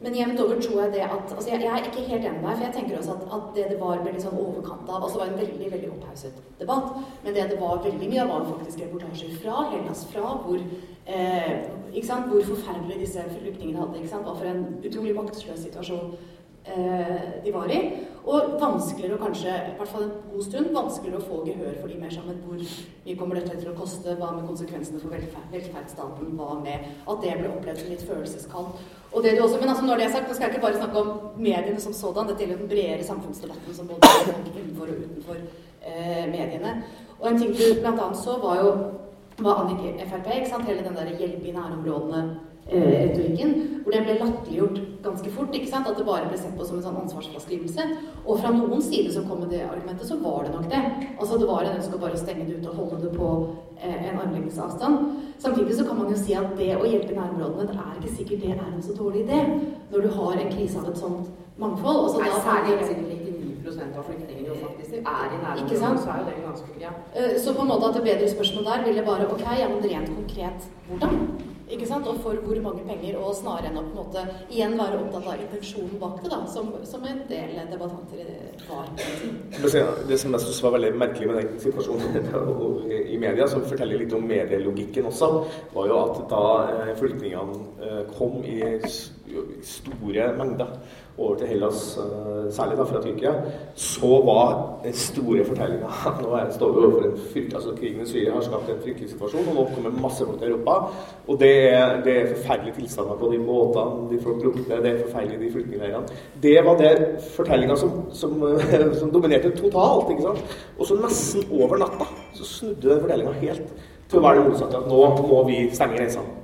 men 0.00 0.14
jevnt 0.14 0.40
over 0.40 0.60
tror 0.62 0.82
jeg 0.82 0.92
det 0.94 1.00
at 1.02 1.32
altså 1.34 1.48
jeg, 1.50 1.62
jeg, 1.64 1.72
er 1.72 1.86
ikke 1.88 2.04
helt 2.06 2.26
enig 2.28 2.40
med 2.40 2.44
deg, 2.48 2.58
for 2.58 2.64
jeg 2.64 2.74
tenker 2.76 2.98
også 2.98 3.16
at, 3.16 3.24
at 3.36 3.48
det 3.56 3.64
det 3.72 3.78
var 3.80 4.04
veldig 4.04 4.22
sånn 4.22 4.38
overkant 4.38 4.92
av 4.92 5.02
altså 5.02 5.18
Det 5.18 5.24
var 5.24 5.32
en 5.32 5.40
veldig 5.40 5.70
veldig 5.72 5.90
opphauset 5.96 6.38
debatt, 6.60 6.92
men 7.24 7.34
det 7.34 7.48
det 7.50 7.58
var 7.60 7.82
veldig 7.82 8.10
mye 8.12 8.22
av, 8.22 8.30
var 8.30 8.46
faktisk 8.52 8.84
reportasjer 8.84 9.34
fra 9.42 9.64
Hellas, 9.72 10.04
fra 10.12 10.36
hvor 10.44 10.60
eh, 10.62 11.54
ikke 11.92 12.06
sant, 12.06 12.30
hvor 12.30 12.46
forferdelig 12.46 13.00
disse 13.00 13.24
flyktningene 13.32 13.80
hadde. 13.80 13.98
ikke 13.98 14.12
sant, 14.12 14.26
Hva 14.28 14.36
for 14.38 14.50
en 14.50 14.66
utrolig 14.84 15.16
maktesløs 15.16 15.64
situasjon 15.66 16.14
eh, 16.68 17.42
de 17.44 17.54
var 17.54 17.72
i. 17.72 17.80
Og 18.28 18.54
vanskeligere 18.60 19.16
å 19.16 19.22
kanskje, 19.22 19.54
i 19.70 19.74
hvert 19.78 19.90
fall 19.90 20.04
en 20.04 20.14
god 20.32 20.44
stund, 20.44 20.70
vanskeligere 20.74 21.20
å 21.22 21.26
få 21.26 21.40
gehør 21.46 21.78
for 21.80 21.88
de 21.88 21.98
mer 22.00 22.12
sammen. 22.12 22.38
Hvor 22.44 22.58
mye 22.60 23.18
kommer 23.18 23.40
dette 23.40 23.56
til 23.56 23.70
å 23.72 23.76
koste? 23.78 24.16
Hva 24.20 24.34
med 24.36 24.46
konsekvensene 24.50 25.00
for 25.00 25.14
velferd, 25.14 25.48
velferdsstaten? 25.54 26.34
Hva 26.36 26.58
med 26.60 26.90
at 27.08 27.22
det 27.24 27.36
ble 27.40 27.52
opplevd 27.54 27.82
som 27.82 27.94
litt 27.94 28.04
følelseskaldt? 28.10 28.82
Og 29.12 29.22
det 29.24 29.38
du 29.38 29.42
også, 29.44 29.58
men 29.60 29.68
altså 29.68 29.84
når 29.84 29.96
det 29.96 30.04
er 30.04 30.12
sagt, 30.12 30.28
nå 30.28 30.34
skal 30.34 30.46
jeg 30.46 30.54
ikke 30.54 30.66
bare 30.66 30.76
snakke 30.76 31.00
om 31.00 31.08
mediene 31.36 31.80
som 31.80 31.92
sådan. 31.92 32.28
Dette 32.28 32.44
gjelder 32.44 32.60
den 32.60 32.68
bredere 32.68 33.04
samfunnsdebatten 33.04 33.74
som 33.74 33.88
både 33.88 34.34
innenfor 34.54 34.90
og 34.92 34.98
utenfor 35.04 35.38
eh, 35.86 36.24
mediene. 36.28 36.82
Og 37.20 37.30
en 37.30 37.38
ting 37.40 37.54
du 37.56 37.64
bl.a. 37.80 38.08
så, 38.14 38.36
var 38.42 38.60
jo 38.62 38.70
var 39.38 39.62
Annik 39.62 40.02
Frp. 40.10 40.28
Hele 40.66 40.84
den 40.84 40.96
der 40.96 41.16
hjelp 41.18 41.44
i 41.44 41.52
nærområdene 41.56 42.22
retorikken, 42.68 43.54
hvor 43.82 43.94
det 43.94 44.02
ble 44.04 44.16
latterliggjort 44.18 44.80
ganske 45.02 45.30
fort. 45.32 45.54
ikke 45.54 45.70
sant? 45.70 45.88
At 45.88 45.96
det 45.96 46.06
bare 46.06 46.28
ble 46.28 46.38
sett 46.38 46.56
på 46.58 46.66
som 46.68 46.76
en 46.76 46.84
sånn 46.84 47.00
ansvarsfraskrivelse. 47.02 47.86
Og 48.26 48.40
fra 48.42 48.52
noen 48.52 48.82
side 48.84 49.12
som 49.14 49.28
kom 49.28 49.40
med 49.40 49.54
det 49.54 49.62
argumentet, 49.64 50.06
så 50.08 50.18
var 50.20 50.44
det 50.44 50.52
nok 50.54 50.68
det. 50.72 50.82
Altså 51.16 51.38
Det 51.38 51.48
var 51.48 51.64
en 51.64 51.78
ønske 51.78 51.96
å 51.96 52.02
bare 52.02 52.20
stenge 52.20 52.46
det 52.48 52.58
ut 52.58 52.68
og 52.68 52.80
holde 52.82 53.00
det 53.06 53.14
på 53.16 53.30
eh, 53.80 54.10
en 54.10 54.20
armlengdes 54.20 54.60
avstand. 54.60 55.16
Samtidig 55.38 55.78
så 55.78 55.86
kan 55.88 55.98
man 55.98 56.12
jo 56.12 56.20
si 56.20 56.36
at 56.36 56.52
det 56.60 56.74
å 56.76 56.84
hjelpe 56.84 57.16
nærområdene, 57.16 57.70
det 57.70 57.78
er 57.78 57.98
ikke 58.00 58.16
sikkert 58.20 58.44
det 58.44 58.54
er 58.58 58.64
en 58.68 58.84
så 58.84 58.96
dårlig 58.98 59.24
idé. 59.24 59.40
Når 59.92 60.04
du 60.04 60.10
har 60.20 60.36
en 60.36 60.52
krise 60.52 60.82
av 60.82 60.90
et 60.92 61.00
sånt 61.00 61.32
mangfold. 61.58 62.04
Altså, 62.04 62.20
Nei, 62.20 62.30
særlig 62.44 62.86
siden 62.86 63.08
99 63.08 63.26
av 63.98 64.06
flyktningene 64.06 64.54
faktisk 64.62 64.94
er 64.96 65.28
i 65.28 65.38
nærområdet, 65.42 66.00
så 66.02 66.10
er 66.12 66.20
jo 66.20 66.26
det 66.28 66.36
ganske 66.44 66.80
ja. 66.80 66.92
Eh, 67.14 67.36
så 67.40 67.52
på 67.54 67.64
en 67.64 67.68
måte 67.72 67.88
at 67.88 67.98
det 67.98 68.04
bedre 68.06 68.28
spørsmål 68.30 68.64
der 68.64 68.84
ville 68.86 69.04
bare 69.04 69.28
Ok, 69.28 69.44
ja, 69.58 69.68
men 69.68 69.84
rent 69.84 70.12
konkret 70.16 70.68
hvordan? 70.88 71.18
Ikke 71.68 71.88
sant? 71.88 72.06
Og 72.08 72.20
for 72.24 72.38
hvor 72.44 72.60
mange 72.64 72.84
penger, 72.86 73.18
og 73.20 73.34
snarere 73.36 73.70
enn 73.70 73.80
å 73.80 73.84
på 73.86 73.92
en 73.92 73.98
måte 73.98 74.24
igjen 74.48 74.76
være 74.78 75.00
opptatt 75.02 75.28
av 75.32 75.42
intensjonen 75.44 76.00
bak 76.00 76.22
det, 76.22 76.32
da, 76.32 76.40
som, 76.54 76.70
som 76.88 77.04
en 77.08 77.20
del 77.28 77.54
debattanter 77.72 78.32
var. 78.68 78.88
Det 80.08 80.20
som 80.20 80.36
jeg 80.36 80.44
synes 80.46 80.62
var 80.64 80.76
veldig 80.78 80.92
merkelig 81.02 81.30
med 81.30 81.40
den 81.42 81.60
situasjonen 81.62 82.98
i 83.08 83.20
media, 83.20 83.48
som 83.50 83.66
forteller 83.68 84.00
litt 84.02 84.16
om 84.16 84.26
medielogikken 84.28 85.10
også, 85.12 85.30
var 85.74 85.92
jo 85.92 86.00
at 86.06 86.24
da 86.32 86.42
eh, 86.72 86.92
flyktningene 86.98 87.62
eh, 87.84 88.02
kom 88.16 88.40
i 88.44 88.60
store 89.62 90.32
mengder 90.38 90.78
over 91.18 91.34
til 91.34 91.46
Hellas, 91.46 91.98
eh, 91.98 92.52
særlig 92.52 92.76
da 92.78 92.82
fra 92.82 93.02
Tyrkia, 93.02 93.32
så 93.74 94.10
var 94.26 94.78
den 94.84 94.92
store 94.92 95.44
fortellinga 95.44 95.88
Nå 96.22 96.38
står 96.50 96.72
vi 96.72 96.84
overfor 96.84 97.06
en 97.08 97.18
fryktelig 97.32 97.54
altså 97.54 97.74
Krigen 97.80 98.00
i 98.00 98.06
Syria 98.06 98.34
har 98.34 98.44
skapt 98.46 98.70
en 98.70 98.82
fryktelig 98.84 99.10
situasjon, 99.10 99.48
og 99.48 99.54
nå 99.54 99.64
kommer 99.74 100.00
masse 100.02 100.26
folk 100.26 100.38
til 100.38 100.52
Europa. 100.52 100.76
Og 101.26 101.40
det 101.40 101.52
er, 101.72 101.98
det 102.04 102.14
er 102.20 102.30
forferdelige 102.36 102.76
tilstander 102.78 103.18
på 103.18 103.32
de 103.32 103.42
båtene, 103.50 104.06
de 104.12 104.22
folk 104.22 104.44
lukter, 104.44 104.82
det 104.84 104.92
er 104.92 105.04
forferdelig 105.04 105.40
de 105.42 105.52
flyktningleirene. 105.56 106.16
Det 106.42 106.56
var 106.64 106.78
det 106.78 106.94
fortellinga 107.36 107.76
som, 107.76 108.00
som, 108.12 108.42
som, 109.00 109.10
dominerte 109.10 109.56
totalt. 109.58 110.10
ikke 110.14 110.28
sant? 110.30 110.58
Og 110.78 110.86
så 110.86 111.02
nesten 111.02 111.50
over 111.50 111.82
natta 111.82 112.06
så 112.34 112.44
snudde 112.46 112.92
den 112.94 113.00
fortellinga 113.00 113.38
helt 113.42 113.78
til 114.08 114.20
å 114.20 114.28
være 114.28 114.38
det 114.38 114.50
motsatte. 114.52 114.84
At 114.84 114.92
nå 114.92 115.30
må 115.32 115.46
vi 115.50 115.64
stenge 115.74 115.98
grensene. 115.98 116.37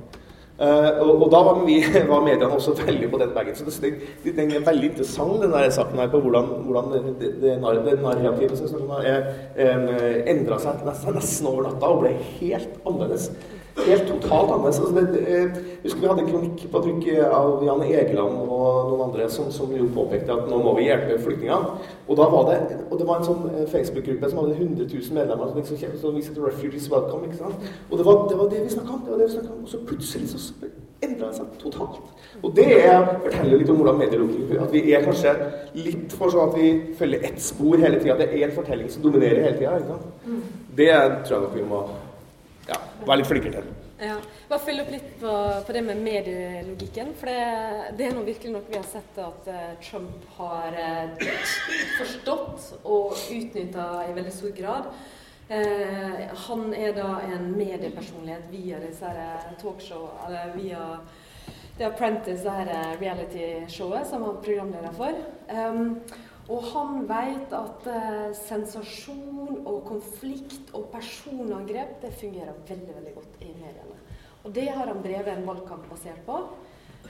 Uh, 0.55 1.01
og, 1.03 1.09
og, 1.25 1.31
da 1.33 1.41
var, 1.43 1.57
vi, 1.67 1.81
var 2.13 2.21
mediene 2.23 2.47
også 2.55 2.77
veldig 2.79 3.09
på 3.11 3.19
den 3.19 3.33
bagen. 3.35 3.57
Så 3.59 3.67
det, 3.83 3.91
det, 4.23 4.37
den 4.37 4.53
er 4.55 4.63
veldig 4.67 4.93
interessant, 4.93 5.43
den 5.43 5.51
der 5.55 5.73
saken 5.75 5.99
her, 5.99 6.13
på 6.13 6.21
hvordan, 6.23 6.53
hvordan 6.69 6.93
det, 7.19 7.33
det, 7.43 7.57
narrativet 7.59 8.61
som 8.63 8.95
er, 9.01 9.27
endra 10.31 10.61
seg 10.63 10.87
nesten 10.87 11.51
over 11.51 11.67
natta 11.67 11.91
og 11.91 12.05
ble 12.05 12.15
helt 12.39 12.79
annerledes 12.87 13.33
helt 13.77 14.07
totalt 14.09 14.51
annerledes. 14.51 14.79
Altså 14.79 14.95
det, 14.95 15.07
det, 15.15 15.65
husker 15.83 16.01
vi 16.01 16.07
hadde 16.07 16.23
en 16.23 16.31
kronikk 16.31 16.65
på 16.71 16.83
trykk 16.85 17.09
av 17.27 17.65
Jan 17.67 17.83
Egeland 17.83 18.37
og 18.45 18.91
noen 18.91 19.03
andre 19.09 19.27
som, 19.33 19.51
som, 19.53 19.73
jo 19.75 19.89
påpekte 19.95 20.33
at 20.37 20.47
nå 20.51 20.61
må 20.63 20.77
vi 20.79 20.87
hjelpe 20.89 21.19
flyktningene. 21.25 21.91
Og 22.09 22.21
da 22.21 22.29
var 22.31 22.49
det, 22.51 22.61
og 22.91 22.97
det 23.01 23.09
var 23.09 23.21
en 23.21 23.29
sånn 23.29 23.51
eh, 23.51 23.67
Facebook-gruppe 23.73 24.31
som 24.31 24.43
hadde 24.43 24.57
100 24.61 24.87
000 24.87 25.19
medlemmer 25.19 25.51
som 25.51 25.61
liksom, 25.61 25.99
som 26.01 26.17
viste 26.17 26.39
'Refugees 26.39 26.89
Welcome'. 26.93 27.27
ikke 27.27 27.43
sant? 27.43 27.69
Og 27.91 27.99
det 27.99 28.07
var 28.07 28.27
det, 28.31 28.39
var 28.39 28.49
det 28.55 28.65
vi 28.65 28.75
snakka 28.77 28.93
om. 28.95 29.03
om. 29.11 29.63
Og 29.63 29.69
så 29.69 29.83
plutselig 29.87 30.29
så 30.31 30.71
endra 31.03 31.29
det 31.29 31.37
seg 31.37 31.59
totalt. 31.61 32.01
Og 32.43 32.57
det 32.57 32.71
er, 32.79 33.05
forteller 33.27 33.59
litt 33.61 33.71
om 33.71 33.77
hvordan 33.77 33.99
medier 33.99 34.63
At 34.63 34.73
vi 34.73 34.93
er 34.93 35.05
kanskje 35.05 35.35
litt 35.75 36.15
for 36.15 36.33
sånn 36.33 36.51
at 36.51 36.57
vi 36.59 36.95
følger 36.99 37.27
ett 37.29 37.43
spor 37.43 37.77
hele 37.77 38.01
tida. 38.01 38.17
Det 38.23 38.31
er 38.31 38.49
en 38.49 38.57
fortelling 38.57 38.91
som 38.91 39.03
dominerer 39.03 39.43
hele 39.43 39.59
tida. 39.59 40.01
Mm. 40.27 40.43
Det 40.77 40.93
tror 41.27 41.37
jeg 41.37 41.43
nok 41.43 41.57
vi 41.57 41.69
må 41.69 41.87
ja, 42.69 42.79
være 43.05 43.21
litt 43.21 43.29
flinkere 43.29 43.61
til. 43.61 43.73
Ja. 44.05 44.17
Bare 44.49 44.61
fylle 44.65 44.85
opp 44.85 44.93
litt 44.93 45.11
på, 45.21 45.33
på, 45.67 45.75
det 45.75 45.83
med 45.87 46.01
medielogikken. 46.05 47.13
For 47.19 47.31
det, 47.31 47.97
det 47.99 48.09
er 48.09 48.17
noe 48.17 48.27
virkelig 48.27 48.55
noe 48.55 48.69
vi 48.69 48.79
har 48.79 48.87
sett 48.89 49.19
at 49.23 49.51
uh, 49.51 49.67
Trump 49.85 50.25
har 50.39 50.79
uh, 50.79 51.27
forstått 51.99 52.71
og 52.83 53.15
utnytta 53.15 53.89
i 54.09 54.17
veldig 54.17 54.35
stor 54.35 54.57
grad. 54.57 54.89
Uh, 55.45 56.25
han 56.47 56.73
er 56.73 56.97
da 56.97 57.11
en 57.29 57.51
mediepersonlighet 57.53 58.49
via 58.53 58.81
disse 58.83 59.13
talkshow, 59.61 60.09
eller 60.27 60.57
via 60.57 60.89
The 61.79 61.89
Apprentice, 61.89 62.45
det 62.45 62.83
reality-showet 63.01 64.07
som 64.07 64.23
han 64.23 64.37
er 64.37 64.45
programleder 64.45 64.93
for. 64.95 65.17
Um, 65.51 65.97
og 66.45 66.67
han 66.75 67.07
vet 67.09 67.53
at 67.57 67.87
eh, 67.89 68.35
sensasjon 68.37 69.63
og 69.65 69.79
konflikt 69.89 70.75
og 70.77 70.91
personangrep 70.93 71.97
det 72.03 72.13
fungerer 72.21 72.59
veldig 72.69 72.97
veldig 72.99 73.15
godt 73.17 73.39
i 73.41 73.53
mediene. 73.57 74.01
Og 74.45 74.53
det 74.53 74.67
har 74.69 74.91
han 74.91 75.01
drevet 75.05 75.31
en 75.33 75.47
valgkamp 75.49 75.87
basert 75.89 76.21
på. 76.27 76.43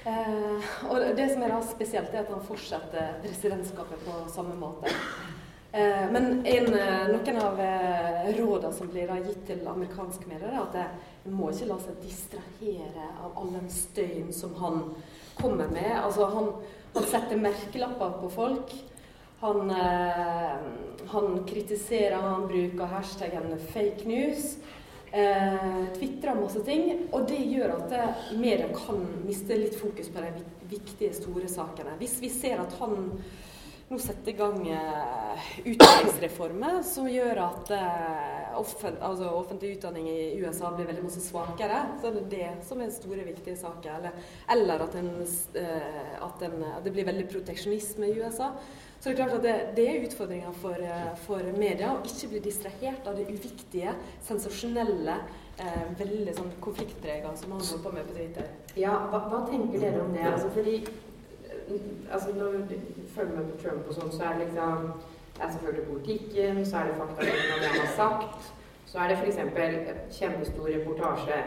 Eh, 0.07 0.69
og 0.87 1.03
det 1.19 1.27
som 1.33 1.43
er 1.43 1.51
da 1.51 1.59
spesielt, 1.67 2.15
er 2.15 2.23
at 2.23 2.31
han 2.31 2.47
fortsetter 2.47 3.19
presidentskapet 3.25 4.07
på 4.07 4.21
samme 4.31 4.55
måte. 4.61 4.93
Eh, 5.75 6.07
men 6.15 6.47
en, 6.47 6.75
eh, 6.75 7.09
noen 7.11 7.43
av 7.43 7.59
eh, 7.61 8.31
rådene 8.37 8.73
som 8.73 8.87
blir 8.93 9.11
gitt 9.27 9.43
til 9.49 9.67
amerikanske 9.67 10.31
medier, 10.31 10.53
er 10.53 10.63
at 10.63 10.77
en 11.27 11.35
må 11.35 11.51
ikke 11.51 11.73
la 11.73 11.81
seg 11.83 11.99
distrahere 12.05 13.11
av 13.19 13.35
all 13.41 13.51
den 13.57 13.67
støyen 13.67 14.31
som 14.31 14.55
han 14.63 14.85
kommer 15.41 15.67
med. 15.75 15.91
Altså 15.99 16.31
han, 16.31 16.53
han 16.95 17.09
setter 17.11 17.43
merkelapper 17.43 18.21
på 18.21 18.31
folk. 18.37 18.77
Han, 19.41 19.71
eh, 19.71 20.57
han 21.07 21.45
kritiserer, 21.49 22.17
han 22.17 22.47
bruker 22.49 22.85
hashtaggen 22.85 23.59
'fake 23.59 24.05
news'. 24.05 24.57
Eh, 25.13 25.93
Tvitrer 25.99 26.35
masse 26.35 26.65
ting. 26.65 27.09
Og 27.13 27.29
det 27.29 27.39
gjør 27.39 27.77
at 27.77 27.93
eh, 27.93 28.39
media 28.39 28.69
kan 28.75 29.03
miste 29.27 29.57
litt 29.57 29.77
fokus 29.79 30.09
på 30.09 30.21
de 30.21 30.33
viktige, 30.71 31.15
store 31.15 31.49
sakene. 31.49 31.99
Hvis 31.99 32.21
vi 32.21 32.29
ser 32.29 32.63
at 32.65 32.73
han 32.81 33.13
nå 33.89 33.99
setter 34.01 34.33
i 34.33 34.37
gang 34.39 34.63
eh, 34.73 35.49
utdanningsreformer 35.69 36.79
som 36.89 37.09
gjør 37.11 37.41
at 37.45 37.73
eh, 37.77 38.55
offent, 38.57 38.97
altså 39.05 39.29
offentlig 39.37 39.75
utdanning 39.77 40.09
i 40.09 40.41
USA 40.41 40.71
blir 40.73 40.89
veldig 40.89 41.05
mye 41.05 41.25
svakere, 41.25 41.83
så 42.01 42.09
er 42.09 42.17
det 42.17 42.25
det 42.33 42.49
som 42.65 42.81
er 42.81 42.95
store, 42.95 43.27
viktige 43.29 43.59
saker. 43.61 43.99
Eller, 43.99 44.17
eller 44.57 44.87
at, 44.87 44.97
en, 44.99 45.13
eh, 45.61 46.17
at, 46.17 46.47
en, 46.49 46.57
at, 46.73 46.81
det 46.87 46.95
blir 46.97 47.07
veldig 47.11 47.29
proteksjonisme 47.37 48.09
i 48.09 48.17
USA. 48.23 48.55
Så 49.01 49.11
det 49.11 49.13
er 49.13 49.21
klart 49.21 49.39
at 49.39 49.43
det, 49.45 49.55
det 49.77 49.87
er 49.89 50.05
utfordringer 50.07 50.53
for, 50.63 50.81
eh, 50.81 51.11
for, 51.27 51.49
media 51.59 51.91
å 51.93 52.03
ikke 52.09 52.31
bli 52.33 52.43
distrahert 52.47 53.09
av 53.11 53.19
det 53.19 53.27
uviktige, 53.29 53.93
sensasjonelle, 54.25 55.17
eh, 55.61 55.83
veldig 55.99 56.37
sånn 56.39 56.53
konfliktprega 56.65 57.35
som 57.37 57.53
man 57.53 57.61
holder 57.61 57.83
på 57.85 57.93
med 57.93 58.09
på 58.09 58.17
Twitter. 58.17 58.49
Ja, 58.81 58.95
hva, 59.13 59.27
hva 59.29 59.43
tenker 59.51 59.83
dere 59.83 60.01
om 60.07 60.15
det? 60.17 60.25
Altså, 60.31 60.49
fordi 60.57 60.79
altså, 62.13 62.33
Når 62.33 62.53
du 62.69 62.75
følger 63.15 63.37
med 63.37 63.53
på 63.53 63.63
Trump 63.63 63.89
og 63.89 63.95
sånn, 63.95 64.13
så 64.13 64.25
er 64.25 64.39
det 64.39 64.49
liksom 64.49 64.93
Det 65.35 65.43
er 65.43 65.51
selvfølgelig 65.51 65.87
politikken, 65.89 66.59
så 66.67 66.77
er 66.79 66.85
det 66.85 66.99
fakta 66.99 67.25
om 67.27 67.61
det 67.61 67.71
han 67.73 67.81
har 67.81 67.95
sagt. 67.97 68.53
Så 68.87 68.99
er 69.03 69.09
det 69.09 69.17
f.eks. 69.19 70.19
kjempestor 70.19 70.69
reportasje. 70.71 71.39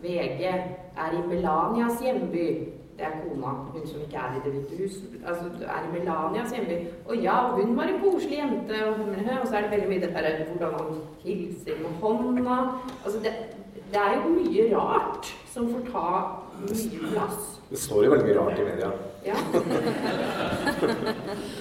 VG 0.00 0.46
er 0.48 1.12
i 1.12 1.20
Melanias 1.28 2.00
hjemby 2.00 2.46
det 2.98 3.04
er 3.06 3.14
kona, 3.22 3.46
hun 3.74 3.86
som 3.86 4.00
ikke 4.00 4.16
er 4.16 4.36
i 4.36 4.42
Det 4.44 4.52
hvite 4.52 4.74
hus. 4.82 4.94
Altså, 5.26 5.44
er 5.74 5.80
i 5.86 5.92
Melanias 5.92 6.52
hjemby. 6.54 6.76
Og 7.08 7.16
ja, 7.16 7.36
hun 7.56 7.76
var 7.76 7.82
en 7.90 8.00
koselig 8.04 8.38
jente, 8.38 8.86
og, 8.86 8.94
og 9.42 9.48
så 9.48 9.56
er 9.56 9.60
det 9.60 9.70
veldig 9.70 9.88
mye 9.88 10.00
dette 10.00 10.14
der 10.26 10.44
hvordan 10.48 10.72
han 10.78 10.88
hilser 11.24 11.74
med 11.82 11.90
hånda. 12.02 12.58
Altså, 13.04 13.18
det, 13.24 13.32
det 13.92 14.00
er 14.06 14.14
jo 14.14 14.28
mye 14.38 14.76
rart 14.76 15.36
som 15.54 15.68
får 15.72 15.82
ta 15.92 16.08
mye 16.62 16.98
plass. 17.12 17.60
Det 17.70 17.78
står 17.78 18.04
jo 18.04 18.10
veldig 18.10 18.26
mye 18.26 18.38
rart 18.40 18.58
i 18.58 18.64
media. 18.70 18.90
Ja. 19.26 19.36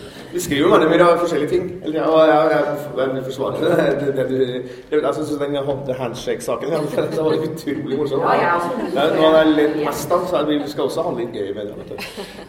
Vi 0.34 0.40
skriver 0.42 0.72
veldig 0.74 0.90
mye 0.90 1.08
forskjellige 1.22 1.50
ting. 1.50 1.66
Eller, 1.84 2.00
ja, 2.00 2.22
jeg, 2.26 2.52
jeg, 2.54 2.78
jeg 2.98 3.10
vil 3.14 3.24
forsvare 3.28 3.60
det. 3.62 3.98
det, 4.02 4.26
det, 4.30 4.38
det 4.90 5.02
jeg 5.04 5.14
syns 5.18 5.34
den 5.42 5.58
handshake-saken 6.00 6.72
var 6.74 7.36
utrolig 7.48 7.98
morsom. 8.00 8.24
Ja, 8.26 8.34
ja. 8.42 8.56
Det 8.96 9.04
er 9.04 9.14
noe 9.20 9.30
jeg 9.36 9.54
ledd 9.60 9.78
mest 9.86 10.16
av. 10.16 10.26
Så 10.32 10.42
vi 10.50 10.58
skal 10.72 10.88
også 10.88 11.06
ha 11.06 11.14
litt 11.20 11.38
gøy 11.38 11.52
med 11.58 11.70
det. 11.70 12.00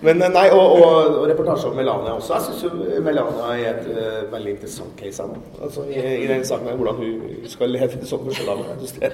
Men 0.01 0.23
eh, 0.23 0.33
nei, 0.33 0.47
og, 0.57 0.65
og, 0.79 1.19
og 1.21 1.29
reportasje 1.29 1.69
om 1.71 1.77
Melania 1.77 2.17
også. 2.17 2.39
Jeg 2.39 2.63
syns 2.63 3.05
Melania 3.05 3.53
er 3.53 3.69
et 3.75 3.91
uh, 3.93 4.33
veldig 4.33 4.57
interessant 4.57 4.97
case. 5.01 5.29
Altså, 5.61 5.85
i, 5.91 6.01
i 6.25 6.29
den 6.31 6.45
saken 6.49 6.73
her, 6.73 6.81
hvordan 6.81 7.01
hun 7.03 7.49
skal 7.53 7.75
lede 7.75 8.01
som 8.09 8.25
forskjellig. 8.25 8.81
Så 8.89 9.13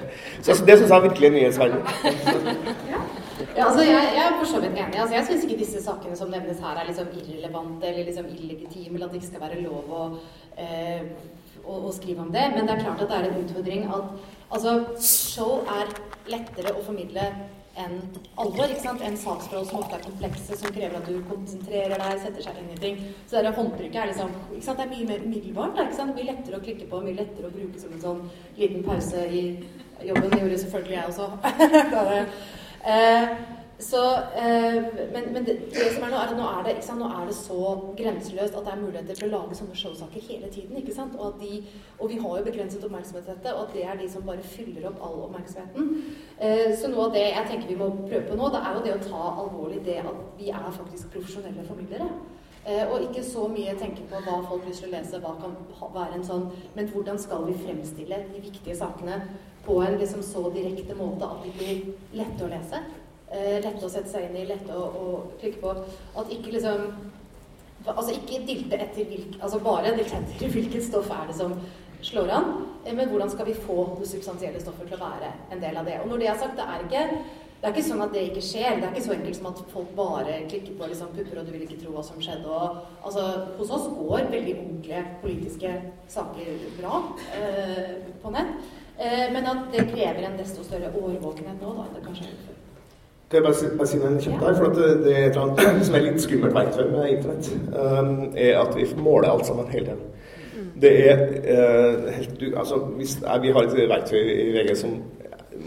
altså, 0.51 0.65
det 0.65 0.79
syns 0.79 0.89
jeg 0.89 0.97
er 0.97 1.07
virkelig 1.09 1.33
nyhetsverdig. 1.35 1.83
Ja, 3.55 3.67
altså 3.67 3.83
jeg, 3.83 3.99
jeg, 4.15 4.23
er 4.23 4.37
for 4.39 4.47
så 4.47 4.59
vidt 4.63 4.77
enig. 4.79 4.99
Altså 5.01 5.15
jeg 5.15 5.27
syns 5.27 5.45
ikke 5.45 5.59
disse 5.59 5.83
sakene 5.83 6.17
som 6.17 6.31
nevnes 6.31 6.59
her, 6.63 6.77
er 6.79 6.87
liksom 6.87 7.09
irrelevante 7.19 7.87
eller 7.89 8.07
liksom 8.07 8.29
illegitime, 8.31 8.95
eller 8.95 9.07
at 9.07 9.13
det 9.13 9.21
ikke 9.21 9.31
skal 9.33 9.43
være 9.43 9.63
lov 9.65 9.95
å, 9.97 10.03
eh, 10.65 11.01
å, 11.63 11.79
å, 11.79 11.91
skrive 11.95 12.23
om 12.23 12.31
det. 12.31 12.45
Men 12.55 12.67
det 12.67 12.77
er 12.77 12.85
klart 12.85 13.03
at 13.03 13.11
det 13.11 13.17
er 13.17 13.27
en 13.29 13.41
utfordring 13.41 13.89
at 13.91 14.13
altså, 14.55 14.77
show 15.03 15.65
er 15.79 15.91
lettere 16.31 16.75
å 16.77 16.85
formidle 16.85 17.27
enn 17.79 17.97
alvor. 18.39 18.71
ikke 18.71 18.83
sant? 18.83 19.03
En 19.03 19.19
saksforhold 19.19 19.67
som 19.67 19.81
ofte 19.81 19.99
er 19.99 20.07
komplekse, 20.07 20.57
som 20.59 20.73
krever 20.75 20.97
at 20.99 21.11
du 21.11 21.19
konsentrerer 21.27 21.99
deg, 21.99 22.23
setter 22.23 22.47
seg 22.47 22.63
inn 22.63 22.71
i 22.71 22.79
ting. 22.79 23.03
Så 23.27 23.43
det 23.43 23.53
håndtrykket 23.57 24.01
er 24.01 24.11
liksom 24.13 24.33
ikke 24.51 24.65
sant? 24.69 24.79
Det 24.79 24.87
er 24.87 24.95
mye 24.95 25.11
mer 25.11 25.27
umiddelbart. 25.27 25.83
ikke 25.85 25.99
sant? 25.99 26.15
Mye 26.15 26.31
lettere 26.31 26.59
å 26.59 26.63
klikke 26.63 26.87
på, 26.91 27.03
mye 27.03 27.19
lettere 27.19 27.51
å 27.51 27.55
bruke 27.59 27.83
som 27.83 27.95
en 27.95 28.03
sånn 28.07 28.25
liten 28.59 28.83
pause 28.87 29.27
i 29.27 29.45
jobben. 30.07 30.31
Det 30.31 30.43
gjorde 30.43 30.63
selvfølgelig 30.65 30.99
jeg 31.01 31.13
også. 31.13 31.31
Eh, 32.87 33.33
så, 33.81 34.13
eh, 34.15 34.83
men, 35.13 35.23
men 35.33 35.45
det, 35.45 35.57
det, 35.73 35.93
som 35.93 36.03
er 36.05 36.11
nå, 36.13 36.17
er 36.21 36.33
nå 36.37 36.45
er, 36.45 36.61
det, 36.67 36.73
sant, 36.85 37.01
nå 37.01 37.07
er 37.09 37.29
det 37.29 37.35
så 37.35 37.71
grenseløst 37.97 38.57
at 38.57 38.67
det 38.67 38.73
er 38.73 38.81
muligheter 38.81 39.17
til 39.17 39.29
å 39.31 39.39
lage 39.39 39.57
sånne 39.57 39.77
showsaker 39.77 40.25
hele 40.27 40.49
tiden. 40.53 40.77
ikke 40.77 40.93
sant? 40.93 41.15
Og, 41.17 41.39
de, 41.41 41.63
og, 41.97 42.11
vi 42.11 42.19
har 42.21 42.35
jo 42.37 42.45
begrenset 42.45 42.85
oppmerksomhet 42.85 43.25
til 43.25 43.39
dette, 43.39 43.55
og 43.55 43.63
at 43.63 43.73
det 43.73 43.85
er 43.87 43.97
de 43.97 44.09
som 44.11 44.27
bare 44.27 44.45
fyller 44.53 44.85
opp 44.91 45.01
all 45.07 45.17
oppmerksomheten. 45.25 45.89
Eh, 46.37 46.67
så 46.77 46.91
noe 46.91 47.07
av 47.07 47.17
det 47.17 47.25
jeg 47.25 47.47
tenker 47.49 47.73
vi 47.73 47.79
må 47.81 47.89
prøve 48.03 48.27
på 48.29 48.37
nå, 48.37 48.51
det 48.53 48.61
er 48.61 48.77
jo 48.77 48.85
det 48.85 48.93
å 48.99 49.01
ta 49.07 49.23
alvorlig 49.45 49.81
det 49.87 49.97
at 50.03 50.21
vi 50.37 50.53
er 50.53 50.77
faktisk 50.77 51.17
profesjonelle 51.17 51.65
formidlere. 51.65 52.11
Eh, 52.61 52.85
og 52.85 53.07
ikke 53.07 53.23
så 53.25 53.47
mye 53.49 53.73
tenke 53.81 54.05
på 54.09 54.21
hva 54.21 54.43
folk 54.45 54.67
vil 54.67 54.93
lese, 54.93 55.17
hva 55.23 55.33
kan 55.41 55.55
være 55.95 56.19
en 56.19 56.25
sånn 56.27 56.43
Men 56.75 56.91
hvordan 56.91 57.17
skal 57.17 57.47
vi 57.47 57.55
fremstille 57.57 58.19
de 58.29 58.41
viktige 58.43 58.75
sakene 58.77 59.17
på 59.65 59.77
en 59.83 59.97
liksom 60.01 60.23
så 60.25 60.47
direkte 60.53 60.97
måte 60.97 61.27
at 61.27 61.45
de 61.45 61.53
blir 61.57 61.81
lette 62.17 62.45
å 62.45 62.49
lese. 62.51 62.81
Eh, 63.31 63.57
lette 63.63 63.85
å 63.85 63.91
sette 63.91 64.11
seg 64.11 64.27
inn 64.27 64.39
i, 64.41 64.47
lette 64.49 64.75
å, 64.75 64.87
å 64.87 65.05
klikke 65.39 65.61
på. 65.63 65.75
At 66.19 66.31
ikke 66.33 66.57
liksom 66.57 67.09
Altså 67.81 68.13
ikke 68.13 68.43
dilte 68.45 68.77
etter 68.77 69.07
hvilk, 69.09 69.39
altså 69.41 69.57
bare 69.65 69.95
dilte 69.97 70.19
etter 70.19 70.51
hvilket 70.53 70.83
stoff 70.85 71.07
er 71.09 71.31
det 71.31 71.33
som 71.39 71.55
slår 72.05 72.29
an, 72.29 72.51
eh, 72.85 72.93
men 72.93 73.09
hvordan 73.09 73.31
skal 73.33 73.47
vi 73.47 73.55
få 73.57 73.87
det 73.97 74.05
substansielle 74.11 74.61
stoffet 74.61 74.85
til 74.85 74.99
å 74.99 75.01
være 75.01 75.31
en 75.49 75.63
del 75.63 75.79
av 75.81 75.89
det. 75.89 75.95
Og 76.03 76.11
når 76.11 76.21
det 76.21 76.27
er 76.29 76.37
sagt, 76.43 76.59
det 76.59 76.67
er 76.67 76.85
ikke 76.85 77.23
det 77.61 77.69
er 77.69 77.75
ikke 77.75 77.85
sånn 77.85 78.01
at 78.01 78.13
det 78.15 78.21
ikke 78.25 78.41
skjer. 78.41 78.79
Det 78.79 78.87
er 78.87 78.93
ikke 78.95 79.05
så 79.05 79.13
enkelt 79.13 79.37
som 79.37 79.47
at 79.51 79.59
folk 79.69 79.89
bare 79.93 80.37
klikker 80.49 80.77
på 80.79 80.87
liksom, 80.89 81.11
pupper, 81.13 81.41
og 81.41 81.45
du 81.45 81.51
vil 81.53 81.65
ikke 81.67 81.77
tro 81.83 81.91
hva 81.93 82.01
som 82.05 82.17
skjedde. 82.17 82.49
Og, 82.49 82.79
altså, 83.05 83.25
hos 83.59 83.73
oss 83.77 83.85
går 83.99 84.31
veldig 84.31 84.55
ordentlige 84.63 85.03
politiske 85.21 85.73
saker 86.09 86.63
bra 86.79 87.03
eh, 87.37 87.91
på 88.23 88.33
nett. 88.33 88.71
Eh, 89.01 89.33
men 89.33 89.47
at 89.49 89.61
det 89.73 89.87
krever 89.89 90.25
en 90.27 90.37
desto 90.37 90.63
større 90.63 90.91
årvåkenhet 90.93 91.61
nå 91.61 91.71
da, 91.77 91.87
det 91.95 92.03
kanskje 92.05 92.27
gjort 92.27 92.43
før. 92.47 92.57
Kan 93.31 93.39
jeg 93.39 93.45
bare, 93.79 93.87
si 93.87 93.97
noe 93.97 94.19
kjapt 94.21 94.43
der, 94.43 94.55
For 94.59 94.75
det, 94.75 94.89
det 95.05 95.13
er 95.15 95.25
et 95.25 95.37
eller 95.37 95.45
annet 95.47 95.85
som 95.87 95.97
er 95.97 96.05
litt 96.05 96.21
skummelt 96.21 96.57
verktøy 96.57 96.83
med 96.91 97.13
Internett, 97.15 97.49
um, 97.71 98.11
er 98.35 98.59
at 98.59 98.75
vi 98.77 98.87
måler 99.01 99.31
alt 99.31 99.47
sammen 99.49 99.71
hele 99.71 99.93
tiden. 99.93 100.07
Det 100.81 100.91
er 101.09 101.23
uh, 101.45 102.11
helt 102.13 102.43
Altså, 102.49 102.77
hvis, 102.97 103.17
vi 103.41 103.55
har 103.55 103.67
et 103.67 103.89
verktøy 103.89 104.21
i 104.21 104.51
VG 104.57 104.75
som 104.83 104.99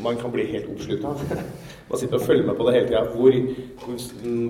man 0.04 0.16
kan 0.20 0.32
bli 0.34 0.46
helt 0.52 0.70
oppslukt 0.74 1.04
av. 1.08 1.22
Man 1.90 2.00
sitter 2.00 2.16
og 2.16 2.24
følger 2.24 2.46
med 2.46 2.56
på 2.56 2.66
det 2.66 2.74
hele 2.74 2.86
tida. 2.88 3.02
Hvor, 3.14 3.34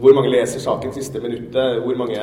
hvor, 0.01 0.13
mange 0.15 0.31
leser 0.31 0.61
saken 0.63 0.93
siste 0.95 1.21
minuttet? 1.21 1.81
Hvor 1.83 1.97
mange 1.99 2.19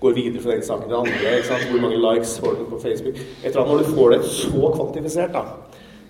går 0.00 0.14
videre 0.16 0.42
fra 0.42 0.54
den 0.54 0.64
saken 0.64 0.88
til 0.88 1.00
andre? 1.02 1.34
Hvor 1.70 1.82
mange 1.84 2.00
likes 2.06 2.38
får 2.40 2.56
den 2.58 2.70
på 2.70 2.80
Facebook? 2.80 3.20
Etter 3.44 3.60
at 3.60 3.68
Når 3.68 3.78
du 3.78 3.84
får 3.84 4.10
det 4.10 4.24
så 4.24 4.72
kvantifisert, 4.76 5.32
da, 5.32 5.44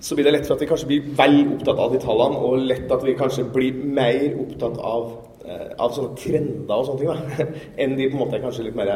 så 0.00 0.14
blir 0.14 0.24
det 0.24 0.32
lett 0.32 0.46
for 0.46 0.54
at 0.54 0.62
vi 0.62 0.68
kanskje 0.70 0.86
blir 0.88 1.10
vel 1.18 1.40
opptatt 1.56 1.82
av 1.82 1.92
de 1.92 1.98
tallene, 2.00 2.38
og 2.38 2.62
lett 2.70 2.92
at 2.92 3.02
vi 3.04 3.16
kanskje 3.18 3.44
blir 3.52 3.82
mer 3.98 4.38
opptatt 4.40 4.78
av, 4.78 5.10
eh, 5.44 5.66
av 5.76 5.92
sånne 5.96 6.16
trender 6.16 6.76
og 6.76 6.86
sånne 6.86 7.02
ting, 7.02 7.10
da, 7.10 7.48
enn 7.82 7.98
de 7.98 8.08
på 8.08 8.16
en 8.16 8.22
måte 8.22 8.40
kanskje 8.40 8.68
litt 8.68 8.78
mer 8.78 8.94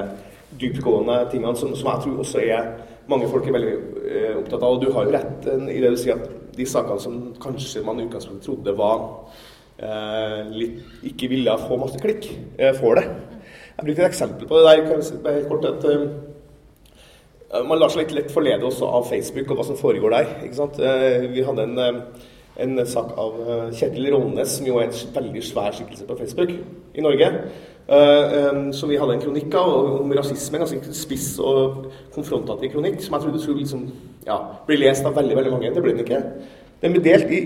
dyptgående 0.61 1.18
tingene 1.32 1.57
som, 1.59 1.74
som 1.76 1.90
jeg 1.90 2.07
tror 2.07 2.22
også 2.24 2.40
er 2.47 2.72
mange 3.11 3.28
folk 3.28 3.47
er 3.49 3.57
veldig 3.59 3.74
eh, 4.07 4.32
opptatt 4.38 4.62
av. 4.62 4.78
Og 4.78 4.80
du 4.80 4.88
har 4.95 5.05
jo 5.05 5.14
rett 5.18 5.51
eh, 5.51 5.68
i 5.74 5.82
det 5.82 5.92
du 5.92 6.01
sier, 6.01 6.22
at 6.22 6.43
de 6.59 6.66
sakene 6.68 7.02
som 7.02 7.18
kanskje 7.42 7.82
man 7.86 8.00
i 8.00 8.07
utgangspunktet 8.07 8.46
trodde 8.48 8.74
var 8.78 9.02
eh, 9.78 10.52
litt, 10.55 10.78
ikke 11.11 11.30
ville 11.32 11.57
få 11.64 11.78
masse 11.80 12.00
klikk, 12.02 12.28
eh, 12.59 12.74
får 12.76 13.00
det. 13.00 13.09
Jeg 13.74 13.88
brukte 13.88 14.05
et 14.05 14.09
eksempel 14.11 14.48
på 14.48 14.61
det 14.61 14.64
der. 14.68 14.84
Kan 14.88 15.50
kort 15.50 15.68
at 15.72 15.88
eh, 15.90 16.07
Man 17.64 17.78
lar 17.78 17.92
seg 17.92 18.05
litt 18.05 18.14
lett 18.16 18.32
forlede 18.34 18.66
også 18.66 18.88
av 18.90 19.05
Facebook 19.07 19.52
og 19.52 19.61
hva 19.61 19.66
som 19.68 19.78
foregår 19.78 20.16
der. 20.16 20.32
ikke 20.46 20.59
sant? 20.59 20.80
Eh, 20.82 21.28
vi 21.30 21.44
hadde 21.46 21.68
en, 21.68 22.02
en 22.64 22.86
sak 22.86 23.12
av 23.18 23.36
Kjetil 23.74 24.11
Rånes, 24.14 24.59
som 24.59 24.66
jo 24.66 24.80
er 24.80 24.88
en 24.88 25.14
veldig 25.14 25.44
svær 25.46 25.74
skikkelse 25.74 26.09
på 26.09 26.18
Facebook 26.22 26.50
i 26.94 27.05
Norge. 27.05 27.30
Uh, 27.85 28.72
så 28.72 28.89
vi 28.89 28.97
hadde 28.97 29.12
en 29.18 29.20
kronikk 29.20 29.55
av 29.61 30.01
om 30.01 30.12
rasisme, 30.16 30.57
en 30.57 30.64
ganske 30.64 30.95
spiss 30.97 31.35
og 31.37 31.91
konfrontativ 32.14 32.72
kronikk, 32.72 33.03
som 33.05 33.18
jeg 33.18 33.26
trodde 33.26 33.43
skulle 33.43 33.61
liksom, 33.61 33.82
ja, 34.24 34.39
bli 34.66 34.78
lest 34.80 35.05
av 35.05 35.16
veldig 35.18 35.37
veldig 35.37 35.53
mange. 35.53 35.72
Det 35.74 35.85
ble 35.85 35.93
den 35.93 36.07
ikke. 36.07 36.22
Den 36.80 36.97
ble 36.97 37.05
delt 37.05 37.28
i 37.32 37.43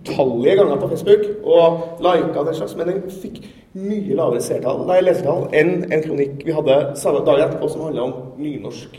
utallige 0.00 0.56
ganger 0.56 0.80
på 0.80 0.88
Facebook 0.94 1.28
og 1.44 2.00
lika 2.04 2.46
den 2.48 2.56
slags, 2.56 2.76
men 2.76 2.88
den 2.88 3.04
fikk 3.12 3.42
mye 3.76 4.16
lavere 4.16 4.42
seertall, 4.44 4.82
nei, 4.88 5.00
lesertall 5.04 5.46
enn 5.56 5.86
en 5.88 6.04
kronikk 6.04 6.42
vi 6.44 6.56
hadde 6.56 6.82
samme 7.00 7.22
dag 7.28 7.46
etterpå 7.46 7.70
som 7.72 7.86
handla 7.86 8.08
om 8.08 8.18
nynorsk. 8.40 8.98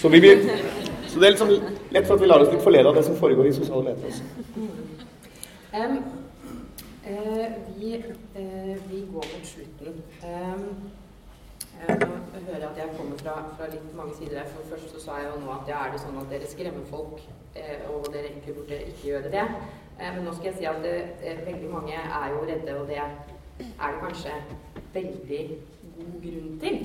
Så, 0.00 0.08
vi, 0.08 0.20
så, 1.10 1.20
det 1.20 1.26
er 1.26 1.34
liksom 1.34 1.50
lett 1.94 2.06
for 2.06 2.16
at 2.16 2.22
vi 2.22 2.30
lar 2.30 2.42
oss 2.42 2.50
litt 2.50 2.62
forlede 2.64 2.90
av 2.90 2.98
det 2.98 3.04
som 3.06 3.18
foregår 3.18 3.50
i 3.50 3.56
sosiale 3.58 3.90
medier 3.90 4.10
også. 4.10 4.22
Um, 5.74 5.98
Eh, 5.98 6.23
vi, 7.04 7.94
eh, 8.34 8.76
vi, 8.90 9.06
går 9.12 9.24
mot 9.32 9.46
slutten. 9.46 10.02
Eh, 10.22 10.58
nå 11.98 12.40
hører 12.46 12.58
jeg 12.58 12.68
at 12.68 12.78
jeg 12.78 12.96
kommer 12.96 13.18
fra, 13.18 13.34
fra, 13.56 13.66
litt 13.68 13.90
mange 13.96 14.14
sider. 14.16 14.46
For 14.54 14.70
først 14.72 14.94
så 14.94 15.02
sa 15.02 15.18
jeg 15.20 15.28
jo 15.32 15.40
nå 15.42 15.50
at 15.52 15.68
ja, 15.68 15.82
er 15.84 15.92
det 15.92 16.00
sånn 16.00 16.16
at 16.20 16.30
dere 16.32 16.48
skremmer 16.48 16.86
folk, 16.88 17.20
eh, 17.54 17.84
og 17.90 18.08
dere 18.08 18.30
egentlig 18.30 18.56
burde 18.56 18.80
ikke 18.88 19.08
gjøre 19.10 19.34
det. 19.34 19.44
Eh, 19.98 20.10
men 20.16 20.24
nå 20.24 20.32
skal 20.32 20.50
jeg 20.50 20.58
si 20.62 20.68
at 20.70 20.80
det, 20.84 20.94
eh, 21.20 21.44
veldig 21.46 21.70
mange 21.74 21.98
er 21.98 22.26
jo 22.32 22.40
redde, 22.48 22.78
og 22.80 22.88
det 22.88 22.98
er 23.02 23.12
det 23.60 24.00
kanskje 24.00 24.40
veldig 24.96 25.44
god 25.98 26.18
grunn 26.24 26.58
til. 26.64 26.80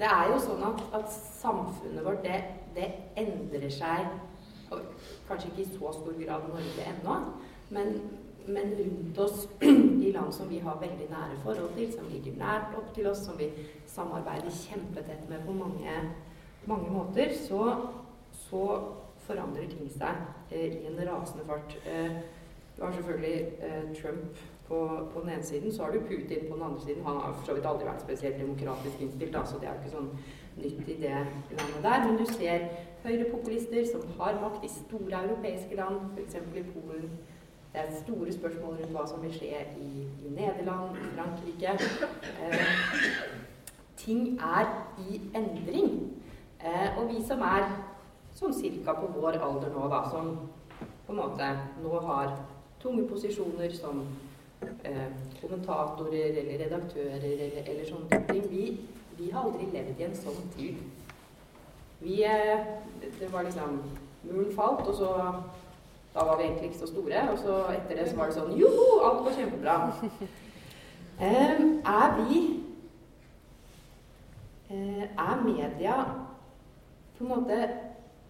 Det 0.00 0.08
er 0.08 0.30
jo 0.30 0.38
sånn 0.40 0.62
at, 0.64 0.78
at 0.96 1.10
samfunnet 1.42 2.04
vårt, 2.06 2.22
det, 2.24 2.38
det 2.76 2.86
endrer 3.20 3.70
seg 3.74 4.06
Kanskje 5.26 5.48
ikke 5.50 5.64
i 5.64 5.72
så 5.74 5.90
stor 5.92 6.14
grad 6.14 6.44
Norge 6.46 6.84
ennå, 6.86 7.14
men, 7.74 7.96
men 8.46 8.74
rundt 8.78 9.18
oss 9.18 9.48
i 10.06 10.12
land 10.12 10.32
som 10.34 10.48
vi 10.50 10.58
har 10.58 10.80
veldig 10.80 11.08
nære 11.10 11.38
forhold 11.44 11.74
til, 11.76 11.92
som 11.92 12.08
ligger 12.12 12.38
nært 12.38 12.76
opp 12.78 12.94
til 12.94 13.06
oss, 13.10 13.24
som 13.26 13.38
vi 13.38 13.50
samarbeider 13.86 14.50
kjempetett 14.50 15.28
med 15.28 15.44
på 15.46 15.52
mange, 15.52 15.96
mange 16.66 16.90
måter, 16.90 17.34
så, 17.48 17.76
så, 18.32 18.64
forandrer 19.20 19.68
ting 19.70 19.86
seg 19.92 20.16
eh, 20.50 20.80
i 20.80 20.86
en 20.88 20.96
rasende 21.06 21.44
fart. 21.46 21.74
Eh, 21.86 22.16
du 22.76 22.80
har 22.82 22.94
selvfølgelig 22.96 23.34
eh, 23.62 23.84
Trump 23.94 24.38
på, 24.66 24.78
på, 25.12 25.20
den 25.20 25.28
ene 25.28 25.44
siden, 25.44 25.72
så 25.72 25.84
har 25.84 25.92
du 25.92 26.00
Putin 26.00 26.48
på 26.48 26.56
den 26.56 26.62
andre 26.62 26.80
siden. 26.80 27.04
Han 27.04 27.20
har 27.20 27.32
for 27.36 27.46
så 27.46 27.54
vidt 27.54 27.66
aldri 27.66 27.86
vært 27.86 28.02
spesielt 28.02 28.40
demokratisk 28.40 29.00
innstilt, 29.00 29.34
da, 29.34 29.44
så 29.46 29.60
det 29.60 29.68
er 29.68 29.78
ikke 29.78 29.92
sånn 29.92 30.08
nytt 30.56 30.88
i 30.88 30.96
det 31.04 31.12
landet 31.58 31.84
der. 31.84 32.06
Men 32.06 32.18
du 32.18 32.24
ser 32.32 32.66
høyrepopulister 33.04 33.86
som 33.92 34.08
har 34.18 34.40
makt 34.42 34.64
i 34.66 34.72
store 34.72 35.22
europeiske 35.26 35.78
land, 35.78 36.00
f.eks. 36.16 36.40
i 36.40 36.64
Polen 36.72 37.06
det 37.72 37.80
er 37.80 38.00
store 38.02 38.32
spørsmål 38.32 38.78
rundt 38.80 38.94
hva 38.96 39.04
som 39.06 39.22
vil 39.22 39.34
skje 39.34 39.60
i, 39.78 40.06
i 40.26 40.32
Nederland, 40.34 40.96
i 40.96 41.10
Frankrike. 41.14 41.76
Eh, 42.42 42.64
ting 43.96 44.40
er 44.40 44.72
i 44.98 45.20
endring. 45.34 45.92
Eh, 46.64 46.98
og 46.98 47.12
vi 47.12 47.22
som 47.26 47.44
er 47.46 47.68
sånn 48.36 48.54
cirka 48.56 48.96
på 48.98 49.12
vår 49.14 49.38
alder 49.38 49.70
nå, 49.74 49.86
da, 49.92 50.00
som 50.10 50.32
på 51.06 51.14
en 51.14 51.20
måte 51.20 51.46
nå 51.84 52.00
har 52.08 52.34
tunge 52.82 53.06
posisjoner 53.08 53.72
som 53.76 54.02
eh, 54.84 55.06
kommentatorer 55.40 56.40
eller 56.42 56.58
redaktører 56.64 57.24
eller, 57.30 57.62
eller 57.64 57.88
sånne 57.88 58.20
ting, 58.30 58.44
vi, 58.50 58.66
vi, 59.18 59.30
har 59.30 59.46
aldri 59.46 59.70
levd 59.72 60.00
i 60.00 60.08
en 60.08 60.16
sånn 60.16 60.52
tid. 60.56 60.82
Vi 62.00 62.22
eh, 62.24 62.68
Det 63.20 63.32
var 63.32 63.44
liksom 63.46 63.80
Muren 64.24 64.52
falt, 64.52 64.88
og 64.88 64.94
så 64.94 65.10
da 66.14 66.24
var 66.24 66.36
vi 66.36 66.42
egentlig 66.42 66.64
ikke 66.64 66.78
så 66.78 66.86
store. 66.86 67.30
Og 67.30 67.38
så 67.38 67.64
etter 67.74 68.02
det 68.02 68.10
så 68.10 68.16
var 68.16 68.30
det 68.30 68.34
sånn 68.38 68.56
Joho, 68.58 68.88
alt 69.06 69.22
går 69.24 69.36
kjempebra. 69.38 69.76
Um, 71.20 71.68
er 72.00 72.16
vi 72.18 72.40
uh, 74.70 75.04
Er 75.04 75.44
media 75.44 75.94
på 77.18 77.24
en 77.24 77.28
måte 77.28 77.60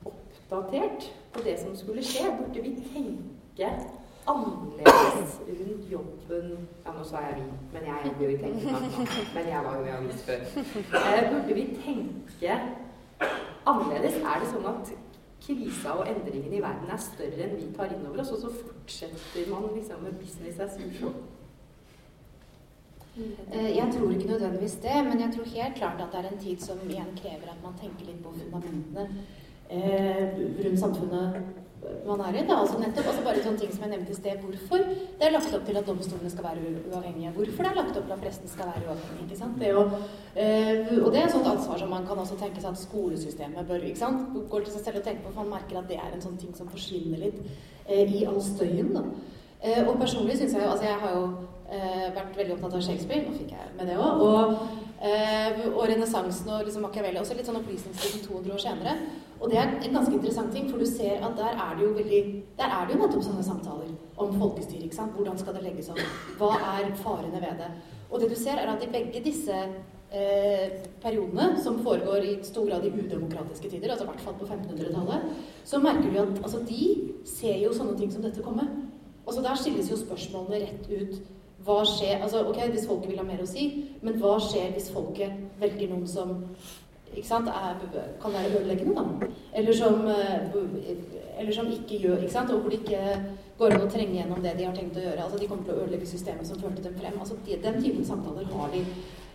oppdatert 0.04 1.08
på 1.32 1.44
det 1.44 1.56
som 1.60 1.76
skulle 1.76 2.04
skje? 2.04 2.28
Burde 2.38 2.62
vi 2.62 2.76
tenke 2.92 3.72
annerledes 4.28 5.40
rundt 5.48 5.92
jobben 5.92 6.68
Ja, 6.84 6.92
nå 6.92 7.04
sa 7.04 7.22
jeg 7.24 7.40
vi, 7.40 7.46
men 7.72 7.86
jeg 7.88 8.30
i 8.30 8.36
Teknisk 8.36 9.34
Men 9.34 9.48
jeg 9.48 9.64
var 9.64 9.78
jo 9.78 9.84
i 9.84 9.94
avis 9.96 10.22
før. 10.26 10.44
Uh, 10.92 11.22
burde 11.32 11.54
vi 11.54 11.68
tenke 11.84 12.58
annerledes? 13.66 14.20
Er 14.20 14.42
det 14.42 14.50
sånn 14.52 14.68
at 14.68 14.92
krisa 15.40 15.96
og 15.96 16.08
endringene 16.08 16.58
i 16.58 16.62
verden 16.62 16.92
er 16.92 17.02
større 17.02 17.44
enn 17.46 17.58
vi 17.58 17.68
tar 17.76 17.92
inn 17.94 18.06
over 18.06 18.22
oss, 18.22 18.32
og 18.36 18.42
så 18.44 18.52
fortsetter 18.54 19.50
man 19.50 19.70
liksom 19.74 20.02
med 20.04 20.18
business 20.20 20.60
as 20.60 20.78
usual. 20.80 21.14
Eh, 23.52 23.76
jeg 23.76 23.88
tror 23.94 24.10
ikke 24.10 24.28
nødvendigvis 24.28 24.76
det, 24.82 24.98
men 25.04 25.20
jeg 25.20 25.32
tror 25.34 25.44
helt 25.54 25.76
klart 25.76 26.00
at 26.00 26.12
det 26.12 26.20
er 26.20 26.30
en 26.30 26.44
tid 26.44 26.60
som 26.62 26.78
igjen 26.86 27.10
krever 27.16 27.50
at 27.50 27.64
man 27.64 27.74
tenker 27.80 28.06
litt 28.06 28.22
på 28.24 28.32
fundamentene 28.36 29.24
eh, 29.70 30.38
rundt 30.64 30.80
samfunnet 30.80 31.40
man 32.06 32.20
er 32.20 32.36
i. 32.38 32.44
Da. 32.48 32.58
Altså 32.60 32.78
nettopp, 32.80 33.08
altså 33.12 33.24
bare 33.24 33.42
sånne 33.44 33.60
ting 33.62 33.72
som 33.72 33.84
jeg 33.84 33.92
nevnte 33.94 34.12
i 34.14 34.18
sted. 34.18 34.44
Hvorfor 34.44 34.84
det 34.90 35.26
er 35.26 35.34
lagt 35.34 35.54
opp 35.56 35.64
til 35.66 35.80
at 35.80 35.88
domstolene 35.88 36.32
skal 36.32 36.46
være 36.48 36.74
uavhengige. 36.90 37.32
Hvorfor 37.36 37.66
det 37.66 37.70
er 37.70 37.80
lagt 37.80 37.96
opp 37.96 38.06
til 38.06 38.16
at 38.16 38.22
presten 38.24 38.52
skal 38.52 38.70
være 38.70 38.84
uavhengig. 38.86 39.24
ikke 39.26 39.40
sant? 39.40 39.58
Det 39.60 39.72
jo, 39.72 39.82
øh, 39.86 41.04
og 41.04 41.10
det 41.12 41.20
er 41.22 41.26
et 41.26 41.34
sånt 41.36 41.50
ansvar 41.54 41.82
som 41.82 41.92
man 41.96 42.06
kan 42.06 42.22
også 42.24 42.38
tenke 42.40 42.62
seg 42.62 42.70
at 42.70 42.84
skolesystemet 42.84 43.68
bør 43.68 43.88
ikke 43.90 44.04
sant? 44.04 44.38
Går 44.50 44.64
til 44.64 44.72
seg 44.76 44.86
selv 44.86 45.02
og 45.02 45.04
tenker 45.08 45.26
på, 45.26 45.34
for 45.34 45.42
man 45.42 45.58
merker 45.58 45.82
at 45.82 45.88
det 45.88 46.00
er 46.00 46.14
en 46.14 46.24
sånn 46.24 46.40
ting 46.40 46.56
som 46.56 46.70
forsvinner 46.70 47.26
litt 47.26 47.40
øh, 47.88 48.16
i 48.20 48.24
all 48.24 48.42
støyen. 48.44 48.94
da. 48.96 49.04
Uh, 49.60 49.88
og 49.88 49.98
personlig 50.00 50.38
syns 50.38 50.54
jeg 50.56 50.62
jo 50.64 50.70
Altså, 50.70 50.86
jeg 50.88 51.00
har 51.02 51.10
jo 51.16 51.24
eh, 51.70 52.06
vært 52.16 52.36
veldig 52.36 52.54
opptatt 52.56 52.78
av 52.78 52.84
Shakespeare. 52.86 53.26
Nå 53.26 53.34
fikk 53.36 53.50
jeg 53.52 53.74
med 53.76 53.90
det 53.90 53.98
òg. 54.00 54.22
Og 54.24 54.80
Eh, 55.00 55.62
og 55.72 55.86
renessansen 55.88 56.48
og 56.52 56.66
liksom 56.66 56.82
Machiavelli. 56.84 57.16
Også 57.22 57.32
litt 57.36 57.46
sånn 57.48 57.56
opplysningstid 57.56 58.26
200 58.26 58.52
år 58.52 58.60
senere. 58.60 58.96
Og 59.40 59.48
det 59.48 59.56
er 59.56 59.70
en 59.70 59.94
ganske 59.96 60.12
interessant 60.12 60.52
ting, 60.52 60.66
for 60.68 60.76
du 60.76 60.84
ser 60.84 61.22
at 61.24 61.38
der 61.38 61.56
er 61.56 61.78
det 61.78 61.86
jo 61.86 61.94
veldig 61.96 62.20
Der 62.58 62.74
er 62.76 62.84
det 62.84 62.94
jo 62.94 63.00
nettopp 63.00 63.24
sånne 63.24 63.44
samtaler 63.46 63.94
om 64.20 64.34
folkestyre. 64.42 64.84
ikke 64.84 64.98
sant? 64.98 65.14
Hvordan 65.16 65.38
skal 65.38 65.56
det 65.56 65.62
legges 65.64 65.88
an? 65.88 66.02
Hva 66.36 66.50
er 66.74 66.92
farene 67.00 67.40
ved 67.40 67.62
det? 67.62 67.70
Og 68.10 68.20
det 68.20 68.28
du 68.28 68.36
ser, 68.36 68.60
er 68.60 68.68
at 68.68 68.84
i 68.84 68.92
begge 68.92 69.24
disse 69.24 69.56
eh, 70.12 70.68
periodene, 71.00 71.56
som 71.62 71.80
foregår 71.80 72.20
i 72.20 72.36
stor 72.44 72.68
grad 72.68 72.84
i 72.84 72.92
udemokratiske 72.92 73.70
tider, 73.70 73.90
altså 73.90 74.04
i 74.04 74.08
hvert 74.08 74.20
fall 74.20 74.34
på 74.34 74.44
1500-tallet, 74.44 75.30
så 75.64 75.78
merker 75.78 76.10
vi 76.10 76.18
at 76.18 76.42
altså, 76.42 76.58
de 76.68 76.84
ser 77.24 77.56
jo 77.64 77.72
sånne 77.72 77.96
ting 77.96 78.12
som 78.12 78.22
dette 78.22 78.42
komme. 78.42 78.68
Altså 79.30 79.42
Der 79.42 79.54
stilles 79.54 79.90
jo 79.90 79.96
spørsmålene 79.96 80.64
rett 80.64 80.86
ut. 80.90 81.18
Hva 81.62 81.84
skjer 81.86 82.22
altså 82.24 82.40
ok, 82.48 82.56
Hvis 82.72 82.86
folket 82.88 83.10
vil 83.12 83.20
ha 83.20 83.24
mer 83.28 83.42
å 83.44 83.46
si, 83.46 83.66
men 84.02 84.16
hva 84.18 84.32
skjer 84.42 84.72
hvis 84.74 84.88
folket 84.90 85.60
velger 85.60 85.92
noen 85.92 86.08
som 86.10 86.32
ikke 87.14 87.26
sant, 87.28 87.50
er, 87.50 87.78
kan 88.22 88.34
være 88.34 88.60
ødeleggende, 88.60 88.94
da? 88.94 89.28
Eller 89.54 89.74
som, 89.74 90.02
eh, 90.06 90.50
eller 91.38 91.52
som 91.52 91.70
ikke 91.70 91.98
gjør 92.02 92.24
ikke 92.24 92.32
sant, 92.32 92.50
Og 92.50 92.60
hvor 92.60 92.70
det 92.70 92.80
ikke 92.80 93.22
går 93.58 93.74
an 93.76 93.86
å 93.86 93.90
trenge 93.90 94.18
gjennom 94.18 94.42
det 94.42 94.56
de 94.58 94.66
har 94.66 94.74
tenkt 94.74 94.98
å 94.98 95.06
gjøre. 95.06 95.22
altså 95.22 95.38
De 95.38 95.46
kommer 95.46 95.64
til 95.64 95.74
å 95.74 95.84
ødelegge 95.84 96.06
systemet 96.06 96.46
som 96.46 96.58
førte 96.58 96.82
dem 96.82 96.98
frem. 96.98 97.18
altså 97.20 97.38
de, 97.46 97.56
Den 97.62 97.82
typen 97.82 98.04
samtaler 98.04 98.50
har 98.50 98.70
de 98.74 98.84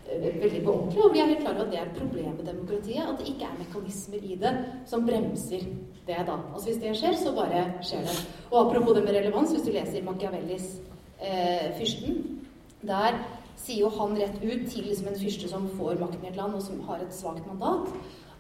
veldig 0.06 0.62
på 0.64 0.74
ordentlig, 0.74 1.04
og 1.04 1.14
vi 1.14 1.22
er 1.22 1.32
helt 1.32 1.42
klar 1.42 1.56
over 1.56 1.66
at 1.66 1.72
det 1.72 1.80
er 1.80 1.88
et 1.90 1.98
problem 2.00 2.34
med 2.38 2.48
demokratiet. 2.50 3.06
At 3.06 3.20
det 3.20 3.30
ikke 3.32 3.48
er 3.48 3.60
mekanismer 3.60 4.26
i 4.26 4.38
det 4.42 4.54
som 4.90 5.06
bremser 5.06 5.64
det, 6.08 6.20
da. 6.28 6.36
Altså 6.54 6.68
Hvis 6.70 6.82
det 6.84 6.98
skjer, 7.00 7.18
så 7.18 7.34
bare 7.36 7.64
skjer 7.82 8.06
det. 8.06 8.18
Og 8.52 8.60
apropos 8.62 8.96
det 8.96 9.04
med 9.06 9.18
relevans, 9.18 9.52
hvis 9.52 9.66
du 9.66 9.72
leser 9.74 10.06
Machiavellis 10.06 10.68
eh, 11.22 11.72
'Fyrsten', 11.78 12.22
der 12.86 13.18
sier 13.58 13.80
jo 13.80 13.90
han 13.90 14.18
rett 14.20 14.38
ut 14.44 14.68
til 14.70 14.86
liksom 14.86 15.08
en 15.08 15.20
fyrste 15.20 15.50
som 15.50 15.70
får 15.78 15.98
makten 16.00 16.26
i 16.26 16.30
et 16.30 16.38
land, 16.38 16.54
og 16.54 16.62
som 16.62 16.82
har 16.88 17.02
et 17.02 17.16
svakt 17.16 17.48
mandat, 17.48 17.90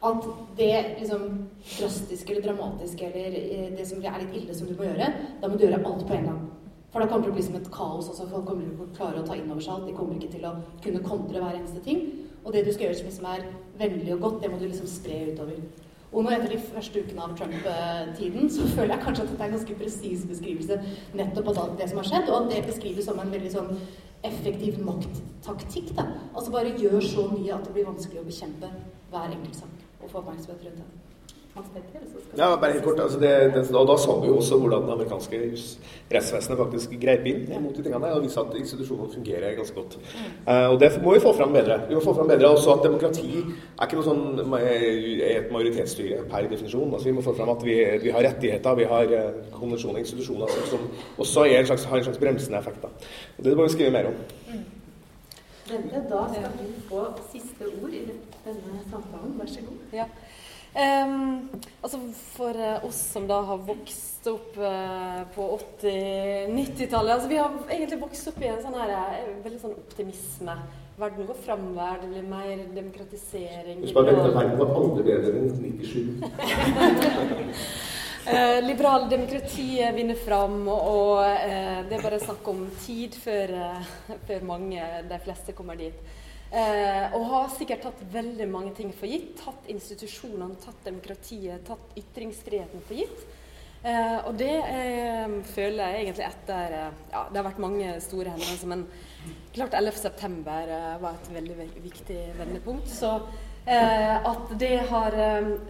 at 0.05 0.27
det 0.57 0.99
liksom 0.99 1.47
drastiske 1.79 2.33
eller 2.33 2.45
dramatiske 2.45 3.05
eller 3.05 3.37
eh, 3.39 3.71
det 3.77 3.87
som 3.89 4.03
er 4.03 4.21
litt 4.21 4.35
ille 4.41 4.55
som 4.55 4.67
du 4.67 4.75
må 4.77 4.85
gjøre, 4.85 5.07
da 5.41 5.47
må 5.47 5.57
du 5.57 5.65
gjøre 5.65 5.81
alt 5.81 6.05
på 6.07 6.13
en 6.13 6.29
gang. 6.29 6.43
For 6.95 7.03
da 7.03 7.09
kommer 7.11 7.27
det 7.27 7.33
til 7.33 7.33
å 7.33 7.35
bli 7.35 7.43
som 7.43 7.55
et 7.59 7.65
kaos. 7.75 8.05
også, 8.07 8.25
Folk 8.31 8.45
kommer 8.47 8.63
ikke 8.63 8.75
til 8.77 8.85
å 8.85 8.93
klare 8.95 9.19
å 9.19 9.25
ta 9.27 9.35
inn 9.35 9.49
over 9.51 9.63
seg 9.65 9.73
alt. 9.73 9.87
De 9.89 9.95
kommer 9.97 10.15
ikke 10.15 10.29
til 10.31 10.45
å 10.47 10.51
kunne 10.79 11.01
kontre 11.03 11.41
hver 11.43 11.57
eneste 11.57 11.81
ting. 11.83 12.05
Og 12.45 12.53
det 12.55 12.61
du 12.63 12.69
skal 12.71 12.85
gjøre 12.85 12.99
som 13.01 13.09
liksom 13.09 13.25
er 13.33 13.41
vennlig 13.81 14.13
og 14.13 14.21
godt, 14.21 14.37
det 14.39 14.51
må 14.53 14.59
du 14.61 14.63
liksom 14.63 14.87
spre 14.87 15.17
utover. 15.33 15.57
Og 16.13 16.23
nå 16.23 16.31
etter 16.31 16.53
de 16.53 16.61
første 16.63 17.03
ukene 17.03 17.25
av 17.25 17.33
Trump-tiden 17.35 18.47
så 18.55 18.69
føler 18.77 18.95
jeg 18.95 19.03
kanskje 19.03 19.25
at 19.25 19.33
dette 19.33 19.43
er 19.43 19.51
en 19.51 19.57
ganske 19.57 19.77
presis 19.81 20.23
beskrivelse 20.29 20.77
nettopp 21.19 21.51
av 21.51 21.75
det 21.81 21.89
som 21.91 21.99
har 21.99 22.07
skjedd, 22.13 22.31
og 22.31 22.37
at 22.37 22.53
det 22.53 22.61
beskrives 22.69 23.09
som 23.09 23.19
en 23.19 23.35
veldig 23.35 23.51
sånn 23.57 23.73
effektiv 24.29 24.79
makttaktikk. 24.87 25.91
da. 25.99 26.07
Altså 26.31 26.55
bare 26.55 26.77
gjør 26.79 27.03
så 27.03 27.27
mye 27.33 27.57
at 27.57 27.67
det 27.67 27.75
blir 27.75 27.91
vanskelig 27.91 28.23
å 28.23 28.29
bekjempe 28.29 28.71
hver 29.11 29.35
enkelt 29.35 29.65
sak 29.65 29.83
og 29.99 30.07
få 30.07 30.23
oppmerksomhet 30.23 30.63
rundt 30.69 30.79
den. 30.79 31.04
Ja, 32.37 32.49
bare 32.59 32.73
helt 32.73 32.83
kort. 32.83 32.99
Altså 32.99 33.19
det, 33.19 33.29
det, 33.55 33.61
og 33.75 33.87
da 33.87 33.95
så 33.97 34.17
vi 34.19 34.27
jo 34.27 34.37
også 34.41 34.57
hvordan 34.59 34.81
det 34.87 34.93
amerikanske 34.93 35.37
rettsvesenet 36.11 36.59
faktisk 36.59 36.95
greip 36.99 37.27
inn 37.31 37.45
mot 37.63 37.77
de 37.77 37.85
tingene 37.85 38.09
og 38.11 38.25
viste 38.25 38.43
at 38.43 38.57
institusjonene 38.59 39.13
fungerer 39.13 39.55
ganske 39.55 39.75
godt. 39.77 39.95
Uh, 40.47 40.67
og 40.73 40.79
det 40.81 40.91
må 41.03 41.13
vi 41.15 41.23
få 41.23 41.31
fram 41.37 41.55
bedre. 41.55 41.79
Vi 41.87 41.95
må 41.95 42.03
få 42.03 42.13
fram 42.17 42.27
bedre 42.27 42.51
også 42.51 42.75
at 42.75 42.83
demokrati 42.83 43.29
er 43.39 43.87
ikke 43.87 44.01
noe 44.01 44.07
sånn 44.09 44.59
et 44.59 45.49
majoritetsstyre 45.55 46.27
per 46.31 46.51
definisjon. 46.51 46.91
Altså 46.91 47.07
Vi 47.07 47.15
må 47.15 47.23
få 47.23 47.37
fram 47.39 47.55
at 47.55 47.63
vi, 47.63 47.79
vi 48.03 48.15
har 48.17 48.27
rettigheter, 48.27 48.79
vi 48.81 48.91
har 48.91 49.15
uh, 49.15 49.41
konvensjoner 49.55 50.01
og 50.01 50.03
institusjoner 50.03 50.55
som, 50.57 50.69
som 50.75 50.87
også 51.23 51.47
en 51.47 51.71
slags, 51.71 51.87
har 51.87 52.03
en 52.03 52.09
slags 52.09 52.23
bremsende 52.25 52.59
effekt. 52.59 52.83
Da. 52.83 53.11
Og 53.37 53.47
Det 53.47 53.55
må 53.55 53.69
vi 53.69 53.77
skrive 53.77 53.95
mer 53.95 54.11
om. 54.11 54.23
Mm. 54.51 54.65
Bente, 55.65 56.03
da 56.11 56.27
skal 56.29 56.51
du 56.59 56.73
få 56.89 57.07
siste 57.31 57.65
ord 57.81 57.93
i 57.95 58.03
denne 58.45 58.81
samtalen. 58.91 59.39
Vær 59.39 59.47
så 59.49 59.63
god. 59.65 59.77
Ja. 59.93 60.05
Um, 60.75 61.49
altså 61.79 62.01
For 62.35 62.51
uh, 62.51 62.83
oss 62.83 62.97
som 63.13 63.29
da 63.29 63.37
har 63.47 63.61
vokst 63.63 64.25
opp 64.27 64.57
uh, 64.59 65.21
på 65.31 65.45
80-90-tallet 65.79 67.13
altså 67.13 67.29
Vi 67.31 67.37
har 67.39 67.53
egentlig 67.69 67.99
vokst 68.01 68.27
opp 68.27 68.41
i 68.43 68.49
en 68.51 68.59
sånn 68.59 68.75
her, 68.75 68.91
uh, 68.91 69.29
veldig 69.45 69.61
sånn 69.61 69.77
optimisme. 69.77 70.55
Verden 70.99 71.29
går 71.29 71.39
framover, 71.45 72.01
det 72.01 72.09
blir 72.11 72.27
mer 72.27 72.65
demokratisering 72.75 73.85
Husk 73.85 74.01
at 74.01 74.11
verden 74.35 74.59
var 74.59 74.75
aldri 74.81 75.07
bedre 75.07 75.31
enn 75.39 75.49
97. 75.63 76.11
Uh, 78.27 78.59
liberale 78.69 79.07
demokratiet 79.15 79.95
vinner 79.95 80.19
fram, 80.27 80.59
og 80.67 81.23
uh, 81.23 81.81
det 81.87 81.95
er 82.01 82.03
bare 82.03 82.19
snakk 82.19 82.51
om 82.51 82.65
tid 82.83 83.15
før, 83.23 83.55
uh, 83.63 84.13
før 84.27 84.47
mange, 84.51 84.91
de 85.07 85.23
fleste, 85.23 85.55
kommer 85.55 85.79
dit. 85.79 86.15
Eh, 86.51 87.15
og 87.17 87.25
har 87.31 87.47
sikkert 87.55 87.87
tatt 87.87 88.03
veldig 88.13 88.45
mange 88.51 88.73
ting 88.77 88.91
for 88.95 89.09
gitt. 89.09 89.33
Tatt 89.41 89.65
institusjonene, 89.71 90.59
tatt 90.61 90.85
demokratiet, 90.85 91.65
tatt 91.67 91.97
ytringsfriheten 91.97 92.85
for 92.85 93.01
gitt. 93.01 93.25
Eh, 93.85 94.19
og 94.25 94.37
det 94.39 94.53
eh, 94.65 95.33
føler 95.51 95.91
jeg 95.91 96.05
egentlig 96.05 96.25
etter 96.25 96.73
eh, 96.73 97.01
Ja, 97.11 97.25
det 97.29 97.37
har 97.37 97.47
vært 97.51 97.59
mange 97.61 97.97
store 98.01 98.31
hendelser, 98.33 98.69
men 98.71 98.85
klart 99.53 99.75
11.9 99.77 100.55
eh, 100.63 100.87
var 101.03 101.19
et 101.19 101.33
veldig 101.35 101.67
viktig 101.83 102.21
vendepunkt. 102.39 102.89
Så 102.89 103.11
eh, 103.65 104.15
at 104.15 104.55
det 104.61 104.79
har 104.89 105.19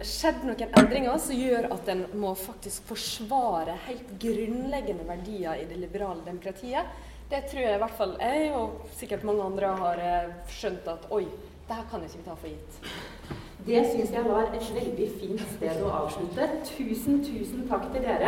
skjedd 0.00 0.46
noen 0.48 0.78
endringer 0.80 1.20
som 1.20 1.40
gjør 1.40 1.68
at 1.76 1.92
en 1.92 2.06
må 2.20 2.32
faktisk 2.40 2.88
forsvare 2.92 3.76
helt 3.88 4.16
grunnleggende 4.22 5.08
verdier 5.08 5.60
i 5.60 5.68
det 5.68 5.80
liberale 5.82 6.24
demokratiet 6.24 7.05
det 7.30 7.42
tror 7.50 7.62
jeg 7.62 7.74
i 7.74 7.82
hvert 7.82 7.98
fall 7.98 8.14
jeg 8.20 8.52
og 8.54 8.86
sikkert 8.98 9.24
mange 9.26 9.42
andre 9.42 9.72
har 9.80 10.02
eh, 10.02 10.30
skjønt 10.58 10.86
at 10.92 11.08
oi, 11.10 11.24
det 11.66 11.74
her 11.74 11.88
kan 11.90 12.04
jeg 12.04 12.14
ikke 12.14 12.28
ta 12.28 12.36
for 12.38 12.48
gitt. 12.52 12.72
Det 13.66 13.80
syns 13.90 14.12
jeg 14.14 14.24
var 14.24 14.52
et 14.54 14.68
veldig 14.74 15.06
fint 15.18 15.40
sted 15.56 15.80
å 15.82 15.88
avslutte. 15.90 16.44
Tusen, 16.68 17.16
tusen 17.26 17.64
takk 17.66 17.88
til 17.90 18.04
dere. 18.06 18.22